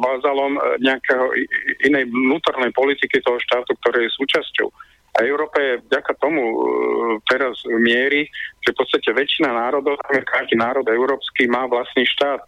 [0.00, 1.28] vázalom e, nejakého
[1.84, 4.68] inej vnútornej politiky toho štátu, ktorý je súčasťou.
[5.20, 6.56] A Európa je vďaka tomu e,
[7.28, 8.32] teraz miery,
[8.64, 12.40] že v podstate väčšina národov, každý národ európsky má vlastný štát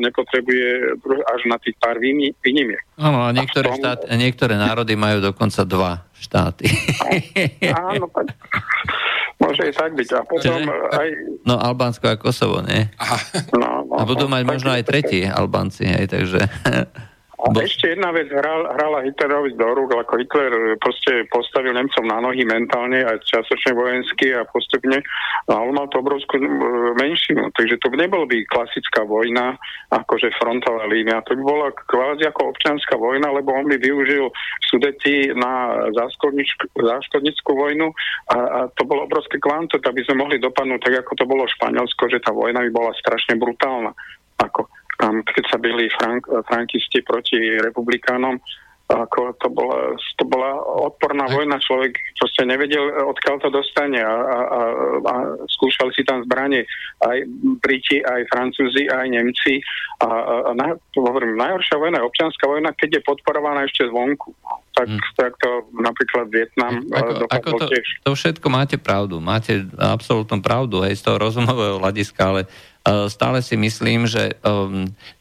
[0.00, 2.82] nepotrebuje až na tých pár výnimiek.
[3.00, 3.78] Áno, a niektoré, a tom...
[3.80, 6.68] štát, niektoré národy majú dokonca dva štáty.
[7.72, 8.36] Áno, tak
[9.44, 10.08] Môže aj tak byť.
[10.14, 11.08] A potom Čiže, aj...
[11.44, 12.88] No Albánsko a Kosovo, nie?
[13.52, 16.40] No, no, a budú no, mať možno aj tretí Albánci, hej, takže...
[17.34, 22.06] A ešte jedna vec, hral, hrala Hitlerovi do rúk, ako Hitler e, proste postavil Nemcom
[22.06, 25.02] na nohy mentálne a časočne vojensky a postupne
[25.50, 26.46] a on mal to obrovskú e,
[26.94, 29.58] menšinu, takže to nebolo by klasická vojna,
[29.90, 34.30] akože frontová línia, to by bola kvázi ako občianská vojna, lebo on by využil
[34.70, 37.90] sudeti na záškodnickú vojnu
[38.30, 41.54] a, a to bolo obrovské kvanto, aby sme mohli dopadnúť tak, ako to bolo v
[41.58, 43.90] Španielsko, že tá vojna by bola strašne brutálna.
[44.34, 44.66] Ako
[45.04, 48.40] tam, keď sa byli frank, frankisti proti republikánom,
[48.84, 54.38] ako to bola, to bola odporná vojna, človek proste nevedel, odkiaľ to dostane a, a,
[54.44, 54.60] a,
[55.08, 55.14] a
[55.48, 56.68] skúšali si tam zbranie
[57.00, 57.24] aj
[57.64, 59.64] Briti, aj Francúzi, aj Nemci
[60.04, 64.36] a, a, a na, hovorím, najhoršia vojna je občianská vojna, keď je podporovaná ešte zvonku.
[64.74, 65.00] Tak, hmm.
[65.16, 67.86] tak to napríklad Vietnam ako, ako to, tiež.
[68.02, 73.40] to všetko máte pravdu, máte absolútnu pravdu aj z toho rozumového hľadiska, ale Eh, stále
[73.40, 74.36] si myslím, že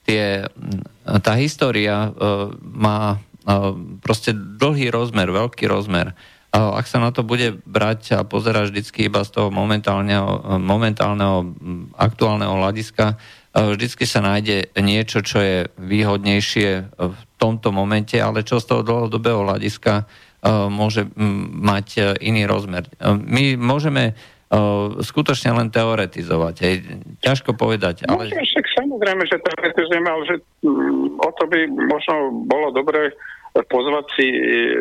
[0.03, 0.23] tie,
[1.23, 3.71] tá história uh, má uh,
[4.03, 6.11] proste dlhý rozmer, veľký rozmer.
[6.51, 11.55] Uh, ak sa na to bude brať a pozerať vždycky iba z toho momentálneho, momentálneho
[11.95, 13.15] aktuálneho hľadiska,
[13.53, 19.45] vždycky sa nájde niečo, čo je výhodnejšie v tomto momente, ale čo z toho dlhodobého
[19.45, 20.09] hľadiska
[20.73, 21.05] môže
[21.61, 22.89] mať iný rozmer.
[23.13, 24.17] My môžeme
[25.01, 26.55] skutočne len teoretizovať.
[26.61, 26.75] Hej.
[27.25, 28.05] Ťažko povedať.
[28.05, 28.29] Ale...
[28.29, 31.59] No, však samozrejme, že teoretizujeme, ale že mm, o to by
[31.89, 33.13] možno bolo dobre
[33.53, 34.27] pozvať si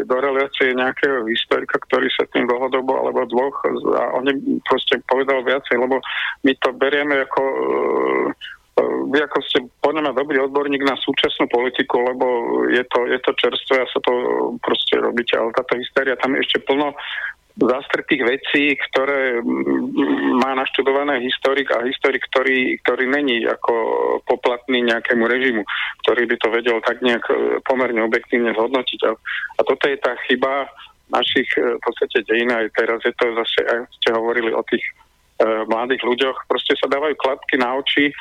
[0.09, 4.33] do relácie nejakého historika, ktorý sa tým dlhodobo, alebo dvoch, a oni
[4.65, 6.01] proste povedal viacej, lebo
[6.41, 7.43] my to berieme ako
[9.13, 12.27] vy ako ste podľa mňa dobrý odborník na súčasnú politiku, lebo
[12.73, 14.13] je to, je to čerstvé a sa to
[14.65, 16.97] proste robíte, ale táto hysteria, tam je ešte plno
[17.57, 19.45] zastretých vecí, ktoré
[20.41, 23.73] má naštudované historik a historik, ktorý, ktorý není ako
[24.25, 25.63] poplatný nejakému režimu,
[26.07, 29.01] ktorý by to vedel tak nejak e, pomerne objektívne zhodnotiť.
[29.05, 29.13] A,
[29.59, 30.65] a toto je tá chyba
[31.13, 34.83] našich e, v podstate dejín aj teraz je to zase, aj ste hovorili o tých
[34.83, 34.93] e,
[35.69, 38.13] mladých ľuďoch, proste sa dávajú klapky na oči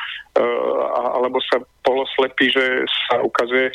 [1.11, 3.67] alebo sa poloslepí, že sa ukazuje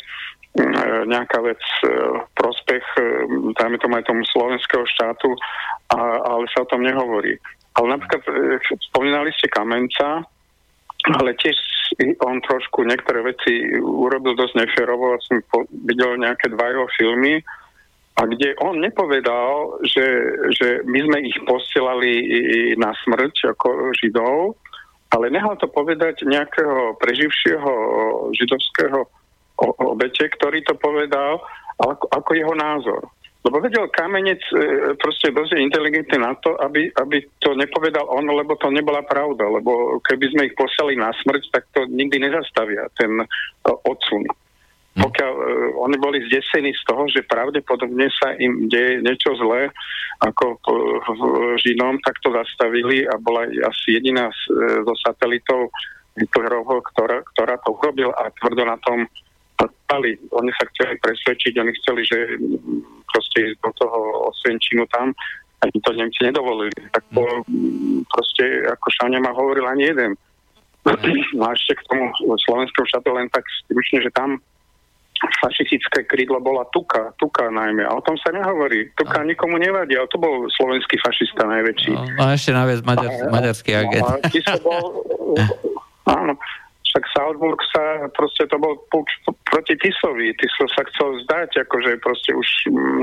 [1.07, 1.87] nejaká vec e,
[2.33, 3.03] prospech, e,
[3.57, 5.29] dajme tomu aj tomu slovenského štátu,
[5.93, 5.99] a,
[6.33, 7.37] ale sa o tom nehovorí.
[7.77, 8.25] Ale napríklad
[8.89, 10.25] spomínali ste Kamenca,
[11.21, 11.55] ale tiež
[12.25, 15.15] on trošku niektoré veci urobil dosť neférovo.
[15.23, 15.45] Som
[15.85, 17.37] videl nejaké dva jeho filmy,
[18.17, 20.05] a kde on nepovedal, že,
[20.57, 22.13] že my sme ich posielali
[22.73, 24.57] na smrť ako židov,
[25.13, 27.71] ale nehal to povedať nejakého preživšieho
[28.33, 29.05] židovského
[29.59, 31.41] obete, ktorý to povedal
[31.81, 33.01] ako, ako jeho názor.
[33.47, 38.59] Lebo vedel Kamenec e, proste dosť inteligentný na to, aby, aby to nepovedal on, lebo
[38.59, 39.47] to nebola pravda.
[39.47, 44.27] Lebo keby sme ich poslali na smrť, tak to nikdy nezastavia, ten uh, odsun.
[44.27, 44.99] Hm.
[44.99, 45.45] Pokiaľ uh,
[45.79, 49.71] oni boli zdesení z toho, že pravdepodobne sa im deje niečo zlé
[50.27, 55.71] ako uh, Žinom, tak to zastavili a bola asi jediná z, uh, zo satelitov
[56.19, 59.07] Hitlerovho, ktorá, ktorá to urobil a tvrdo na tom
[59.65, 60.13] stali.
[60.37, 62.17] Oni sa chceli presvedčiť, oni chceli, že
[63.09, 65.15] proste ísť do toho Osvenčinu tam
[65.57, 66.77] a to Nemci nedovolili.
[66.93, 67.23] Tak to
[68.13, 70.11] proste, ako Šania ma hovoril ani jeden.
[70.85, 70.93] No
[71.49, 72.13] a ešte k tomu
[72.45, 74.37] slovenskému štátu len tak stručne, že tam
[75.17, 77.81] fašistické krídlo bola Tuka, Tuka najmä.
[77.81, 78.93] A o tom sa nehovorí.
[78.93, 79.33] Tuka no.
[79.33, 81.89] nikomu nevadí, ale to bol slovenský fašista najväčší.
[81.89, 84.05] No, a ešte naviac maďar, maďarský agent.
[84.05, 84.85] A, a bol,
[86.21, 86.37] áno,
[86.91, 89.07] však Salzburg sa, proste to bol puč
[89.47, 90.31] proti Tisovi.
[90.39, 92.47] Tiso sa chcel zdať, akože proste už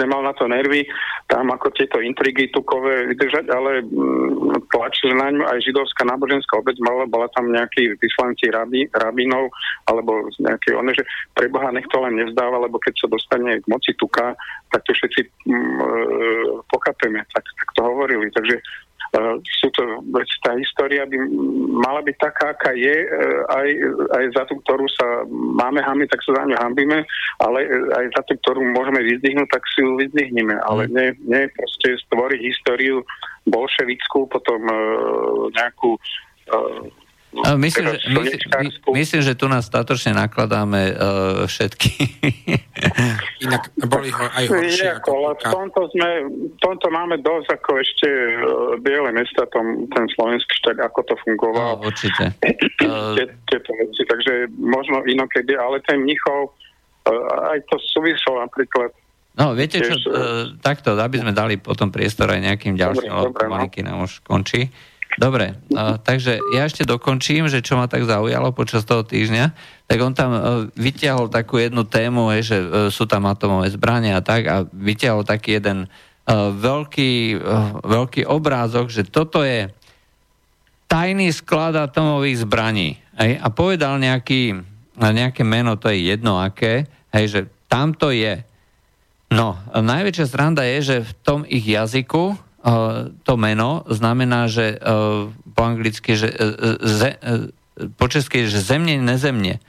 [0.01, 0.89] nemal na to nervy,
[1.28, 6.77] tam ako tieto intrigy tukové vydržať, ale mm, tlačili na ňu aj židovská náboženská obec,
[6.81, 9.52] mala, bola tam nejaký vyslanci rabi, rabinov,
[9.89, 11.05] alebo nejaké one, že
[11.36, 14.36] preboha nech to len nevzdáva, lebo keď sa dostane k moci tuka,
[14.73, 15.86] tak to všetci mm, e,
[16.73, 18.28] pokapeme, tak, tak to hovorili.
[18.32, 18.56] Takže
[19.62, 19.82] sú to,
[20.43, 21.16] tá história by
[21.70, 23.69] mala byť taká, aká je, uh, aj,
[24.19, 26.99] aj za tú, ktorú sa máme hambiť, tak sa za ňu hambíme,
[27.39, 27.59] ale
[27.95, 30.57] aj za tú, ktorú môžeme vyzdvihnúť, tak si ju vyzdvihneme.
[30.66, 30.93] Ale mm.
[30.93, 33.07] nie, nie proste stvoriť históriu
[33.47, 34.61] bolševickú, potom
[35.53, 36.01] nejakú
[37.35, 40.97] Myslím, že, myslím, myslím, že tu nás statočne nakladáme uh,
[41.51, 41.90] všetky.
[43.44, 45.02] Inak boli ho aj horšie.
[45.02, 50.06] Ako, v tomto, sme, v tomto máme dosť ako ešte uh, biele mesta, tom, ten
[50.15, 51.82] slovenský štát, ako to fungovalo.
[51.82, 52.39] No, určite.
[53.51, 58.94] Tieto veci, takže možno inokedy, ale ten Mnichov, uh, aj to súvislo napríklad
[59.35, 63.66] No, viete čo, uh, takto, aby sme dali potom priestor aj nejakým ďalším, lebo no.
[63.66, 64.70] nám už končí.
[65.19, 65.59] Dobre.
[65.70, 69.55] Uh, takže ja ešte dokončím, že čo ma tak zaujalo počas toho týždňa.
[69.86, 70.41] Tak on tam uh,
[70.74, 75.23] vytiahol takú jednu tému, je, že uh, sú tam atomové zbranie a tak a vytiahol
[75.23, 79.70] taký jeden uh, veľký, uh, veľký obrázok, že toto je
[80.91, 82.99] tajný sklad atomových zbraní.
[83.19, 84.59] Hej, a povedal nejaký,
[84.99, 88.43] nejaké meno, to je jedno aké, hej, že tam to je.
[89.35, 92.39] No, najväčšia sranda je, že v tom ich jazyku
[93.24, 94.81] to meno znamená, že
[95.53, 96.32] po anglicky, že
[96.81, 97.20] ze,
[98.01, 99.61] po česky, že zemne, nezemne.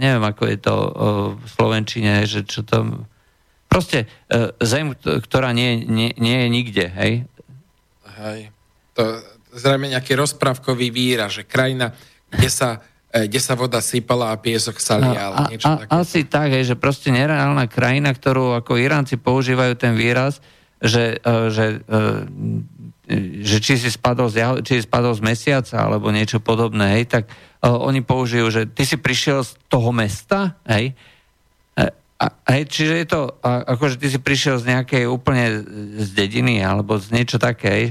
[0.00, 0.76] Neviem, ako je to
[1.36, 3.04] v Slovenčine, že čo to...
[3.68, 4.08] Proste
[4.64, 7.12] zem, ktorá nie, nie, nie je nikde, hej?
[8.16, 8.48] Hej.
[8.96, 9.02] To
[9.52, 11.92] zrejme nejaký rozprávkový výraz, že krajina,
[12.32, 12.80] kde sa
[13.12, 15.36] kde sa voda sypala a piesok sa lial.
[15.36, 19.92] A, a, a, asi tak, hej, že proste nereálna krajina, ktorú ako Iránci používajú ten
[19.92, 20.40] výraz,
[20.82, 22.00] že, e, že, e,
[23.46, 27.24] že či, si spadol z, či si spadol z mesiaca alebo niečo podobné, hej, tak
[27.30, 30.92] e, oni použijú, že ty si prišiel z toho mesta, hej,
[32.22, 35.66] a, hej, čiže je to, ako že ty si prišiel z nejakej úplne
[35.98, 37.86] z dediny alebo z niečo také, hej.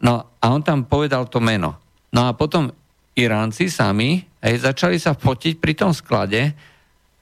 [0.00, 1.76] No a on tam povedal to meno.
[2.08, 2.72] No a potom
[3.12, 6.56] Iránci sami hej, začali sa fotiť pri tom sklade,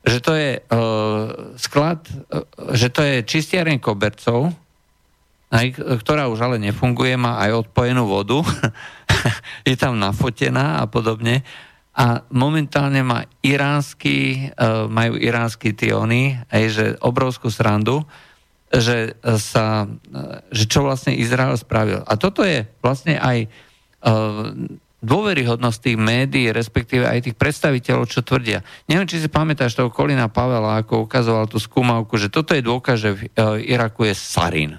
[0.07, 2.47] že to je uh, sklad, uh,
[2.79, 4.55] že to je čistiareň kobercov,
[6.03, 8.43] ktorá už ale nefunguje, má aj odpojenú vodu,
[9.69, 11.47] je tam nafotená a podobne.
[11.97, 18.05] A momentálne má iránsky, uh, majú iránsky tiony, aj že obrovskú srandu,
[18.67, 19.87] že, sa,
[20.51, 22.03] že čo vlastne Izrael spravil.
[22.03, 23.47] A toto je vlastne aj
[25.03, 28.63] dôveryhodnosť tých médií, respektíve aj tých predstaviteľov, čo tvrdia.
[28.87, 32.97] Neviem, či si pamätáš toho Kolina Pavela, ako ukazoval tú skúmavku, že toto je dôkaz,
[32.99, 33.21] že v
[33.67, 34.79] Iraku je sarín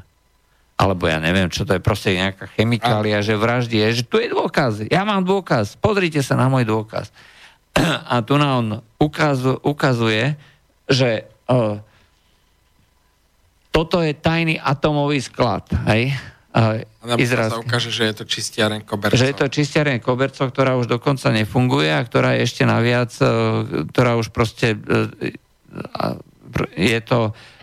[0.77, 4.85] alebo ja neviem, čo to je proste nejaká chemikália, že vraždí že tu je dôkaz,
[4.85, 7.09] ja mám dôkaz, pozrite sa na môj dôkaz.
[8.13, 8.67] A tu na on
[9.01, 10.37] ukazu, ukazuje,
[10.85, 11.81] že uh,
[13.73, 16.13] toto je tajný atomový sklad, hej?
[16.53, 16.85] Uh,
[17.53, 19.17] sa ukáže, že je to čistiareň kobercov.
[19.17, 23.85] Že je to čistiareň kobercov, ktorá už dokonca nefunguje a ktorá je ešte naviac, uh,
[23.89, 25.09] ktorá už proste uh,
[26.77, 27.56] je to E,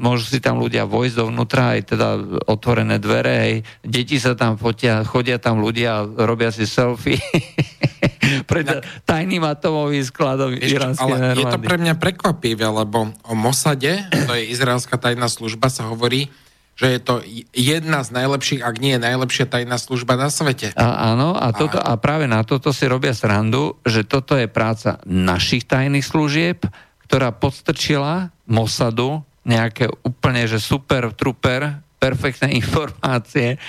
[0.00, 2.08] môžu si tam ľudia vojsť dovnútra, aj teda
[2.48, 3.52] otvorené dvere, aj
[3.84, 7.20] deti sa tam fotia, chodia tam ľudia, robia si selfie.
[8.50, 14.32] Pred tajným atomovým skladom iránskej Ale je to pre mňa prekvapivé, lebo o Mosade, to
[14.32, 16.32] je izraelská tajná služba, sa hovorí,
[16.80, 17.14] že je to
[17.52, 20.72] jedna z najlepších, ak nie je najlepšia tajná služba na svete.
[20.72, 24.96] A, áno, a, toto, a práve na toto si robia srandu, že toto je práca
[25.04, 26.64] našich tajných služieb,
[27.04, 33.60] ktorá podstrčila Mosadu nejaké úplne, že super, truper, perfektné informácie,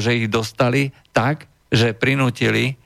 [0.00, 2.76] že ich dostali tak, že prinútili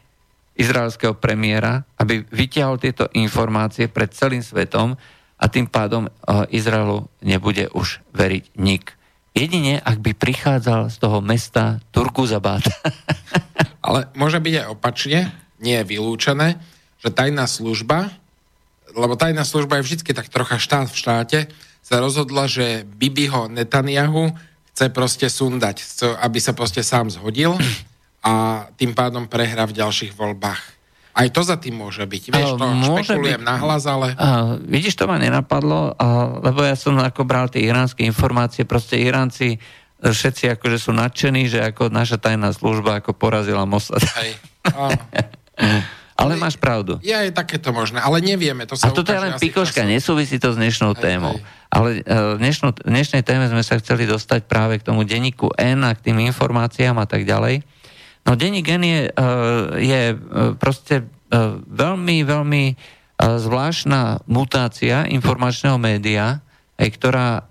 [0.59, 4.99] izraelského premiéra, aby vytiahol tieto informácie pred celým svetom
[5.39, 6.11] a tým pádom
[6.51, 8.99] Izraelu nebude už veriť nik.
[9.39, 12.67] Jedine, ak by prichádzal z toho mesta Turkuzabat.
[13.87, 15.31] Ale môže byť aj opačne,
[15.63, 16.59] nie je vylúčené,
[16.99, 18.11] že tajná služba,
[18.99, 21.39] lebo tajná služba je vždy tak trocha štát v štáte,
[21.89, 24.37] sa rozhodla, že Bibiho Netanyahu
[24.77, 25.81] chce proste sundať,
[26.21, 27.57] aby sa proste sám zhodil
[28.21, 30.77] a tým pádom prehrá v ďalších voľbách.
[31.19, 32.23] Aj to za tým môže byť.
[32.31, 33.49] Vieš, to môže špekulujem byť.
[33.49, 34.15] nahlas, ale...
[34.15, 39.01] A, vidíš, to ma nenapadlo, a, lebo ja som ako bral tie iránske informácie, proste
[39.01, 39.59] Iránci
[39.99, 43.99] všetci akože sú nadšení, že ako naša tajná služba ako porazila Mossad.
[44.23, 44.39] Hej.
[44.71, 44.95] Ale,
[46.23, 47.03] ale máš pravdu.
[47.03, 48.63] Je aj takéto možné, ale nevieme.
[48.71, 49.91] To sa a toto je len pikoška, časom.
[49.91, 51.35] nesúvisí to s dnešnou hej, témou.
[51.35, 51.58] Hej.
[51.69, 55.93] Ale uh, dnešnú, dnešnej téme sme sa chceli dostať práve k tomu denníku N a
[55.93, 57.65] k tým informáciám a tak ďalej.
[58.25, 61.05] No denník N je, uh, je uh, proste
[61.69, 62.65] veľmi, veľmi
[63.21, 66.41] zvláštna mutácia informačného média,
[66.81, 67.45] aj ktorá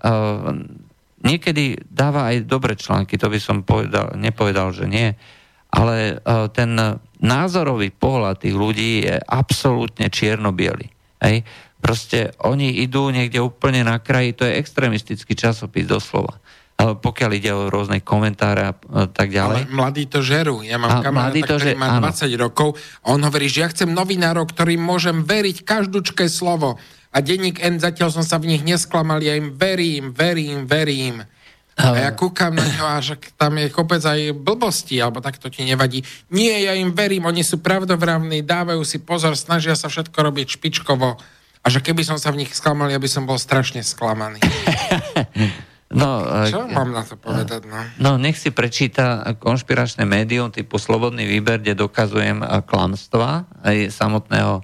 [1.22, 5.14] niekedy dáva aj dobré články, to by som povedal, nepovedal, že nie,
[5.70, 6.18] ale
[6.58, 6.74] ten
[7.22, 10.90] názorový pohľad tých ľudí je absolútne čierno-biely.
[11.78, 16.42] Proste oni idú niekde úplne na kraji, to je extrémistický časopis doslova.
[16.78, 18.72] Ale pokiaľ ide o rôzne komentáre a
[19.10, 19.66] tak ďalej.
[19.66, 20.62] Ale mladí to žerú.
[20.62, 22.06] Ja mám kamaráta, ktorý že, má áno.
[22.06, 26.78] 20 rokov a on hovorí, že ja chcem novinárov, ktorým môžem veriť každúčké slovo.
[27.10, 31.26] A denník N, zatiaľ som sa v nich nesklamal, ja im verím, verím, verím.
[31.78, 35.46] A ja kúkam na ňo a že tam je kopec aj blbosti, alebo tak to
[35.46, 36.02] ti nevadí.
[36.34, 41.37] Nie, ja im verím, oni sú pravdovravní, dávajú si pozor, snažia sa všetko robiť špičkovo.
[41.62, 44.40] A že keby som sa v nich sklamal, ja by som bol strašne sklamaný.
[45.88, 47.64] No, Čo mám na to povedať?
[47.64, 54.60] No, no nech si prečíta konšpiračné médium typu Slobodný výber, kde dokazujem klamstva aj samotného,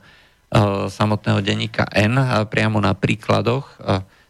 [0.93, 2.21] samotného denníka N
[2.53, 3.81] priamo na príkladoch,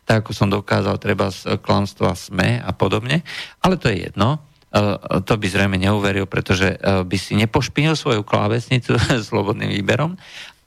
[0.06, 3.26] tak ako som dokázal treba z klamstva SME a podobne.
[3.58, 4.38] Ale to je jedno.
[5.26, 8.94] To by zrejme neuveril, pretože by si nepošpinil svoju klávesnicu
[9.34, 10.14] slobodným výberom,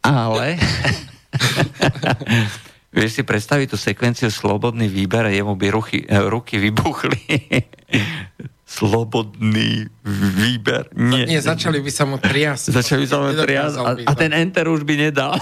[0.03, 0.59] ale
[2.97, 7.21] Vieš si predstaviť tú sekvenciu slobodný výber a jemu by ruchy, eh, ruky vybuchli.
[8.67, 9.87] slobodný
[10.35, 10.91] výber.
[10.91, 11.23] Nie.
[11.23, 12.65] Nie, začali by sa mu triasť.
[12.83, 15.39] Začali by sa mu triasť a, a ten enter už by nedal.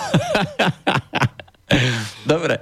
[2.22, 2.61] Dobre.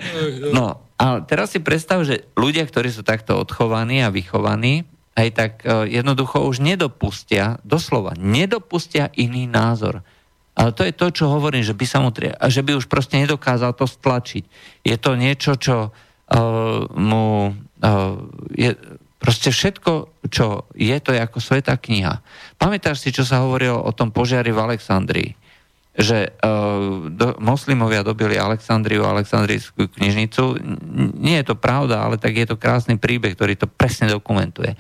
[0.56, 5.52] No, a teraz si predstav, že ľudia, ktorí sú takto odchovaní a vychovaní, aj tak
[5.68, 10.02] eh, jednoducho už nedopustia, doslova, nedopustia iný názor.
[10.54, 12.30] Ale to je to, čo hovorím, že by sa mu tri...
[12.30, 14.46] že by už proste nedokázal to stlačiť.
[14.86, 18.14] Je to niečo, čo uh, mu uh,
[18.54, 18.78] je,
[19.18, 19.92] proste všetko,
[20.30, 22.22] čo je, to je ako sveta kniha.
[22.62, 25.30] Pamätáš si, čo sa hovorilo o tom požiari v Alexandrii?
[25.98, 30.62] Že uh, do, moslimovia dobili Alexandriu, Alexandrijskú knižnicu.
[31.18, 34.78] Nie je to pravda, ale tak je to krásny príbeh, ktorý to presne dokumentuje.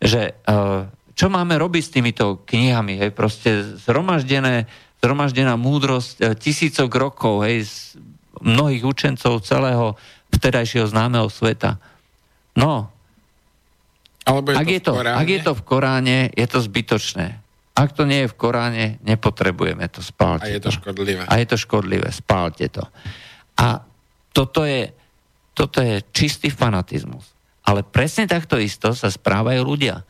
[0.00, 2.96] Že uh, čo máme robiť s týmito knihami?
[2.96, 3.10] Hej?
[3.12, 4.64] Proste zhromaždené
[5.00, 7.74] zhromaždená múdrosť e, tisícok rokov, hej, z
[8.40, 9.96] mnohých učencov celého
[10.30, 11.80] vtedajšieho známeho sveta.
[12.56, 12.92] No,
[14.28, 17.26] Alebo je ak, to je to, ak je to v Koráne, je to zbytočné.
[17.72, 21.24] Ak to nie je v Koráne, nepotrebujeme to, spálte A je to, to škodlivé.
[21.24, 22.84] A je to škodlivé, spálte to.
[23.56, 23.80] A
[24.36, 24.92] toto je,
[25.56, 27.24] toto je čistý fanatizmus.
[27.64, 30.04] Ale presne takto isto sa správajú ľudia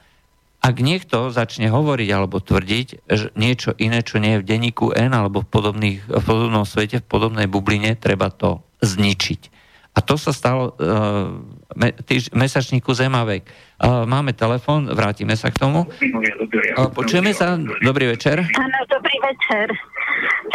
[0.61, 5.17] ak niekto začne hovoriť alebo tvrdiť že niečo iné, čo nie je v denníku N
[5.17, 9.61] alebo v, podobných, v podobnom svete, v podobnej bubline, treba to zničiť.
[9.91, 11.35] A to sa stalo uh,
[11.75, 13.43] me, týž, mesačníku Zemavek.
[13.83, 15.83] Uh, máme telefon, vrátime sa k tomu.
[15.83, 18.39] Uh, počujeme sa, dobrý večer.
[18.45, 19.67] Áno, dobrý večer.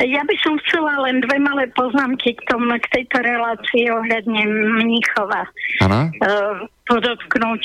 [0.03, 4.41] Ja by som chcela len dve malé poznámky k, tomu, k tejto relácii ohľadne
[4.81, 5.47] Mníchova.
[5.83, 6.11] Áno.
[6.21, 7.61] Uh, podotknúť.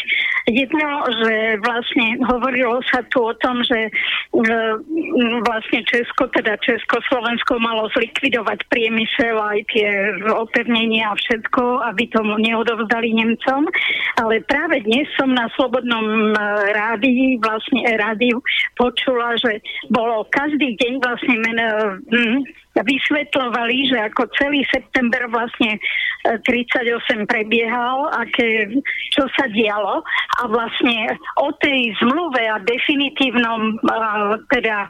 [0.48, 3.90] Jedno, že vlastne hovorilo sa tu o tom, že e,
[5.44, 9.88] vlastne Česko, teda Československo malo zlikvidovať priemysel aj tie
[10.32, 13.68] opevnenia a všetko, aby tomu neodovzdali Nemcom.
[14.24, 16.40] Ale práve dnes som na Slobodnom e,
[16.72, 18.40] rádii, vlastne rádiu,
[18.80, 19.60] počula, že
[19.92, 21.58] bolo každý deň vlastne men,
[21.98, 22.38] hm,
[22.78, 25.76] vysvetľovali, že ako celý september vlastne
[26.24, 28.70] 38 e, prebiehal, aké,
[29.10, 30.04] čo sa dialo.
[30.40, 34.88] A vlastne o tej zmluve a definitívnom a, teda e,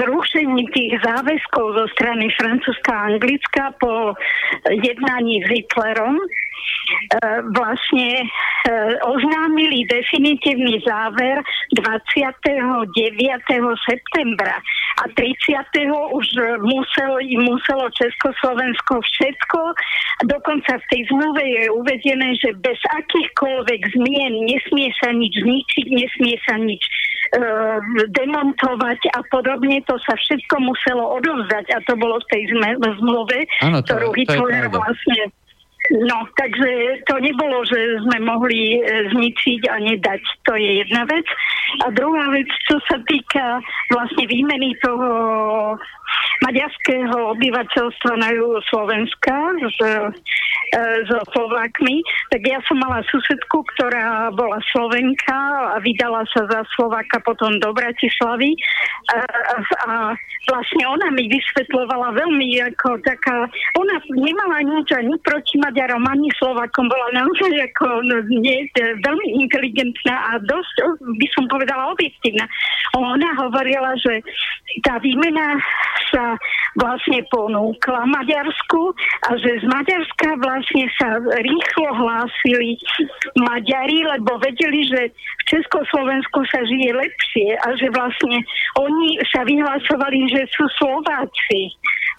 [0.00, 4.16] zrušení tých záväzkov zo strany Francúzska a Anglicka po
[4.72, 6.47] jednaní s Hitlerom E,
[7.54, 8.26] vlastne e,
[9.04, 11.42] oznámili definitívny záver
[11.74, 12.94] 29.
[13.86, 14.56] septembra
[14.98, 15.62] a 30.
[16.14, 16.26] už
[16.62, 17.12] musel,
[17.46, 19.60] muselo Československo všetko.
[20.26, 26.34] Dokonca v tej zmluve je uvedené, že bez akýchkoľvek zmien nesmie sa nič zničiť, nesmie
[26.42, 27.40] sa nič e,
[28.10, 29.78] demontovať a podobne.
[29.86, 32.42] To sa všetko muselo odovzdať a to bolo v tej
[32.98, 35.30] zmluve, ano, to, ktorú Hitler vlastne
[35.88, 40.20] No, takže to nebolo, že sme mohli e, zničiť a nedať.
[40.44, 41.24] To je jedna vec.
[41.80, 45.08] A druhá vec, čo sa týka vlastne výmeny toho
[46.44, 54.30] maďarského obyvateľstva na juhu Slovenska s, e, so Slovákmi, tak ja som mala susedku, ktorá
[54.32, 55.38] bola Slovenka
[55.74, 58.54] a vydala sa za Slováka potom do Bratislavy
[59.12, 59.18] a,
[59.88, 59.92] a,
[60.48, 66.88] vlastne ona mi vysvetlovala veľmi ako taká, ona nemala nič ani proti Maďarom, ani Slovákom,
[66.88, 72.46] bola naozaj ako no, nie, veľmi inteligentná a dosť, by som povedala, objektívna.
[72.96, 74.20] Ona hovorila, že
[74.84, 75.58] tá výmena
[76.10, 76.38] sa
[76.78, 78.94] vlastne ponúkla Maďarsku
[79.26, 82.78] a že z Maďarska vlastne sa rýchlo hlásili
[83.36, 88.38] Maďari, lebo vedeli, že v Československu sa žije lepšie a že vlastne
[88.78, 91.74] oni sa vyhlasovali, že sú Slováci.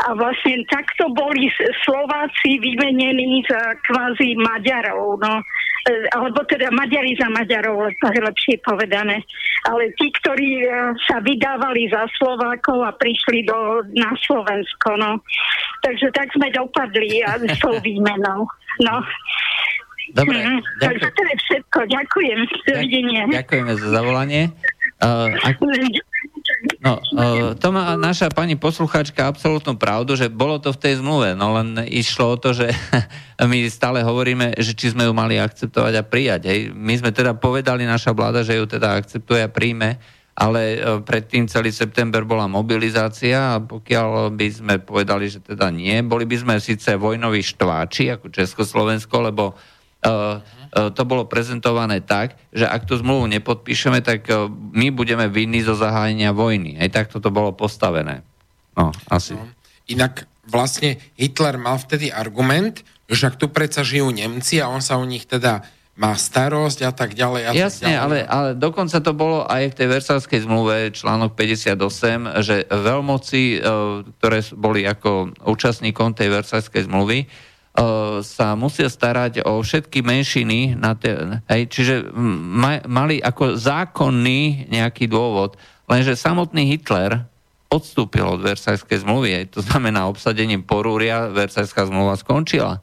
[0.08, 1.52] A vlastne takto boli
[1.84, 5.20] Slováci vymenení za kvázi Maďarov.
[5.20, 5.44] No.
[5.88, 9.24] E, alebo teda Maďari za Maďarov, lepšie povedané.
[9.64, 10.68] Ale tí, ktorí e,
[11.08, 15.00] sa vydávali za Slovákov a prišli do, na Slovensko.
[15.00, 15.24] No.
[15.80, 18.44] Takže tak sme dopadli a s tou výmenou.
[18.84, 18.96] No.
[20.10, 21.80] Dobre, mm, takže to je všetko.
[21.86, 22.40] Ďakujem.
[22.66, 23.24] Dovidenia.
[23.30, 24.50] Ďakujeme za zavolanie.
[25.00, 25.62] Uh, ak...
[26.84, 27.00] No,
[27.56, 31.88] to má naša pani poslucháčka absolútnu pravdu, že bolo to v tej zmluve, no len
[31.88, 32.68] išlo o to, že
[33.52, 36.42] my stále hovoríme, že či sme ju mali akceptovať a prijať.
[36.52, 36.60] Hej.
[36.76, 40.00] My sme teda povedali, naša vláda, že ju teda akceptuje a príjme,
[40.36, 46.24] ale predtým celý september bola mobilizácia a pokiaľ by sme povedali, že teda nie, boli
[46.24, 49.79] by sme síce vojnoví štváči ako Československo, lebo E,
[50.96, 55.76] to bolo prezentované tak, že ak tú zmluvu nepodpíšeme, tak e, my budeme vinní zo
[55.76, 56.80] zahájenia vojny.
[56.80, 58.24] Aj takto to bolo postavené.
[58.78, 59.36] No, asi.
[59.36, 59.44] No.
[59.90, 65.02] Inak vlastne Hitler mal vtedy argument, že ak tu predsa žijú Nemci a on sa
[65.02, 65.66] o nich teda
[66.00, 67.42] má starosť a tak ďalej.
[67.44, 68.00] A Jasne, tak ďalej.
[68.00, 73.60] ale, ale dokonca to bolo aj v tej Versálskej zmluve, článok 58, že veľmoci,
[74.16, 77.28] ktoré boli ako účastníkom tej Versálskej zmluvy,
[78.26, 81.16] sa musia starať o všetky menšiny, na te,
[81.48, 85.56] hej, čiže ma, mali ako zákonný nejaký dôvod,
[85.88, 87.24] lenže samotný Hitler
[87.70, 92.82] odstúpil od Versajskej zmluvy, hej, to znamená obsadením Porúria Versajská zmluva skončila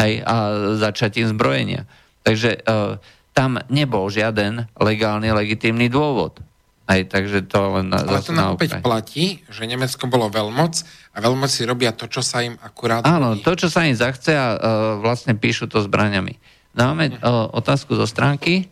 [0.00, 0.34] hej, a
[0.80, 1.86] začatím zbrojenia.
[2.22, 2.96] Takže uh,
[3.36, 6.38] tam nebol žiaden legálny, legitímny dôvod.
[6.82, 10.82] Aj, takže to len Ale to nám opäť platí, že Nemecko bolo veľmoc
[11.14, 14.46] a veľmoci robia to, čo sa im akurát Áno, to, čo sa im zachce a
[14.52, 14.58] uh,
[14.98, 16.36] vlastne píšu to zbraniami.
[16.74, 18.66] Máme uh, otázku zo stránky.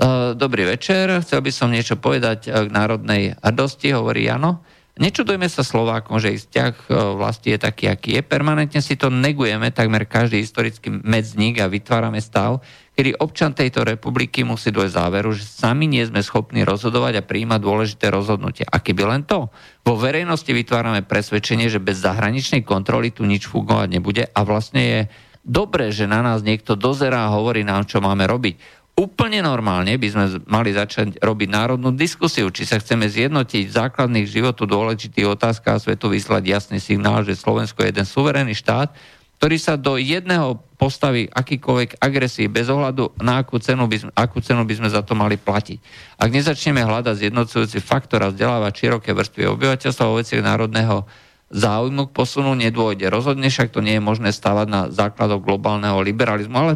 [0.00, 4.62] Uh, dobrý večer, chcel by som niečo povedať k národnej hrdosti, hovorí Jano.
[5.00, 8.22] Nečudujme sa Slovákom, že ich vzťah vlasti je taký, aký je.
[8.22, 12.60] Permanentne si to negujeme, takmer každý historický medzník a vytvárame stav,
[12.92, 17.60] kedy občan tejto republiky musí dojsť záveru, že sami nie sme schopní rozhodovať a príjmať
[17.64, 18.68] dôležité rozhodnutia.
[18.68, 19.48] A keby len to,
[19.88, 25.00] vo verejnosti vytvárame presvedčenie, že bez zahraničnej kontroly tu nič fungovať nebude a vlastne je
[25.40, 30.08] dobré, že na nás niekto dozerá a hovorí nám, čo máme robiť úplne normálne by
[30.12, 35.80] sme mali začať robiť národnú diskusiu, či sa chceme zjednotiť v základných životu dôležitých otázkach
[35.80, 38.92] a svetu vyslať jasný signál, že Slovensko je jeden suverénny štát,
[39.40, 44.44] ktorý sa do jedného postaví akýkoľvek agresii bez ohľadu na akú cenu, by sme, akú
[44.44, 45.80] cenu by sme za to mali platiť.
[46.20, 51.08] Ak nezačneme hľadať zjednocujúci faktor a vzdelávať široké vrstvy obyvateľstva vo veciach národného
[51.50, 53.10] záujmu k posunu nedôjde.
[53.10, 56.72] Rozhodne však to nie je možné stavať na základoch globálneho liberalizmu, ale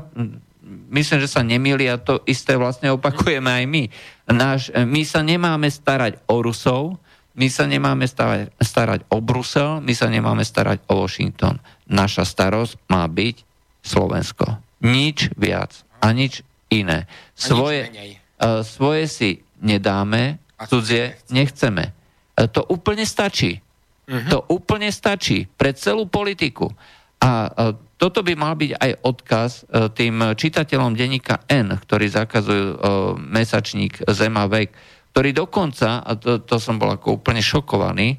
[0.94, 3.84] myslím, že sa nemýli a to isté vlastne opakujeme aj my.
[4.30, 7.02] Náš, my sa nemáme starať o Rusov,
[7.34, 11.58] my sa nemáme starať, starať o Brusel, my sa nemáme starať o Washington.
[11.90, 13.36] Naša starosť má byť
[13.82, 14.62] Slovensko.
[14.86, 17.10] Nič viac a nič iné.
[17.34, 20.38] Svoje, uh, svoje si nedáme,
[20.70, 21.90] cudzie nechceme.
[22.38, 23.58] Uh, to úplne stačí.
[24.06, 24.30] Uh-huh.
[24.30, 26.70] To úplne stačí pre celú politiku.
[27.18, 32.66] A uh, toto by mal byť aj odkaz uh, tým čitateľom denníka N, ktorí zakazujú
[32.76, 32.76] uh,
[33.16, 38.18] mesačník Zema vek ktorí dokonca, a to, to som bol ako úplne šokovaný,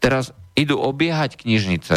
[0.00, 1.96] teraz idú obiehať knižnice,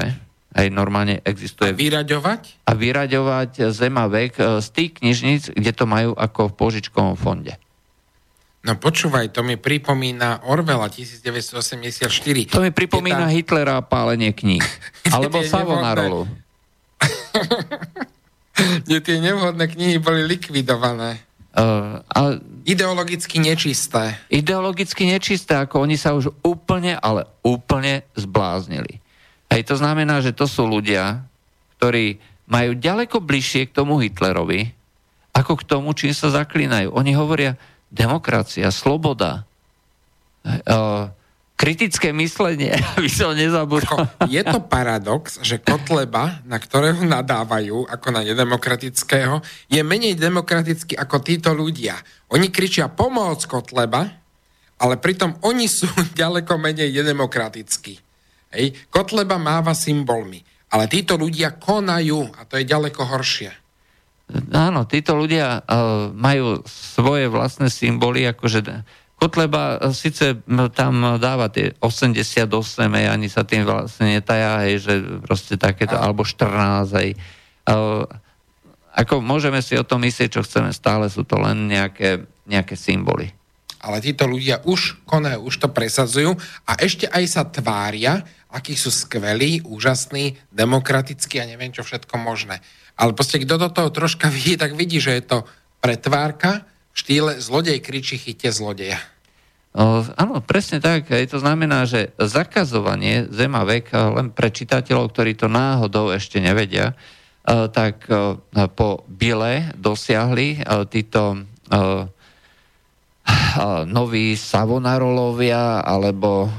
[0.54, 1.72] aj normálne existuje...
[1.72, 2.68] A vyraďovať?
[2.68, 7.56] A vyraďovať zema vek e, z tých knižnic, kde to majú ako v požičkovom fonde.
[8.68, 12.04] No počúvaj, to mi pripomína Orwella 1984.
[12.52, 13.32] To mi pripomína tá...
[13.32, 14.64] Hitlera a pálenie kníh.
[15.16, 16.28] Alebo Savonarolu.
[18.86, 21.22] kde tie nevhodné knihy boli likvidované.
[21.54, 24.18] Uh, ale ideologicky nečisté.
[24.34, 28.98] Ideologicky nečisté, ako oni sa už úplne, ale úplne zbláznili.
[29.54, 31.22] Hej, to znamená, že to sú ľudia,
[31.78, 32.18] ktorí
[32.50, 34.74] majú ďaleko bližšie k tomu Hitlerovi,
[35.34, 36.90] ako k tomu, čím sa zaklínajú.
[36.90, 37.54] Oni hovoria
[37.94, 39.46] demokracia, sloboda.
[40.42, 41.14] Uh,
[41.54, 44.10] kritické myslenie, aby som nezabudol.
[44.28, 49.40] Je to paradox, že Kotleba, na ktorého nadávajú ako na nedemokratického,
[49.70, 51.98] je menej demokratický ako títo ľudia.
[52.34, 54.04] Oni kričia pomoc Kotleba,
[54.82, 55.88] ale pritom oni sú
[56.22, 57.94] ďaleko menej nedemokratickí.
[58.54, 58.66] Hej.
[58.94, 63.64] Kotleba máva symbolmi, ale títo ľudia konajú a to je ďaleko horšie.
[64.54, 68.66] Áno, títo ľudia uh, majú svoje vlastné symboly, akože
[69.24, 70.44] Kotleba e, síce
[70.76, 72.44] tam dáva tie 88,
[72.92, 74.94] aj ani sa tým vlastne netajá, hej, že
[75.24, 77.10] proste takéto, alebo 14, aj.
[78.94, 83.32] Ako môžeme si o tom myslieť, čo chceme, stále sú to len nejaké, nejaké symboly.
[83.80, 86.36] Ale títo ľudia už konajú, už to presadzujú
[86.68, 92.60] a ešte aj sa tvária, akí sú skvelí, úžasní, demokratickí a neviem čo všetko možné.
[93.00, 95.38] Ale proste kto do toho troška vidí, tak vidí, že je to
[95.80, 99.02] pretvárka v štýle zlodej kričí chyte zlodeja.
[99.74, 101.10] Áno, presne tak.
[101.10, 106.94] Je to znamená, že zakazovanie zema vek len pre čitateľov, ktorí to náhodou ešte nevedia,
[107.42, 108.38] o, tak o,
[108.78, 111.50] po Bile dosiahli o, títo
[113.88, 116.52] noví Savonarolovia alebo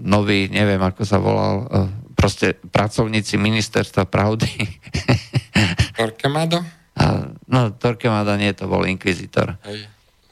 [0.00, 1.68] noví, neviem ako sa volal,
[2.16, 4.48] proste pracovníci ministerstva pravdy.
[6.00, 6.60] Torquemado?
[6.96, 9.56] A, no, Torquemada nie, to bol inkvizitor.
[9.64, 9.88] Hej.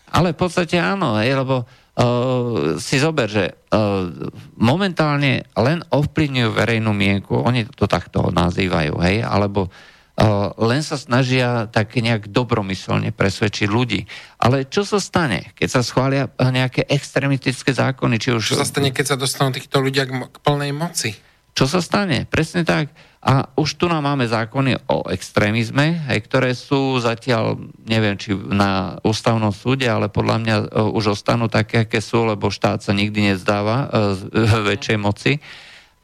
[0.08, 1.68] Ale v podstate áno, hej, lebo
[1.98, 4.06] uh, si zober, že uh,
[4.54, 11.66] momentálne len ovplyvňujú verejnú mienku, oni to takto nazývajú, hej, alebo uh, len sa snažia
[11.68, 14.06] tak nejak dobromyselne presvedčiť ľudí.
[14.38, 18.14] Ale čo sa stane, keď sa schvália nejaké extremistické zákony?
[18.22, 18.42] Či už...
[18.54, 21.10] Čo sa stane, keď sa dostanú týchto ľudia k, k plnej moci?
[21.58, 22.22] Čo sa stane?
[22.30, 22.94] Presne tak.
[23.18, 29.02] A už tu nám máme zákony o extrémizme, aj ktoré sú zatiaľ, neviem, či na
[29.02, 33.34] ústavnom súde, ale podľa mňa uh, už ostanú také, aké sú, lebo štát sa nikdy
[33.34, 34.22] nezdáva uh, z
[34.70, 35.42] väčšej moci.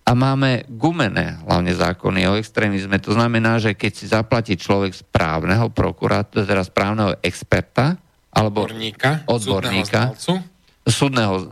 [0.05, 2.99] A máme gumené hlavne zákony o extrémizme.
[3.01, 7.95] To znamená, že keď si zaplatí človek správneho prokurátora, teda správneho experta,
[8.35, 10.51] alebo odborníka, odborníka súdneho,
[10.82, 11.45] súdneho uh,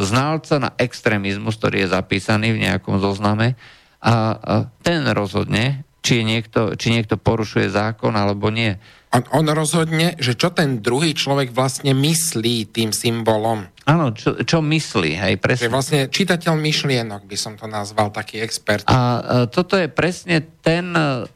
[0.00, 3.54] znalca na extrémizmus, ktorý je zapísaný v nejakom zozname,
[4.00, 8.80] a ten rozhodne, či, niekto, či niekto porušuje zákon alebo nie.
[9.12, 13.68] On, on rozhodne, že čo ten druhý človek vlastne myslí tým symbolom.
[13.84, 15.66] Áno, čo, čo myslí, hej, presne.
[15.66, 18.86] Že vlastne čitateľ myšlienok by som to nazval, taký expert.
[18.86, 19.18] A uh,
[19.50, 21.26] toto je presne ten uh,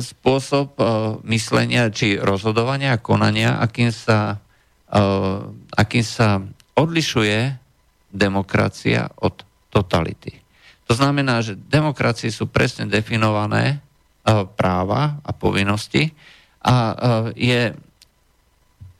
[0.00, 4.40] spôsob uh, myslenia či rozhodovania a konania, akým sa,
[4.90, 5.46] uh,
[5.76, 6.40] akým sa
[6.74, 7.60] odlišuje
[8.08, 10.41] demokracia od totality.
[10.92, 16.12] To znamená, že demokracie sú presne definované e, práva a povinnosti
[16.60, 16.94] a e,
[17.32, 17.60] je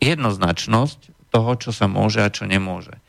[0.00, 2.96] jednoznačnosť toho, čo sa môže a čo nemôže.
[2.96, 3.00] E,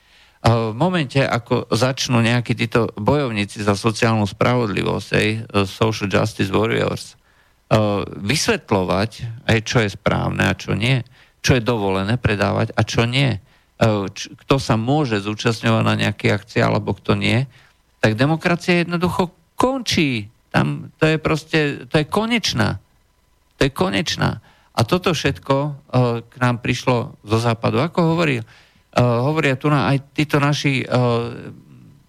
[0.52, 5.28] v momente, ako začnú nejakí títo bojovníci za sociálnu spravodlivosť, aj
[5.64, 7.16] social justice warriors,
[8.20, 9.12] vysvetľovať,
[9.48, 11.00] aj čo je správne a čo nie,
[11.40, 13.40] čo je dovolené predávať a čo nie,
[14.44, 17.48] kto sa môže zúčastňovať na nejaké akcie alebo kto nie,
[18.04, 20.28] tak demokracia jednoducho končí.
[20.52, 22.84] Tam to je proste, to je konečná.
[23.56, 24.44] To je konečná.
[24.76, 25.74] A toto všetko uh,
[26.28, 27.80] k nám prišlo zo západu.
[27.80, 28.46] Ako hovorí, uh,
[29.24, 31.32] hovoria tu na aj títo naši uh,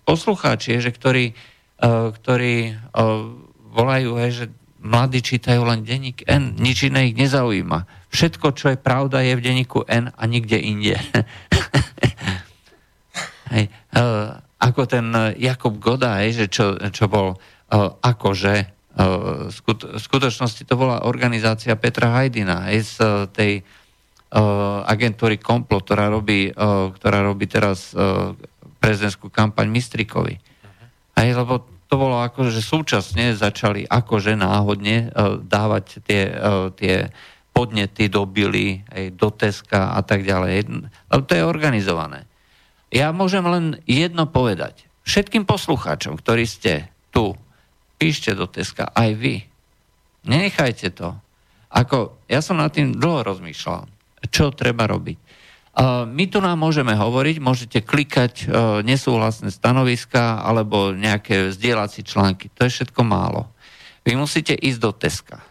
[0.02, 3.30] poslucháči, že ktorí, uh, ktorí uh,
[3.70, 4.44] volajú, hej, že
[4.82, 8.10] mladí čítajú len denník N, nič iné ich nezaujíma.
[8.10, 10.98] Všetko, čo je pravda, je v denníku N a nikde inde.
[13.54, 17.36] hej, uh, ako ten e, Jakob Goda, že čo, čo bol
[18.00, 18.54] akože
[18.94, 22.96] v skutočnosti to bola organizácia Petra Hajdina hej, z
[23.34, 23.52] tej
[24.86, 26.54] agentúry Komplo, ktorá robí,
[26.94, 27.90] ktorá robí teraz
[28.78, 30.38] prezidentskú kampaň Mistrikovi.
[30.38, 31.18] Uh-huh.
[31.18, 35.10] Hej, lebo to bolo ako, že súčasne začali akože náhodne
[35.42, 36.22] dávať tie,
[36.78, 36.94] tie
[37.54, 38.82] podnety do Bily,
[39.14, 40.70] do Teska a tak ďalej.
[41.10, 42.26] Lebo to je organizované.
[42.94, 44.86] Ja môžem len jedno povedať.
[45.02, 47.34] Všetkým poslucháčom, ktorí ste tu,
[47.98, 49.34] píšte do Teska, aj vy.
[50.22, 51.10] Nenechajte to.
[51.74, 53.90] Ako, ja som nad tým dlho rozmýšľal,
[54.30, 55.18] čo treba robiť.
[55.74, 62.46] Uh, my tu nám môžeme hovoriť, môžete klikať uh, nesúhlasné stanoviska alebo nejaké vzdielací články.
[62.54, 63.50] To je všetko málo.
[64.06, 65.42] Vy musíte ísť do Teska.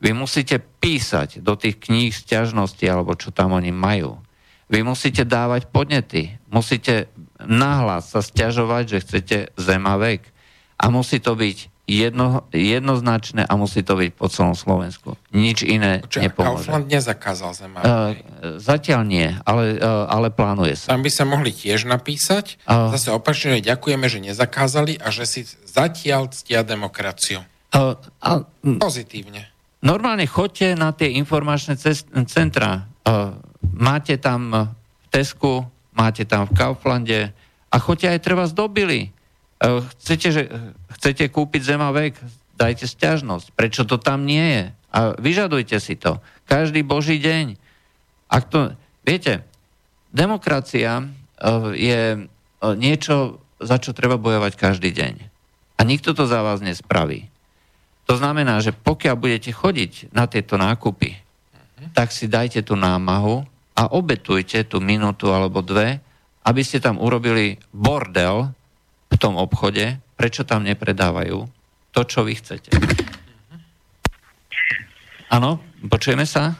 [0.00, 4.16] Vy musíte písať do tých kníh sťažnosti alebo čo tam oni majú.
[4.72, 7.08] Vy musíte dávať podnety, musíte
[7.40, 10.26] nahlas sa stiažovať, že chcete zemavek
[10.78, 15.16] a musí to byť jedno, jednoznačné a musí to byť po celom Slovensku.
[15.32, 16.68] Nič iné Počuva, nepomôže.
[16.68, 17.88] Kaufland nezakázal zemavek.
[17.88, 20.92] Uh, zatiaľ nie, ale, uh, ale plánuje sa.
[20.92, 22.60] Tam by sa mohli tiež napísať.
[22.68, 27.40] Uh, Zase opačne ďakujeme, že nezakázali a že si zatiaľ ctia demokraciu.
[27.72, 28.44] Uh, uh,
[28.76, 29.48] Pozitívne.
[29.80, 32.84] Normálne chodte na tie informačné cest- centra.
[33.06, 33.38] Uh,
[33.72, 35.64] máte tam v Tesku,
[35.98, 37.34] máte tam v Kauflande
[37.68, 39.10] a choďte aj treba zdobili.
[39.58, 40.42] E, chcete, že,
[40.94, 42.14] chcete kúpiť zemavek,
[42.54, 43.50] dajte stiažnosť.
[43.58, 44.64] Prečo to tam nie je?
[44.94, 46.22] A vyžadujte si to.
[46.46, 47.58] Každý boží deň.
[48.30, 49.42] Ak to, viete,
[50.14, 51.04] demokracia e,
[51.74, 52.18] je e,
[52.78, 55.14] niečo, za čo treba bojovať každý deň.
[55.78, 57.26] A nikto to za vás nespraví.
[58.08, 61.20] To znamená, že pokiaľ budete chodiť na tieto nákupy,
[61.92, 63.44] tak si dajte tú námahu
[63.78, 66.02] a obetujte tú minútu alebo dve,
[66.42, 68.50] aby ste tam urobili bordel
[69.06, 71.46] v tom obchode, prečo tam nepredávajú
[71.94, 72.74] to, čo vy chcete.
[75.30, 76.58] Áno, počujeme sa?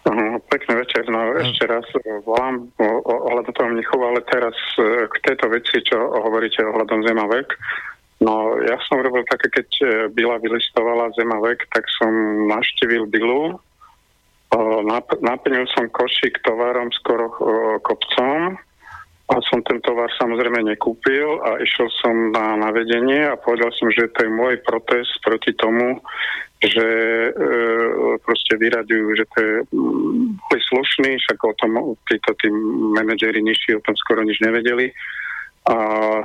[0.00, 1.84] Uh, pekný večer, no ešte raz
[2.24, 7.52] volám ohľadom toho Mnichova, ale teraz e, k tejto veci, čo hovoríte ohľadom Zemavek.
[8.24, 12.10] No ja som robil také, keď e, Bila vylistovala Zemavek, tak som
[12.48, 13.60] naštívil Bilu
[15.22, 17.30] naplnil som košík tovarom skoro
[17.86, 18.58] kopcom
[19.30, 24.10] a som ten tovar samozrejme nekúpil a išiel som na navedenie a povedal som, že
[24.10, 26.02] to je môj protest proti tomu,
[26.58, 26.86] že
[27.30, 31.72] e, proste vyradujú, že to je mm, slušný, však o tom
[32.10, 32.50] títo tí
[32.98, 34.90] manažeri nižší o tom skoro nič nevedeli.
[35.70, 35.76] A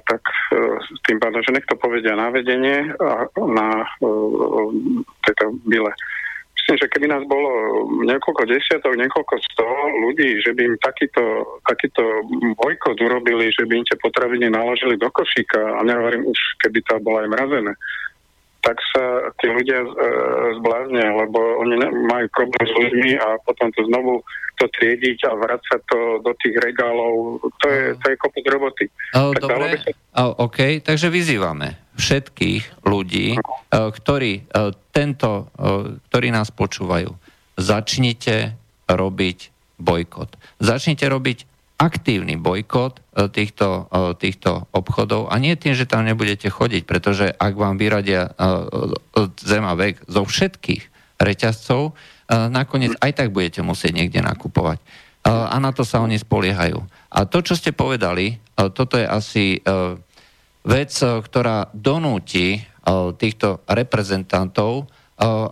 [0.01, 0.65] tak e,
[1.05, 4.09] tým pádom, že nech to povedia na vedenie a na e,
[5.29, 5.93] tejto bile
[6.65, 9.69] myslím, že keby nás bolo niekoľko desiatok, niekoľko sto
[10.01, 11.21] ľudí, že by im takýto,
[11.61, 12.01] takýto
[12.57, 16.97] bojkot urobili, že by im tie potraviny naložili do košíka, a nehovorím už, keby to
[17.05, 17.77] bolo aj mrazené,
[18.65, 19.89] tak sa tí ľudia e,
[20.57, 21.77] zbláznia, lebo oni
[22.09, 24.25] majú problém s ľuďmi a potom to znovu
[24.57, 28.85] to triediť a vrácať to do tých regálov, to je, to je kopec roboty.
[29.13, 29.91] O, dobre, sa...
[30.25, 33.41] o, OK, takže vyzývame všetkých ľudí, o,
[33.93, 37.13] ktorí, o, tento, o, ktorí nás počúvajú,
[37.59, 38.57] začnite
[38.89, 39.39] robiť
[39.77, 40.39] bojkot.
[40.63, 46.47] Začnite robiť aktívny bojkot e, týchto, e, týchto obchodov a nie tým, že tam nebudete
[46.47, 48.51] chodiť, pretože ak vám vyradia e,
[49.43, 50.83] zema vek zo všetkých
[51.15, 51.95] reťazcov,
[52.27, 54.83] nakoniec aj tak budete musieť niekde nakupovať.
[55.23, 56.83] A na to sa oni spoliehajú.
[57.07, 58.35] A to, čo ste povedali,
[58.75, 59.63] toto je asi
[60.67, 62.59] vec, ktorá donúti
[63.15, 64.91] týchto reprezentantov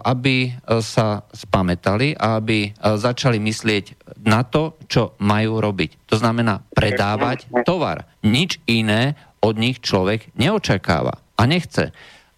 [0.04, 0.54] aby eh,
[0.84, 3.86] sa spametali a aby eh, začali myslieť
[4.28, 6.08] na to, čo majú robiť.
[6.12, 8.08] To znamená predávať tovar.
[8.28, 11.92] Nič iné od nich človek neočakáva a nechce.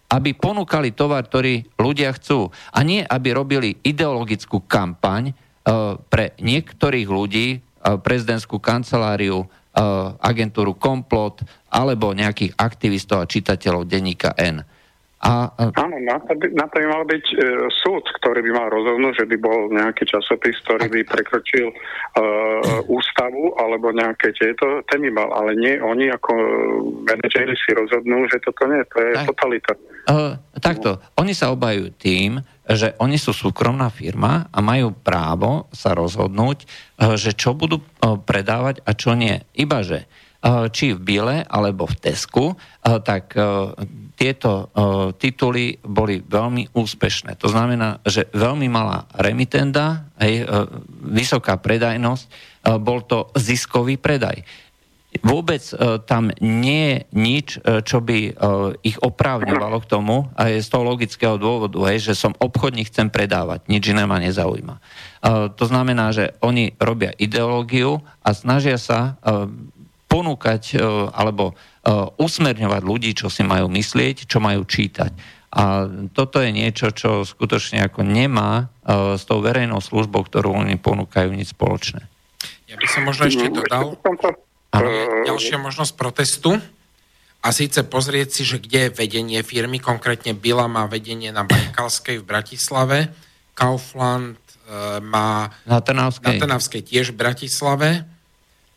[0.06, 2.50] Aby ponúkali tovar, ktorý ľudia chcú.
[2.70, 5.34] A nie, aby robili ideologickú kampaň
[6.06, 9.50] pre niektorých ľudí, prezidentskú kanceláriu,
[10.22, 11.42] agentúru Komplot
[11.74, 14.62] alebo nejakých aktivistov a čitateľov denníka N.
[15.16, 15.48] A,
[15.80, 17.36] Áno, na to, by, na to by mal byť e,
[17.72, 21.74] súd, ktorý by mal rozhodnúť, že by bol nejaký časopis, ktorý by prekročil e,
[22.84, 26.32] ústavu alebo nejaké tieto, ten by mal, ale nie oni ako
[27.08, 29.72] manažeri si rozhodnú, že toto nie, to je tak, totalita.
[30.04, 32.36] Uh, takto, oni sa obajú tým,
[32.68, 36.68] že oni sú súkromná firma a majú právo sa rozhodnúť,
[37.00, 39.40] uh, že čo budú uh, predávať a čo nie.
[39.56, 40.04] Ibaže
[40.46, 42.54] či v Bile alebo v Tesku,
[43.02, 43.34] tak
[44.16, 44.72] tieto
[45.20, 47.36] tituly boli veľmi úspešné.
[47.36, 50.48] To znamená, že veľmi malá remitenda, hej,
[51.04, 52.24] vysoká predajnosť,
[52.80, 54.40] bol to ziskový predaj.
[55.20, 55.64] Vôbec
[56.04, 57.48] tam nie je nič,
[57.88, 58.18] čo by
[58.84, 63.08] ich oprávňovalo k tomu, a je z toho logického dôvodu, hej, že som obchodník, chcem
[63.08, 64.76] predávať, nič iné ma nezaujíma.
[65.56, 69.16] To znamená, že oni robia ideológiu a snažia sa
[70.16, 70.80] ponúkať e,
[71.12, 71.54] alebo e,
[72.16, 75.12] usmerňovať ľudí, čo si majú myslieť, čo majú čítať.
[75.52, 75.84] A
[76.16, 81.36] toto je niečo, čo skutočne ako nemá e, s tou verejnou službou, ktorú oni ponúkajú,
[81.36, 82.08] nič spoločné.
[82.64, 84.00] Ja by som možno ešte dodal
[85.28, 86.56] ďalšia možnosť protestu
[87.44, 92.24] a síce pozrieť si, že kde je vedenie firmy, konkrétne Bila má vedenie na Bajkalskej
[92.24, 92.98] v Bratislave,
[93.54, 94.36] Kaufland
[95.00, 96.26] má na Trnavskej.
[96.26, 98.15] na Trnavskej tiež v Bratislave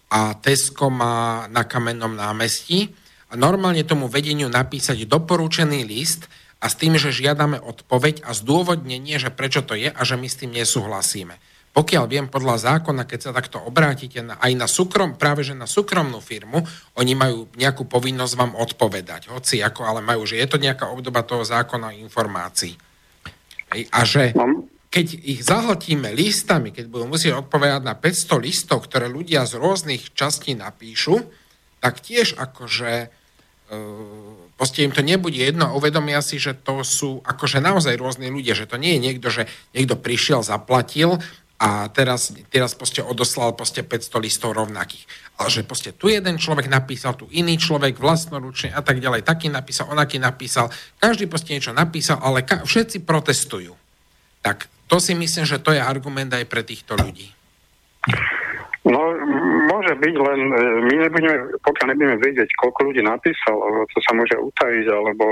[0.10, 2.90] a Tesco má na kamennom námestí
[3.30, 6.26] a normálne tomu vedeniu napísať doporučený list
[6.60, 10.28] a s tým, že žiadame odpoveď a zdôvodnenie, že prečo to je a že my
[10.28, 11.38] s tým nesúhlasíme.
[11.70, 15.70] Pokiaľ viem podľa zákona, keď sa takto obrátite na, aj na súkrom, práve že na
[15.70, 16.66] súkromnú firmu,
[16.98, 19.30] oni majú nejakú povinnosť vám odpovedať.
[19.30, 22.74] Hoci ako, ale majú, že je to nejaká obdoba toho zákona informácií.
[23.94, 24.34] A že
[24.90, 30.18] keď ich zahltíme listami, keď budú musieť odpovedať na 500 listov, ktoré ľudia z rôznych
[30.18, 31.30] častí napíšu,
[31.78, 33.08] tak tiež akože e,
[34.58, 38.66] proste im to nebude jedno uvedomia si, že to sú akože naozaj rôzni ľudia, že
[38.66, 39.46] to nie je niekto, že
[39.78, 41.22] niekto prišiel, zaplatil
[41.62, 45.06] a teraz, teraz proste odoslal proste 500 listov rovnakých.
[45.38, 49.54] Ale že proste tu jeden človek napísal, tu iný človek vlastnoručne a tak ďalej, taký
[49.54, 53.78] napísal, onaký napísal, každý proste niečo napísal, ale ka- všetci protestujú.
[54.40, 57.30] Tak to si myslím, že to je argument aj pre týchto ľudí.
[58.90, 59.14] No,
[59.70, 64.34] môže byť, len e, my nebudeme, pokiaľ nebudeme vedieť, koľko ľudí napísalo, to sa môže
[64.34, 65.26] utajiť, alebo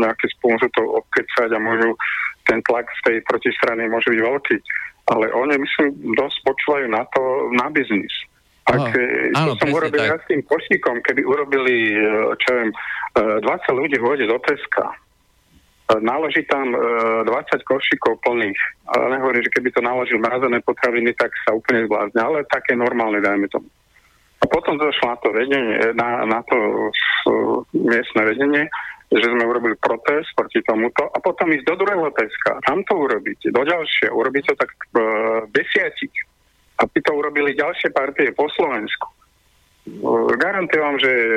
[0.00, 1.92] nejaké spôsob to obkecať a môžu,
[2.48, 4.56] ten tlak z tej protistrany môže byť veľký.
[5.12, 8.14] Ale oni, myslím, dosť počúvajú na to, na biznis.
[8.70, 12.06] Ak oh, áno, som urobil ja s tým košíkom, keby urobili, e,
[12.38, 12.70] čo viem,
[13.18, 13.44] 20
[13.76, 14.94] ľudí vôjde do Teska,
[16.00, 18.60] naloží tam 20 e, košíkov plných.
[18.88, 23.20] Ale nehovorím, že keby to naložil mrazené potraviny, tak sa úplne zblázne, ale také normálne,
[23.20, 23.68] dajme tomu.
[24.42, 28.66] A potom došlo na to vedenie, na, na to uh, miestne vedenie,
[29.12, 33.54] že sme urobili protest proti tomuto a potom ísť do druhého Teska, tam to urobiť,
[33.54, 36.14] do ďalšie, urobiť to tak uh, desiatich.
[36.82, 39.06] A ty to urobili ďalšie partie po Slovensku.
[40.02, 41.30] Uh, garantujem vám, že uh,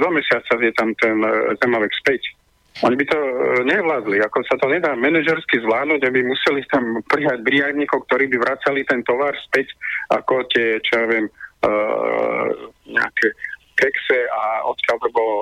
[0.00, 2.32] do mesiaca je tam ten uh, zemovek späť.
[2.80, 7.44] Oni by to uh, nevládli, ako sa to nedá manažersky zvládnuť, aby museli tam prijať
[7.44, 9.76] briadníkov, ktorí by vracali ten tovar späť,
[10.08, 12.48] ako tie, čo ja viem, uh,
[12.88, 13.36] nejaké
[13.82, 15.34] kekse a odkiaľ to bolo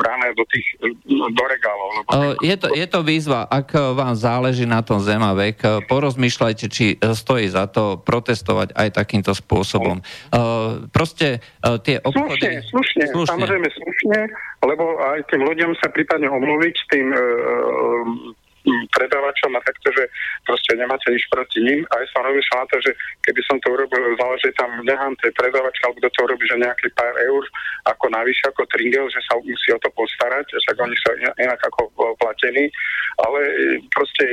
[0.00, 0.64] brané do tých,
[1.12, 1.88] do regálov.
[2.00, 7.52] Lebo je, to, je to výzva, ak vám záleží na tom Zemavek, porozmýšľajte, či stojí
[7.52, 10.00] za to protestovať aj takýmto spôsobom.
[10.88, 11.44] Proste
[11.84, 12.64] tie obchody...
[12.64, 13.32] Slušne, slušne, slušne.
[13.36, 14.18] samozrejme slušne,
[14.64, 17.06] lebo aj tým ľuďom sa prípadne omluviť tým
[18.94, 20.04] predávačom a takto, že
[20.44, 21.86] proste nemáte nič proti ním.
[21.90, 22.92] A ja som rozmýšľal na to, že
[23.26, 26.88] keby som to urobil, založiť tam nechám tej predávačka, alebo kto to urobí, že nejaký
[26.94, 27.42] pár eur
[27.86, 31.06] ako navyše, ako tringel, že sa musí o to postarať, však oni sú
[31.40, 32.68] inak ako platení,
[33.20, 33.40] ale
[33.92, 34.24] proste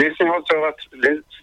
[0.00, 0.76] neznehodnocovať,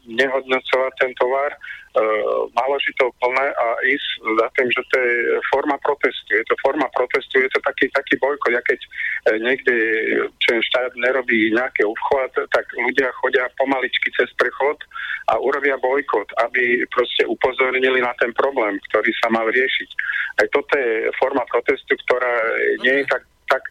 [0.08, 1.52] nehodnocovať ten tovar,
[1.96, 5.16] uh, naložiť to plné a ísť za tým, že to je
[5.50, 6.30] forma protestu.
[6.36, 8.54] Je to forma protestu, je to taký, taký bojko.
[8.54, 9.76] Ja keď uh, niekde,
[10.42, 14.78] čo štát nerobí nejaký obchod, tak ľudia chodia pomaličky cez prechod
[15.30, 19.90] a urobia bojkot, aby proste upozornili na ten problém, ktorý sa mal riešiť.
[20.42, 22.34] Aj toto je forma protestu, ktorá
[22.82, 23.64] nie je tak, tak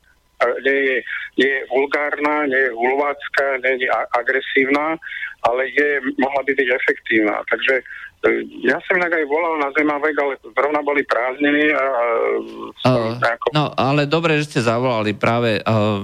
[0.63, 0.97] nie je,
[1.39, 4.95] nie je vulgárna, nie je hulvácká, nie je agresívna,
[5.47, 7.43] ale je, mohla by byť efektívna.
[7.47, 7.85] Takže
[8.19, 11.83] E, ja som inak aj volal na Zemavek, ale zrovna boli prázdniny a...
[12.83, 13.47] Uh, nejako...
[13.55, 15.63] No, ale dobre, že ste zavolali práve.
[15.63, 16.03] Uh,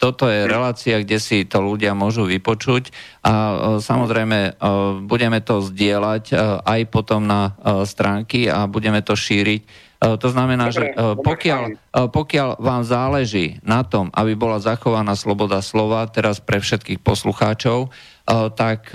[0.00, 2.88] toto je relácia, kde si to ľudia môžu vypočuť
[3.20, 9.04] a uh, samozrejme uh, budeme to zdieľať uh, aj potom na uh, stránky a budeme
[9.04, 9.92] to šíriť.
[10.00, 11.62] To znamená, dobre, že pokiaľ,
[12.08, 17.92] pokiaľ vám záleží na tom, aby bola zachovaná sloboda slova, teraz pre všetkých poslucháčov,
[18.30, 18.94] tak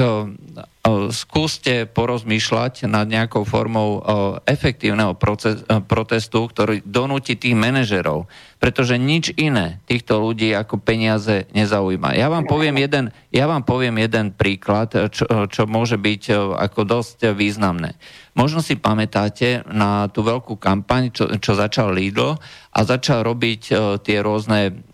[1.10, 4.06] skúste porozmýšľať nad nejakou formou
[4.46, 8.30] efektívneho proces, protestu, ktorý donúti tých manažerov,
[8.62, 12.14] pretože nič iné týchto ľudí ako peniaze nezaujíma.
[12.14, 17.34] Ja vám poviem jeden, ja vám poviem jeden príklad, čo, čo môže byť ako dosť
[17.34, 17.98] významné.
[18.38, 22.38] Možno si pamätáte na tú veľkú kampaň, čo, čo začal Lidl
[22.72, 23.62] a začal robiť
[24.06, 24.86] tie rôzne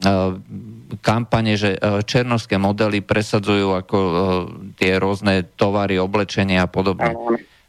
[0.99, 4.13] kampane, že e, černovské modely presadzujú ako e,
[4.75, 7.15] tie rôzne tovary, oblečenie a podobne.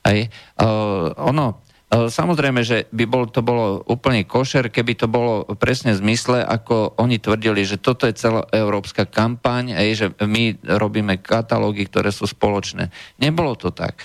[0.03, 0.35] Hej.
[0.59, 1.63] Uh, ono,
[1.93, 6.97] Samozrejme, že by bol, to bolo úplne košer, keby to bolo presne v zmysle, ako
[6.97, 12.25] oni tvrdili, že toto je celá európska kampaň, aj, že my robíme katalógy, ktoré sú
[12.25, 12.89] spoločné.
[13.21, 14.01] Nebolo to tak.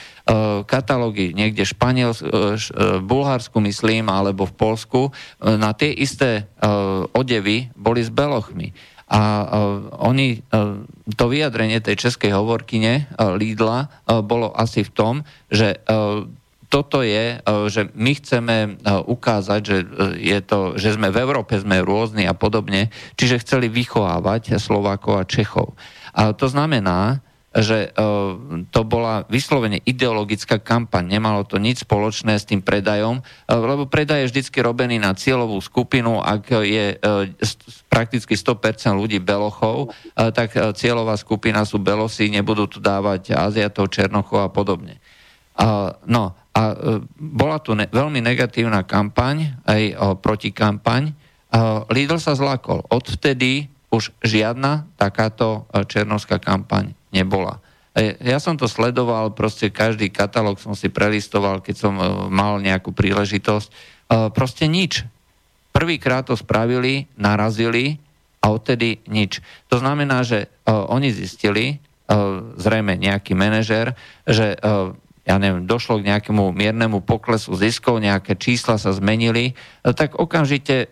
[0.67, 2.27] Katalógy niekde v Španielsku,
[2.67, 5.01] v Bulharsku, myslím, alebo v Polsku,
[5.39, 6.51] na tie isté
[7.15, 8.96] odevy boli s belochmi.
[9.07, 9.47] A
[10.03, 10.43] oni,
[11.15, 13.87] to vyjadrenie tej českej hovorkyne Lídla
[14.27, 15.13] bolo asi v tom,
[15.47, 15.79] že
[16.67, 17.39] toto je,
[17.71, 19.77] že my chceme ukázať, že,
[20.19, 25.23] je to, že sme v Európe, sme rôzni a podobne, čiže chceli vychovávať Slovákov a
[25.23, 25.79] Čechov.
[26.11, 27.23] A to znamená,
[27.57, 27.89] že
[28.69, 34.29] to bola vyslovene ideologická kampaň, nemalo to nič spoločné s tým predajom, lebo predaj je
[34.29, 37.01] vždy robený na cieľovú skupinu, ak je
[37.89, 44.49] prakticky 100% ľudí belochov, tak cieľová skupina sú belosi, nebudú tu dávať Aziatov, Černochov a
[44.53, 45.01] podobne.
[46.05, 46.61] No a
[47.17, 51.13] bola tu veľmi negatívna kampaň, aj protikampaň.
[51.93, 52.85] Lidl sa zlakol.
[52.89, 57.59] Odvtedy už žiadna takáto černovská kampaň nebola.
[58.21, 62.93] Ja som to sledoval, proste každý katalóg som si prelistoval, keď som e, mal nejakú
[62.93, 63.69] príležitosť.
[63.73, 63.75] E,
[64.29, 65.01] proste nič.
[65.73, 67.97] Prvýkrát to spravili, narazili
[68.45, 69.41] a odtedy nič.
[69.73, 71.81] To znamená, že e, oni zistili,
[72.55, 73.91] zrejme nejaký manažer,
[74.23, 74.55] že
[75.27, 80.87] ja neviem, došlo k nejakému miernemu poklesu ziskov, nejaké čísla sa zmenili, tak okamžite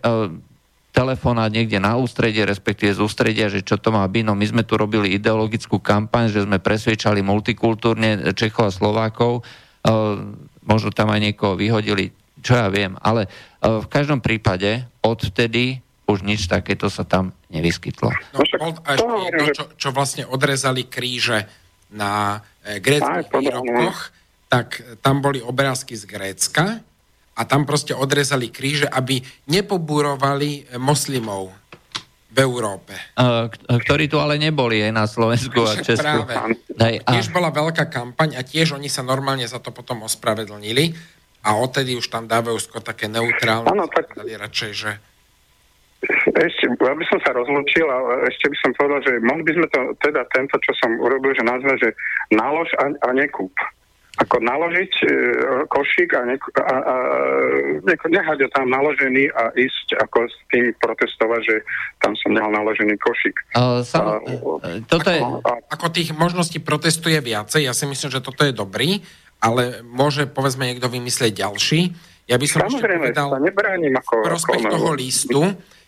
[0.96, 4.24] telefonát niekde na ústredie, respektíve z ústredia, že čo to má byť.
[4.24, 9.44] No my sme tu robili ideologickú kampaň, že sme presviečali multikultúrne Čechov a Slovákov.
[9.84, 9.92] E,
[10.64, 12.96] možno tam aj niekoho vyhodili, čo ja viem.
[13.04, 13.30] Ale e,
[13.84, 18.16] v každom prípade odvtedy už nič takéto sa tam nevyskytlo.
[18.32, 18.40] No,
[18.88, 21.44] až to, čo, čo vlastne odrezali kríže
[21.92, 23.98] na e, gréckých výrobkoch,
[24.48, 26.80] tak tam boli obrázky z Grécka,
[27.36, 29.20] a tam proste odrezali kríže, aby
[29.52, 31.52] nepobúrovali moslimov
[32.36, 32.92] v Európe.
[33.68, 36.28] Ktorí tu ale neboli aj na Slovensku a Česku.
[36.28, 36.36] Práve.
[37.04, 37.12] A...
[37.16, 40.92] Tiež bola veľká kampaň a tiež oni sa normálne za to potom ospravedlnili.
[41.46, 43.70] a odtedy už tam dávajú skôr také neutrálne.
[43.70, 44.18] Áno, tak...
[44.18, 44.92] Radšej, že
[46.38, 49.68] ešte, ja by som sa rozlúčil, ale ešte by som povedal, že mohli by sme
[49.74, 51.90] to, teda tento, čo som urobil, že nazve, že
[52.30, 53.54] nalož a, a nekúp.
[54.16, 55.08] Ako naložiť e,
[55.68, 56.96] košík a, ne, a, a
[57.84, 61.56] ne, nehať ho tam naložený a ísť ako s tým protestovať, že
[62.00, 63.36] tam som nehal naložený košík.
[63.52, 65.20] Uh, sam, uh, toto je...
[65.20, 69.04] Ako, ako tých možností protestuje viacej, ja si myslím, že toto je dobrý,
[69.44, 71.92] ale môže povedzme niekto vymyslieť ďalší.
[72.26, 74.14] Ja by som Samozrejme, ešte povedal, sa nebránim ako...
[74.24, 75.42] prospech ako toho listu,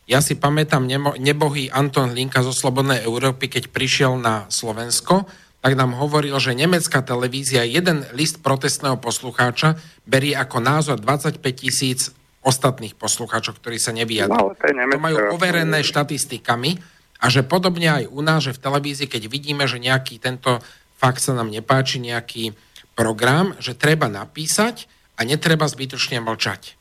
[0.07, 0.87] ja si pamätám
[1.19, 5.27] nebohý Anton Hlinka zo Slobodnej Európy, keď prišiel na Slovensko,
[5.61, 9.75] tak nám hovoril, že nemecká televízia jeden list protestného poslucháča
[10.05, 12.13] berie ako názor 25 tisíc
[12.45, 14.53] ostatných poslucháčov, ktorí sa nevyjadrujú.
[14.53, 16.79] No, to, to majú overené štatistikami
[17.19, 20.61] a že podobne aj u nás, že v televízii, keď vidíme, že nejaký tento
[20.95, 22.55] fakt sa nám nepáči, nejaký
[22.95, 26.77] program, že treba napísať a netreba zbytočne mlčať.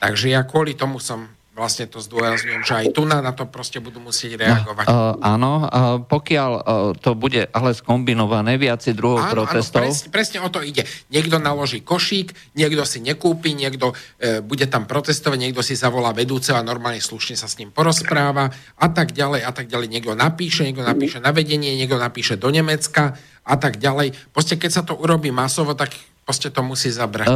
[0.00, 1.28] Takže ja kvôli tomu som
[1.58, 4.86] vlastne to zdôrazňujem, že aj tu na, na to proste budú musieť reagovať.
[4.86, 6.62] No, uh, áno, uh, pokiaľ uh,
[6.94, 9.82] to bude ale skombinované viacej druhov áno, protestov.
[9.82, 10.86] Áno, presne, presne o to ide.
[11.10, 16.54] Niekto naloží košík, niekto si nekúpi, niekto uh, bude tam protestovať, niekto si zavolá vedúceho
[16.54, 19.90] a normálne slušne sa s ním porozpráva a tak ďalej a tak ďalej.
[19.90, 24.14] Niekto napíše, niekto napíše na vedenie, niekto napíše do Nemecka a tak ďalej.
[24.30, 25.90] Proste keď sa to urobí masovo, tak
[26.28, 27.26] proste to musí zabrať.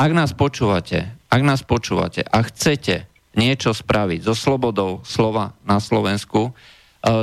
[0.00, 6.50] Ak nás počúvate, ak nás počúvate a chcete niečo spraviť so slobodou slova na Slovensku,
[6.50, 6.52] e,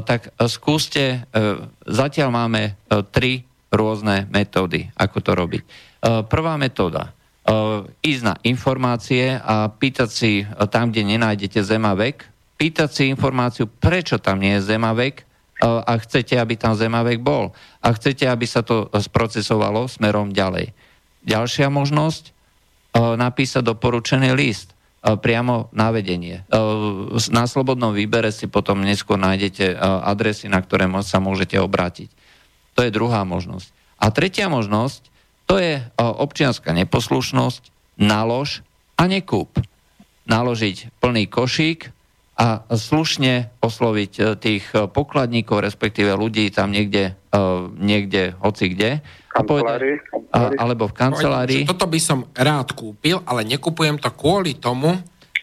[0.02, 1.40] tak skúste, e,
[1.86, 2.72] zatiaľ máme e,
[3.14, 5.64] tri rôzne metódy, ako to robiť.
[6.26, 7.14] Prvá metóda,
[8.02, 10.41] ísť na informácie a pýtať si
[10.73, 12.26] tam, kde nenájdete zemavek,
[12.57, 15.22] pýtať si informáciu, prečo tam nie je zemavek
[15.61, 17.53] a chcete, aby tam zemavek bol
[17.86, 20.73] a chcete, aby sa to sprocesovalo smerom ďalej.
[21.30, 22.34] Ďalšia možnosť,
[22.98, 26.43] napísať doporučený list E, priamo na vedenie.
[26.51, 26.59] E,
[27.31, 32.11] na slobodnom výbere si potom neskôr nájdete e, adresy, na ktoré sa môžete obrátiť.
[32.76, 33.71] To je druhá možnosť.
[33.99, 35.11] A tretia možnosť,
[35.43, 38.63] to je občianská neposlušnosť, nalož
[38.95, 39.59] a nekúp.
[40.30, 41.91] Naložiť plný košík
[42.39, 47.19] a slušne osloviť tých pokladníkov, respektíve ľudí tam niekde,
[47.76, 49.03] niekde hoci kde.
[49.30, 50.01] A povedať,
[50.34, 51.64] a, alebo v kancelárii.
[51.69, 54.97] Toto by som rád kúpil, ale nekupujem to kvôli tomu,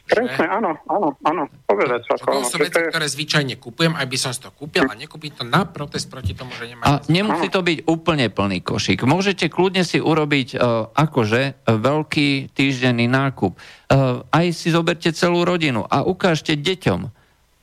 [0.06, 2.14] Presne, áno, áno, áno, povedať sa.
[2.30, 5.42] To sú veci, ktoré zvyčajne kúpujem, aj by som si to kúpil a nekúpim to
[5.42, 6.86] na protest proti tomu, že nemá.
[6.86, 9.02] A nemusí to byť úplne plný košík.
[9.02, 13.58] Môžete kľudne si urobiť uh, akože veľký týždenný nákup.
[13.58, 17.10] Uh, aj si zoberte celú rodinu a ukážte deťom,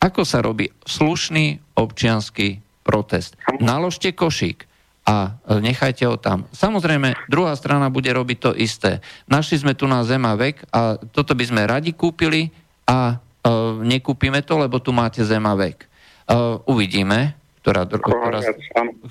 [0.03, 3.39] ako sa robí slušný občianský protest.
[3.63, 4.67] Naložte košík
[5.03, 6.47] a e, nechajte ho tam.
[6.55, 9.03] Samozrejme, druhá strana bude robiť to isté.
[9.27, 12.51] Našli sme tu na Zema vek a toto by sme radi kúpili
[12.83, 15.87] a uh, nekúpime to, lebo tu máte Zema vek.
[16.27, 18.43] Uh, uvidíme, ktorá, ktorá,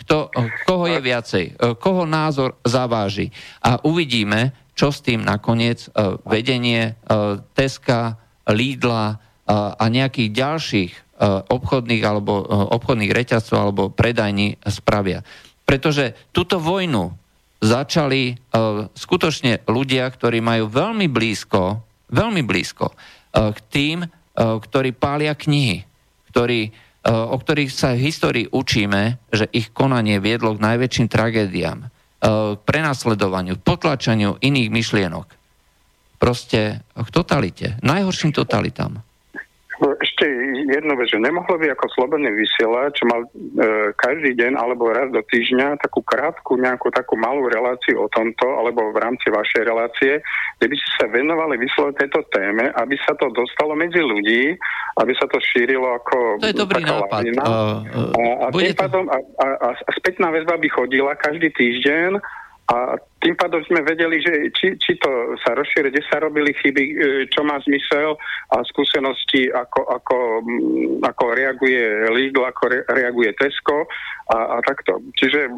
[0.05, 0.29] kto,
[0.69, 1.45] koho je viacej,
[1.81, 3.33] koho názor zaváži.
[3.65, 10.93] A uvidíme, čo s tým nakoniec uh, vedenie uh, Teska, Lidla uh, a nejakých ďalších
[11.23, 12.43] obchodných alebo
[12.75, 15.23] obchodných reťazcov alebo predajní spravia.
[15.63, 17.15] Pretože túto vojnu
[17.63, 21.79] začali uh, skutočne ľudia, ktorí majú veľmi blízko,
[22.11, 24.11] veľmi blízko uh, k tým, uh,
[24.59, 25.87] ktorí pália knihy,
[26.35, 26.75] ktorí,
[27.07, 31.89] uh, o ktorých sa v histórii učíme, že ich konanie viedlo k najväčším tragédiám, uh,
[32.59, 35.27] k prenasledovaniu, potlačaniu iných myšlienok.
[36.19, 39.03] Proste k totalite, najhorším totalitám.
[40.63, 43.29] Jednu vec, že nemohlo by ako slobodný vysielač mal e,
[43.99, 48.95] každý deň alebo raz do týždňa takú krátku nejakú takú malú reláciu o tomto, alebo
[48.95, 50.13] v rámci vašej relácie,
[50.59, 54.55] kde by ste sa venovali vyslovene tejto téme, aby sa to dostalo medzi ľudí,
[55.03, 57.23] aby sa to šírilo ako to je dobrý nápad.
[57.37, 62.42] Uh, uh, a, a, tým pádom, a, a, a spätná väzba by chodila každý týždeň
[62.71, 66.85] a tým pádom sme vedeli, že či, či to sa rozšíri, kde sa robili chyby,
[66.91, 66.97] e,
[67.31, 68.15] čo má zmysel
[68.55, 70.17] a skúsenosti, ako, ako,
[70.47, 73.87] mm, ako reaguje Lidl, ako re, reaguje Tesco
[74.31, 75.03] a, a takto.
[75.19, 75.51] Čiže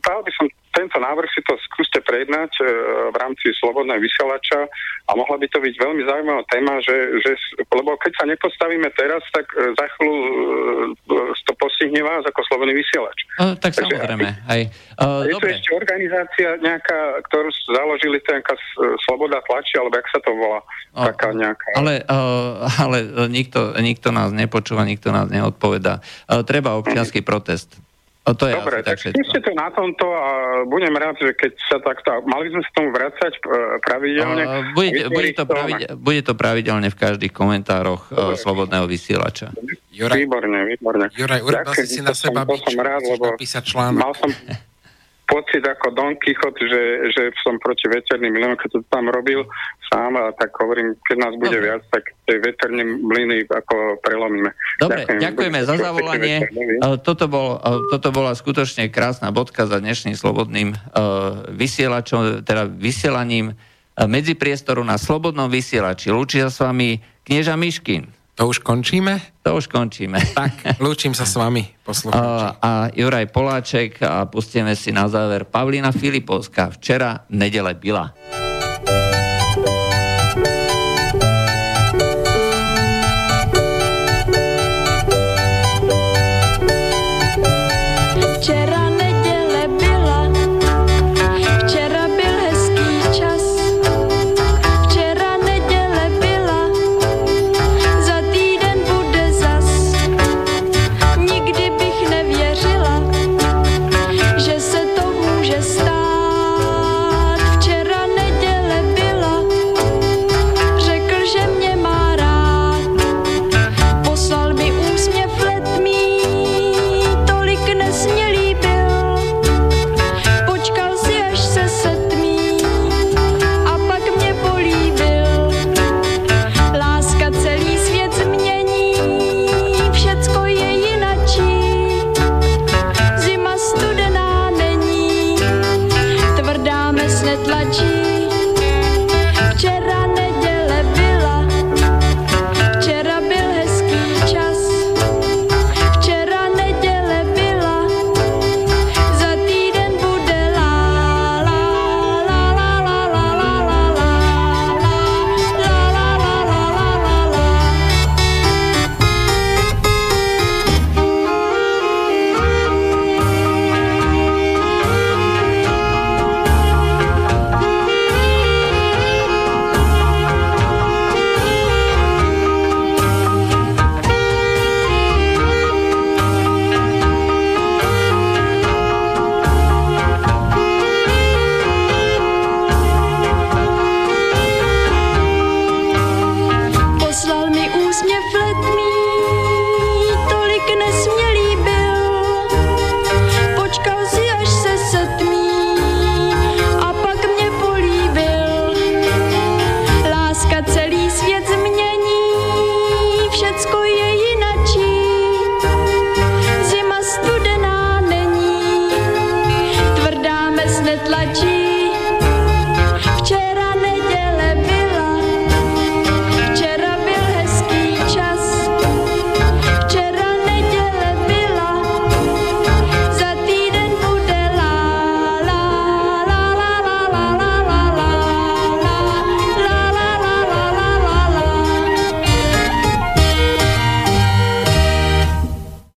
[0.00, 2.64] dal by som tento návrh si to skúste prejednať e,
[3.10, 4.64] v rámci slobodného vysielača
[5.08, 7.32] a mohla by to byť veľmi zaujímavá téma, že, že,
[7.74, 10.16] lebo keď sa nepostavíme teraz, tak e, za chvíľu
[11.60, 13.18] postihne vás ako slobodný vysielač.
[13.36, 14.28] Uh, tak Takže, samozrejme.
[14.48, 14.60] Aj,
[14.96, 15.52] uh, je dobre.
[15.52, 18.56] tu ešte organizácia nejaká, ktorú založili, to nejaká
[19.04, 20.60] Sloboda tlači, alebo jak sa to volá?
[20.96, 21.68] Uh, taká nejaká...
[21.76, 26.00] Ale, uh, ale nikto, nikto nás nepočúva, nikto nás neodpoveda.
[26.24, 27.76] Uh, treba občianský protest
[28.28, 29.16] O to je Dobre, asi tak tak všetko.
[29.16, 30.28] skúste to na tomto a
[30.68, 32.20] budem rád, že keď sa takto...
[32.28, 33.32] Mali sme sa tomu vracať
[33.80, 34.42] pravidelne.
[34.44, 39.56] Uh, bude, bude, to pravidel, bude to pravidelne v každých komentároch uh, Slobodného vysielača.
[39.88, 41.08] Juraj, Výborne, výborne.
[41.16, 44.00] Juraj urobil si na seba bič, rád, lebo napísať článok.
[44.04, 44.30] Mal som
[45.30, 46.82] pocit ako Don Quixote, že,
[47.14, 49.46] že som proti veterným mlynom, keď to tam robil
[49.86, 51.66] sám a tak hovorím, keď nás bude Dobre.
[51.70, 54.50] viac, tak tie veterné mlyny ako prelomíme.
[54.82, 56.50] Dobre, ďakujeme za zavolanie.
[56.82, 62.66] Uh, Toto, bol, uh, toto bola skutočne krásna bodka za dnešným slobodným uh, vysielačom, teda
[62.66, 63.54] vysielaním
[64.00, 66.08] medzipriestoru na slobodnom vysielači.
[66.08, 68.19] Lúči sa s vami knieža Miškin.
[68.40, 69.20] To už končíme?
[69.44, 70.16] To už končíme.
[70.32, 72.24] Tak, lúčim sa s vami, poslucháči.
[72.24, 76.72] A, a Juraj Poláček a pustíme si na záver Pavlína Filipovská.
[76.72, 78.16] Včera nedele byla.